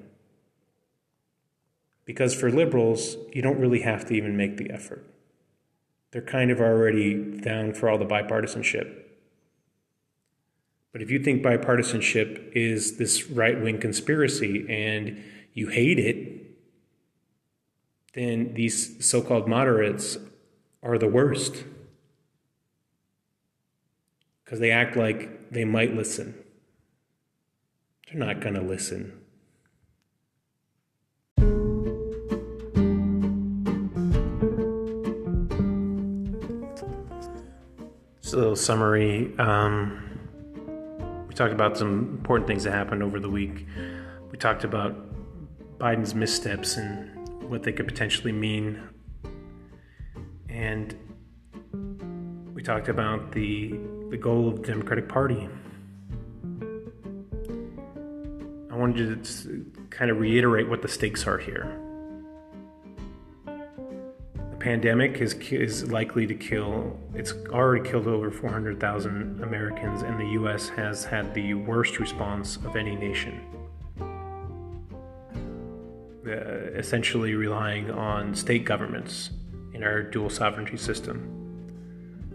Because 2.05 2.35
for 2.35 2.51
liberals, 2.51 3.17
you 3.33 3.43
don't 3.43 3.59
really 3.59 3.81
have 3.83 4.07
to 4.07 4.15
even 4.15 4.37
make 4.37 4.57
the 4.57 4.71
effort. 4.71 5.05
They're 6.11 6.23
kind 6.23 6.51
of 6.51 6.61
already 6.61 7.15
down 7.41 7.75
for 7.75 7.91
all 7.91 7.99
the 7.99 8.07
bipartisanship. 8.07 9.08
But 10.99 11.05
if 11.05 11.13
you 11.13 11.21
think 11.21 11.45
bipartisanship 11.45 12.51
is 12.57 12.97
this 12.97 13.31
right 13.31 13.63
wing 13.63 13.79
conspiracy 13.79 14.67
and 14.69 15.23
you 15.55 15.69
hate 15.69 16.01
it, 16.01 16.59
then 18.15 18.53
these 18.55 19.07
so 19.07 19.23
called 19.23 19.47
moderates 19.47 20.19
are 20.83 20.99
the 20.99 21.07
worst. 21.07 21.63
Because 24.45 24.59
they 24.59 24.73
act 24.73 24.97
like 24.97 25.53
they 25.53 25.65
might 25.65 25.95
listen. 25.95 26.35
They're 28.09 28.19
not 28.19 28.41
going 28.41 28.55
to 28.55 28.61
listen. 28.61 29.13
Just 38.21 38.35
a 38.35 38.37
little 38.37 38.57
summary. 38.57 39.33
Um, 39.39 40.08
talked 41.39 41.53
about 41.53 41.78
some 41.78 42.16
important 42.18 42.49
things 42.49 42.64
that 42.64 42.72
happened 42.72 43.03
over 43.03 43.20
the 43.20 43.30
week. 43.30 43.66
We 44.30 44.39
talked 44.39 44.64
about 44.64 44.95
Biden's 45.78 46.14
missteps 46.14 46.76
and 46.76 47.49
what 47.49 47.62
they 47.62 47.72
could 47.72 47.86
potentially 47.86 48.32
mean. 48.32 48.82
And 50.49 50.97
we 52.53 52.62
talked 52.62 52.89
about 52.89 53.32
the, 53.32 53.78
the 54.11 54.16
goal 54.16 54.49
of 54.49 54.62
the 54.62 54.66
Democratic 54.66 55.09
Party 55.09 55.49
I 58.70 58.80
wanted 58.80 59.24
to 59.24 59.66
kind 59.91 60.11
of 60.11 60.20
reiterate 60.20 60.68
what 60.68 60.82
the 60.82 60.89
stakes 60.89 61.26
are 61.26 61.39
here. 61.39 61.88
Pandemic 64.61 65.21
is, 65.21 65.35
is 65.35 65.91
likely 65.91 66.27
to 66.27 66.35
kill, 66.35 66.99
it's 67.15 67.33
already 67.51 67.89
killed 67.89 68.09
over 68.09 68.31
400,000 68.31 69.43
Americans, 69.43 70.03
and 70.03 70.19
the 70.19 70.31
U.S. 70.31 70.69
has 70.71 71.05
had 71.05 71.33
the 71.33 71.55
worst 71.55 72.01
response 72.01 72.57
of 72.57 72.75
any 72.75 72.97
nation. 72.97 73.41
Uh, 76.27 76.33
essentially 76.77 77.35
relying 77.35 77.91
on 77.91 78.35
state 78.35 78.65
governments 78.65 79.31
in 79.75 79.83
our 79.83 80.03
dual 80.03 80.29
sovereignty 80.29 80.77
system, 80.77 81.21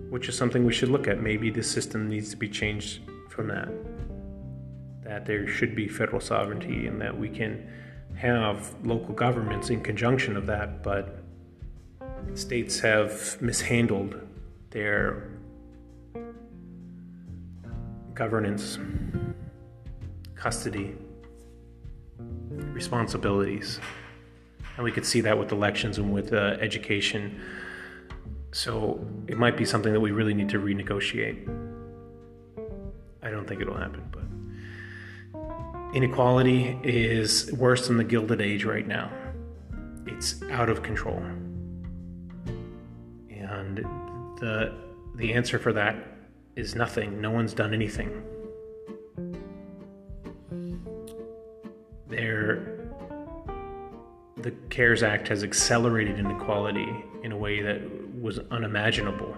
which 0.10 0.30
is 0.30 0.38
something 0.38 0.66
we 0.66 0.74
should 0.74 0.90
look 0.90 1.08
at. 1.08 1.22
Maybe 1.22 1.50
the 1.52 1.62
system 1.62 2.10
needs 2.10 2.30
to 2.32 2.38
be 2.38 2.50
changed 2.50 3.02
from 3.30 3.48
that 3.50 3.70
that 5.04 5.26
there 5.26 5.48
should 5.48 5.76
be 5.76 5.88
federal 5.88 6.22
sovereignty 6.22 6.88
and 6.88 7.00
that 7.02 7.18
we 7.18 7.30
can 7.30 7.68
have 8.16 8.74
local 8.84 9.14
governments 9.14 9.70
in 9.70 9.82
conjunction 9.82 10.38
of 10.38 10.46
that, 10.46 10.82
but 10.82 11.23
states 12.34 12.80
have 12.80 13.42
mishandled 13.42 14.20
their 14.72 15.30
governance, 18.14 18.78
custody, 20.36 20.96
responsibilities. 22.50 23.80
And 24.76 24.84
we 24.84 24.92
could 24.92 25.06
see 25.06 25.22
that 25.22 25.38
with 25.38 25.52
elections 25.52 25.98
and 25.98 26.12
with 26.12 26.34
uh, 26.34 26.58
education. 26.60 27.40
So 28.52 29.06
it 29.28 29.38
might 29.38 29.58
be 29.58 29.66
something 29.66 29.94
that 29.94 30.00
we 30.00 30.12
really 30.12 30.34
need 30.34 30.50
to 30.50 30.60
renegotiate. 30.60 31.48
I 33.22 33.30
don't 33.30 33.48
think 33.48 33.62
it'll 33.62 33.78
happen, 33.78 34.04
but. 34.12 34.24
Inequality 35.96 36.80
is 36.84 37.54
worse 37.54 37.88
than 37.88 37.98
the 37.98 38.04
Gilded 38.04 38.42
Age 38.42 38.66
right 38.66 38.88
now. 38.88 39.12
It's 40.08 40.42
out 40.50 40.68
of 40.70 40.82
control. 40.82 41.22
The, 44.44 44.74
the 45.16 45.34
answer 45.34 45.58
for 45.58 45.72
that 45.72 45.96
is 46.58 46.76
nothing. 46.76 47.22
No 47.22 47.32
one's 47.32 47.54
done 47.54 47.74
anything. 47.74 48.22
There, 52.10 52.92
the 54.36 54.52
CARES 54.70 55.02
Act 55.02 55.30
has 55.30 55.46
accelerated 55.46 56.20
inequality 56.20 56.94
in 57.24 57.32
a 57.32 57.38
way 57.38 57.62
that 57.62 57.82
was 58.22 58.40
unimaginable. 58.52 59.34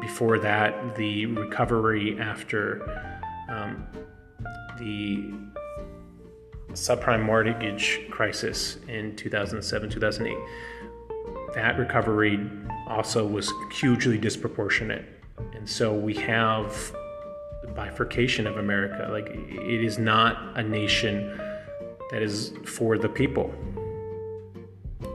Before 0.00 0.38
that, 0.38 0.94
the 0.94 1.26
recovery 1.26 2.16
after 2.20 3.12
um, 3.48 3.88
the 4.78 5.32
subprime 6.74 7.24
mortgage 7.24 8.02
crisis 8.10 8.76
in 8.86 9.16
2007 9.16 9.90
2008 9.90 10.36
that 11.54 11.78
recovery 11.78 12.40
also 12.86 13.26
was 13.26 13.52
hugely 13.72 14.18
disproportionate. 14.18 15.04
And 15.54 15.68
so 15.68 15.92
we 15.92 16.14
have 16.14 16.92
the 17.62 17.68
bifurcation 17.68 18.46
of 18.46 18.56
america. 18.56 19.08
Like 19.10 19.28
it 19.28 19.84
is 19.84 19.98
not 19.98 20.58
a 20.58 20.62
nation 20.62 21.40
that 22.10 22.22
is 22.22 22.52
for 22.64 22.98
the 22.98 23.08
people 23.08 23.52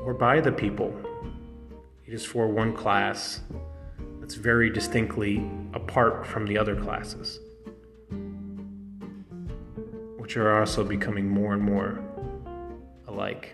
or 0.06 0.14
by 0.14 0.40
the 0.42 0.52
people. 0.52 0.94
It 2.06 2.14
is 2.14 2.26
for 2.26 2.48
one 2.48 2.74
class 2.74 3.42
that's 4.20 4.36
very 4.36 4.70
distinctly 4.70 5.50
apart 5.74 6.26
from 6.26 6.46
the 6.46 6.58
other 6.58 6.76
classes 6.76 7.40
which 10.24 10.38
are 10.38 10.58
also 10.58 10.86
becoming 10.86 11.28
more 11.28 11.54
and 11.54 11.62
more 11.62 12.00
alike. 13.10 13.54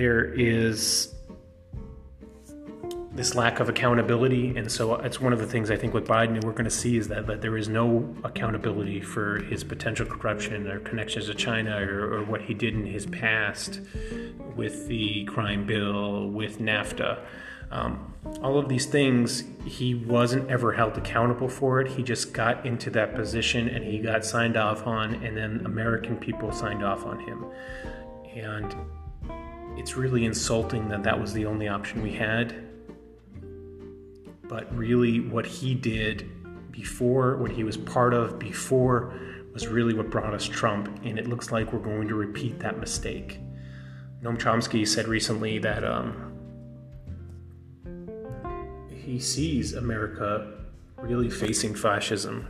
There 0.00 0.32
is 0.32 1.12
this 3.12 3.34
lack 3.34 3.60
of 3.60 3.68
accountability, 3.68 4.56
and 4.56 4.72
so 4.72 4.94
it's 4.94 5.20
one 5.20 5.34
of 5.34 5.40
the 5.40 5.46
things 5.46 5.70
I 5.70 5.76
think 5.76 5.92
with 5.92 6.08
Biden 6.08 6.42
we're 6.42 6.52
going 6.52 6.64
to 6.64 6.70
see 6.70 6.96
is 6.96 7.08
that, 7.08 7.26
that 7.26 7.42
there 7.42 7.54
is 7.58 7.68
no 7.68 8.16
accountability 8.24 9.02
for 9.02 9.40
his 9.40 9.62
potential 9.62 10.06
corruption 10.06 10.66
or 10.68 10.80
connections 10.80 11.26
to 11.26 11.34
China 11.34 11.82
or, 11.82 12.14
or 12.14 12.24
what 12.24 12.40
he 12.40 12.54
did 12.54 12.72
in 12.72 12.86
his 12.86 13.04
past 13.04 13.82
with 14.56 14.88
the 14.88 15.26
crime 15.26 15.66
bill, 15.66 16.28
with 16.28 16.60
NAFTA. 16.60 17.18
Um, 17.70 18.14
all 18.42 18.56
of 18.56 18.70
these 18.70 18.86
things, 18.86 19.44
he 19.66 19.94
wasn't 19.94 20.48
ever 20.48 20.72
held 20.72 20.96
accountable 20.96 21.50
for 21.50 21.78
it. 21.82 21.88
He 21.88 22.02
just 22.02 22.32
got 22.32 22.64
into 22.64 22.88
that 22.92 23.14
position 23.14 23.68
and 23.68 23.84
he 23.84 23.98
got 23.98 24.24
signed 24.24 24.56
off 24.56 24.86
on, 24.86 25.16
and 25.16 25.36
then 25.36 25.60
American 25.66 26.16
people 26.16 26.52
signed 26.52 26.82
off 26.82 27.04
on 27.04 27.18
him. 27.18 27.44
And 28.34 28.74
it's 29.76 29.96
really 29.96 30.24
insulting 30.24 30.88
that 30.88 31.02
that 31.04 31.20
was 31.20 31.32
the 31.32 31.46
only 31.46 31.68
option 31.68 32.02
we 32.02 32.12
had. 32.12 32.66
But 34.48 34.74
really, 34.76 35.20
what 35.20 35.46
he 35.46 35.74
did 35.74 36.28
before, 36.72 37.36
what 37.36 37.50
he 37.50 37.64
was 37.64 37.76
part 37.76 38.14
of 38.14 38.38
before, 38.38 39.14
was 39.52 39.68
really 39.68 39.94
what 39.94 40.10
brought 40.10 40.34
us 40.34 40.44
Trump. 40.44 40.88
And 41.04 41.18
it 41.18 41.28
looks 41.28 41.50
like 41.50 41.72
we're 41.72 41.78
going 41.78 42.08
to 42.08 42.14
repeat 42.14 42.58
that 42.60 42.78
mistake. 42.78 43.38
Noam 44.22 44.38
Chomsky 44.38 44.86
said 44.86 45.08
recently 45.08 45.58
that 45.58 45.84
um, 45.84 46.32
he 48.88 49.18
sees 49.18 49.74
America 49.74 50.52
really 50.96 51.30
facing 51.30 51.74
fascism 51.74 52.46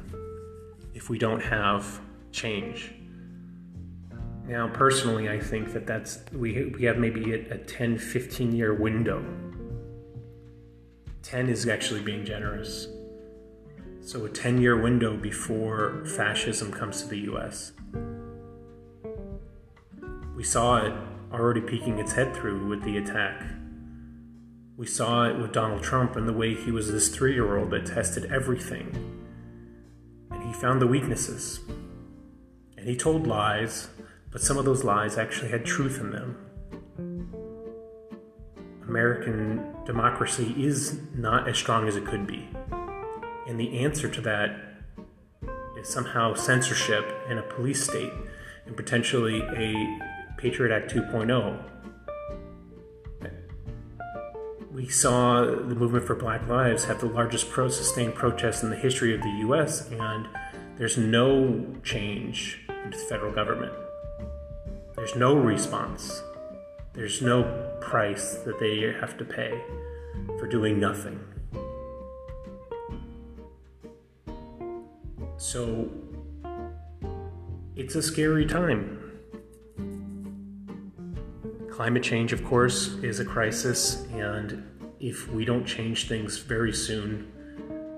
if 0.95 1.09
we 1.09 1.19
don't 1.19 1.41
have 1.41 2.01
change. 2.33 2.93
Now, 4.51 4.67
personally, 4.67 5.29
I 5.31 5.39
think 5.39 5.73
that 5.75 5.87
that's 5.87 6.19
we 6.33 6.75
we 6.77 6.83
have 6.83 6.99
maybe 6.99 7.35
a, 7.35 7.55
a 7.55 7.59
10, 7.59 7.99
15 7.99 8.51
year 8.51 8.75
window. 8.75 9.25
10 11.23 11.49
is 11.49 11.69
actually 11.69 12.01
being 12.01 12.25
generous. 12.25 12.89
So, 14.01 14.25
a 14.25 14.29
10 14.29 14.61
year 14.61 14.77
window 14.83 15.17
before 15.17 16.05
fascism 16.05 16.73
comes 16.73 17.01
to 17.03 17.09
the 17.09 17.19
US. 17.31 17.71
We 20.35 20.43
saw 20.43 20.85
it 20.85 20.93
already 21.33 21.61
peeking 21.61 22.01
its 22.01 22.15
head 22.15 22.35
through 22.35 22.67
with 22.67 22.83
the 22.83 22.97
attack. 22.97 23.47
We 24.77 24.89
saw 24.89 25.29
it 25.29 25.39
with 25.39 25.53
Donald 25.53 25.85
Trump 25.85 26.17
and 26.17 26.27
the 26.27 26.33
way 26.33 26.57
he 26.57 26.73
was 26.73 26.91
this 26.91 27.15
three 27.15 27.35
year 27.35 27.57
old 27.57 27.71
that 27.71 27.87
tested 27.87 28.25
everything. 28.33 28.89
And 30.33 30.43
he 30.43 30.53
found 30.55 30.83
the 30.83 30.89
weaknesses. 30.89 31.61
And 32.77 32.89
he 32.89 32.97
told 32.97 33.29
lies, 33.29 33.91
but 34.31 34.41
some 34.41 34.57
of 34.57 34.65
those 34.65 34.85
lies 34.85 35.19
actually 35.19 35.51
had 35.51 35.65
truth 35.65 36.01
in 36.01 36.11
them. 36.11 36.37
American 38.87 39.75
democracy 39.85 40.55
is 40.59 41.01
not 41.15 41.49
as 41.49 41.57
strong 41.57 41.87
as 41.87 41.97
it 41.97 42.05
could 42.05 42.27
be. 42.27 42.49
And 43.47 43.59
the 43.59 43.79
answer 43.79 44.09
to 44.09 44.21
that 44.23 44.57
is 45.79 45.89
somehow 45.89 46.35
censorship 46.35 47.05
and 47.29 47.39
a 47.39 47.43
police 47.43 47.85
state 47.85 48.13
and 48.67 48.77
potentially 48.77 49.43
a 49.43 49.99
Patriot 50.37 50.75
Act 50.75 50.93
2.0 50.93 51.71
we 54.81 54.89
saw 54.89 55.45
the 55.45 55.75
movement 55.75 56.07
for 56.07 56.15
Black 56.15 56.49
Lives 56.49 56.85
have 56.85 57.01
the 57.01 57.07
largest 57.07 57.51
pro 57.51 57.69
sustained 57.69 58.15
protest 58.15 58.63
in 58.63 58.71
the 58.71 58.77
history 58.77 59.15
of 59.15 59.21
the 59.21 59.45
US, 59.49 59.91
and 59.91 60.27
there's 60.79 60.97
no 60.97 61.67
change 61.83 62.61
in 62.85 62.91
the 62.91 62.97
federal 62.97 63.31
government. 63.31 63.73
There's 65.01 65.17
no 65.17 65.35
response. 65.35 66.23
There's 66.93 67.23
no 67.23 67.43
price 67.81 68.35
that 68.45 68.61
they 68.61 68.83
have 69.01 69.17
to 69.17 69.25
pay 69.25 69.59
for 70.39 70.47
doing 70.47 70.79
nothing. 70.79 71.19
So 75.39 75.89
it's 77.77 77.95
a 77.95 78.03
scary 78.03 78.45
time. 78.45 79.19
Climate 81.71 82.03
change, 82.03 82.35
of 82.35 82.45
course, 82.45 82.89
is 83.03 83.21
a 83.21 83.25
crisis, 83.25 84.05
and 84.13 84.63
if 85.01 85.31
we 85.31 85.47
don't 85.47 85.65
change 85.65 86.09
things 86.09 86.37
very 86.37 86.75
soon, 86.75 87.33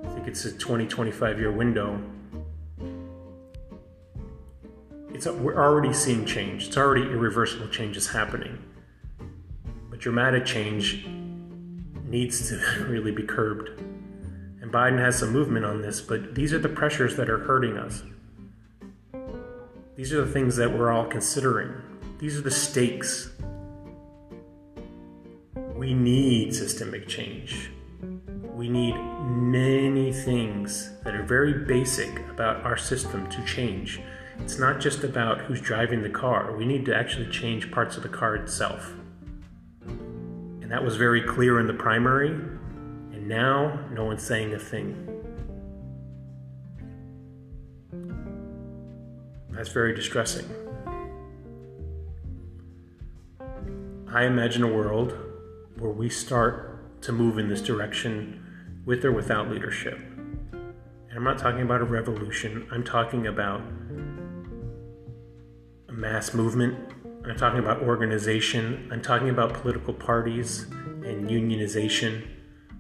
I 0.07 0.14
think 0.14 0.28
it's 0.28 0.44
a 0.44 0.57
20 0.57 0.86
25 0.86 1.40
year 1.40 1.50
window. 1.50 2.00
It's 5.25 5.31
we're 5.31 5.57
already 5.57 5.93
seeing 5.93 6.27
change. 6.27 6.66
It's 6.66 6.77
already 6.77 7.03
irreversible 7.03 7.68
change 7.68 7.97
is 7.97 8.09
happening. 8.09 8.59
But 9.89 10.01
dramatic 10.01 10.45
change 10.45 11.07
needs 12.07 12.49
to 12.49 12.57
really 12.89 13.12
be 13.12 13.23
curbed. 13.23 13.68
And 14.61 14.73
Biden 14.73 14.99
has 14.99 15.20
some 15.20 15.31
movement 15.31 15.64
on 15.64 15.81
this, 15.81 16.01
but 16.01 16.35
these 16.35 16.53
are 16.53 16.59
the 16.59 16.68
pressures 16.68 17.14
that 17.16 17.31
are 17.31 17.39
hurting 17.39 17.79
us. 17.79 18.03
These 19.95 20.12
are 20.12 20.25
the 20.25 20.33
things 20.33 20.57
that 20.57 20.77
we're 20.77 20.91
all 20.91 21.07
considering. 21.07 21.73
These 22.18 22.37
are 22.37 22.43
the 22.43 22.51
stakes 22.51 23.31
we 25.77 25.95
need 25.95 26.53
systemic 26.53 27.07
change. 27.07 27.70
We 28.57 28.68
need 28.68 28.97
many 29.25 30.12
things 30.12 30.91
that 31.05 31.14
are 31.14 31.23
very 31.23 31.64
basic 31.64 32.11
about 32.29 32.64
our 32.64 32.77
system 32.77 33.31
to 33.31 33.45
change. 33.45 34.01
It's 34.43 34.59
not 34.59 34.80
just 34.80 35.05
about 35.05 35.43
who's 35.43 35.61
driving 35.61 36.03
the 36.03 36.11
car, 36.11 36.55
we 36.57 36.64
need 36.66 36.84
to 36.86 36.95
actually 36.95 37.30
change 37.30 37.70
parts 37.70 37.97
of 37.97 38.03
the 38.03 38.09
car 38.09 38.34
itself. 38.34 38.93
And 39.86 40.68
that 40.68 40.82
was 40.82 40.97
very 40.97 41.22
clear 41.22 41.61
in 41.61 41.68
the 41.68 41.74
primary, 41.74 42.30
and 42.30 43.28
now 43.28 43.78
no 43.93 44.05
one's 44.05 44.24
saying 44.24 44.53
a 44.53 44.59
thing. 44.59 45.09
That's 49.51 49.70
very 49.70 49.95
distressing. 49.95 50.47
I 54.09 54.24
imagine 54.24 54.64
a 54.64 54.72
world 54.72 55.16
where 55.78 55.93
we 55.93 56.09
start 56.11 57.01
to 57.03 57.12
move 57.12 57.38
in 57.38 57.49
this 57.49 57.62
direction 57.62 58.45
with 58.84 59.05
or 59.05 59.12
without 59.12 59.49
leadership. 59.49 59.99
And 60.53 61.12
I'm 61.14 61.24
not 61.24 61.38
talking 61.38 61.62
about 61.62 61.80
a 61.80 61.84
revolution, 61.84 62.66
I'm 62.72 62.82
talking 62.82 63.28
about 63.28 63.62
mass 65.93 66.34
movement, 66.34 66.76
I'm 67.24 67.36
talking 67.36 67.59
about 67.61 67.82
organization, 67.82 68.88
I'm 68.90 69.03
talking 69.03 69.28
about 69.28 69.55
political 69.55 69.95
parties 69.95 70.64
and 70.70 71.28
unionization, 71.28 72.26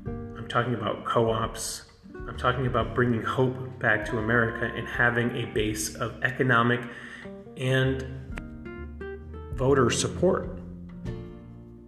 I'm 0.06 0.48
talking 0.48 0.74
about 0.74 1.04
co 1.04 1.30
ops. 1.30 1.84
I'm 2.28 2.36
talking 2.36 2.66
about 2.66 2.94
bringing 2.94 3.22
hope 3.22 3.78
back 3.80 4.04
to 4.06 4.18
America 4.18 4.72
and 4.74 4.86
having 4.86 5.36
a 5.36 5.46
base 5.46 5.96
of 5.96 6.22
economic 6.22 6.80
and 7.56 8.04
voter 9.54 9.90
support 9.90 10.58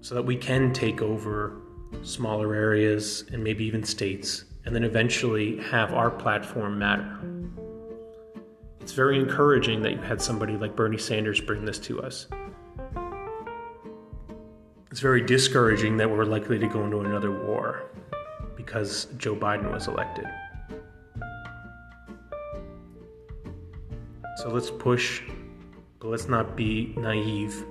so 0.01 0.14
that 0.14 0.22
we 0.22 0.37
can 0.37 0.72
take 0.72 1.01
over 1.03 1.61
smaller 2.03 2.55
areas 2.55 3.25
and 3.33 3.43
maybe 3.43 3.64
even 3.64 3.85
states, 3.85 4.45
and 4.64 4.75
then 4.75 4.85
eventually 4.85 5.61
have 5.62 5.93
our 5.95 6.11
platform 6.11 6.79
matter. 6.79 7.34
It's 8.85 8.93
very 8.93 9.18
encouraging 9.18 9.80
that 9.80 9.93
you 9.93 9.99
had 10.03 10.20
somebody 10.20 10.59
like 10.59 10.76
Bernie 10.76 10.99
Sanders 10.99 11.41
bring 11.41 11.64
this 11.64 11.78
to 11.78 12.03
us. 12.03 12.26
It's 14.91 15.01
very 15.01 15.22
discouraging 15.22 15.97
that 15.97 16.11
we're 16.11 16.26
likely 16.26 16.59
to 16.59 16.66
go 16.66 16.85
into 16.85 17.01
another 17.01 17.30
war 17.30 17.85
because 18.55 19.07
Joe 19.16 19.35
Biden 19.35 19.72
was 19.72 19.89
elected. 19.89 20.26
So 24.37 24.51
let's 24.51 24.70
push, 24.70 25.22
but 25.99 26.09
let's 26.09 26.28
not 26.28 26.55
be 26.55 26.93
naive 26.99 27.64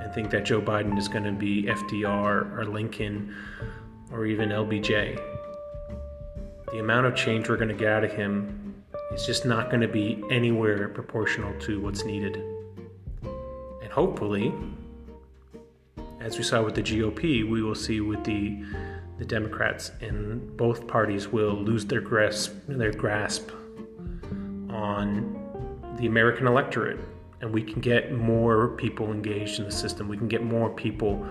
and 0.00 0.14
think 0.14 0.30
that 0.30 0.44
Joe 0.44 0.62
Biden 0.62 0.96
is 0.96 1.08
going 1.08 1.24
to 1.24 1.32
be 1.32 1.64
FDR 1.64 2.56
or 2.56 2.66
Lincoln 2.66 3.34
or 4.12 4.26
even 4.26 4.50
LBJ. 4.50 5.20
The 6.70 6.78
amount 6.78 7.06
of 7.06 7.16
change 7.16 7.48
we're 7.48 7.56
going 7.56 7.66
to 7.66 7.74
get 7.74 7.88
out 7.88 8.04
of 8.04 8.12
him 8.12 8.69
is 9.12 9.26
just 9.26 9.44
not 9.44 9.70
going 9.70 9.80
to 9.80 9.88
be 9.88 10.22
anywhere 10.30 10.88
proportional 10.88 11.58
to 11.60 11.80
what's 11.80 12.04
needed. 12.04 12.36
And 13.82 13.90
hopefully, 13.90 14.52
as 16.20 16.36
we 16.36 16.44
saw 16.44 16.62
with 16.62 16.74
the 16.74 16.82
GOP, 16.82 17.48
we 17.48 17.62
will 17.62 17.74
see 17.74 18.00
with 18.00 18.22
the 18.24 18.64
the 19.18 19.26
Democrats 19.26 19.92
and 20.00 20.56
both 20.56 20.86
parties 20.86 21.28
will 21.28 21.52
lose 21.52 21.84
their 21.84 22.00
grasp 22.00 22.54
their 22.66 22.90
grasp 22.90 23.50
on 24.70 25.36
the 25.98 26.06
American 26.06 26.46
electorate 26.46 26.98
and 27.42 27.52
we 27.52 27.62
can 27.62 27.80
get 27.82 28.12
more 28.12 28.68
people 28.68 29.12
engaged 29.12 29.58
in 29.58 29.66
the 29.66 29.70
system. 29.70 30.08
We 30.08 30.16
can 30.16 30.28
get 30.28 30.42
more 30.42 30.70
people 30.70 31.26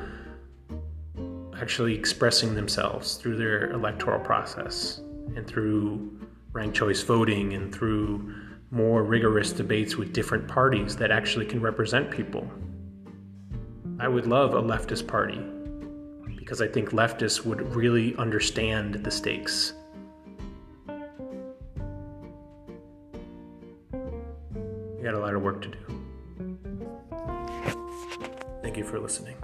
actually 1.60 1.96
expressing 1.96 2.54
themselves 2.56 3.16
through 3.16 3.38
their 3.38 3.72
electoral 3.72 4.20
process 4.20 5.02
and 5.36 5.46
through 5.46 6.20
ranked 6.52 6.76
choice 6.76 7.02
voting 7.02 7.54
and 7.54 7.74
through 7.74 8.34
more 8.72 9.04
rigorous 9.04 9.52
debates 9.52 9.96
with 9.96 10.14
different 10.14 10.48
parties 10.48 10.96
that 10.98 11.12
actually 11.12 11.46
can 11.46 11.62
represent 11.62 12.10
people. 12.12 12.50
I 14.00 14.08
would 14.08 14.28
love 14.28 14.54
a 14.54 14.62
leftist 14.62 15.08
party 15.08 15.42
because 16.38 16.62
I 16.62 16.68
think 16.68 16.92
leftists 16.92 17.46
would 17.46 17.76
really 17.76 18.16
understand 18.16 18.96
the 18.96 19.12
stakes 19.12 19.74
We 25.00 25.06
got 25.06 25.14
a 25.14 25.20
lot 25.20 25.34
of 25.34 25.42
work 25.42 25.62
to 25.62 25.70
do. 25.70 25.78
Thank 28.62 28.76
you 28.76 28.84
for 28.84 29.00
listening. 29.00 29.38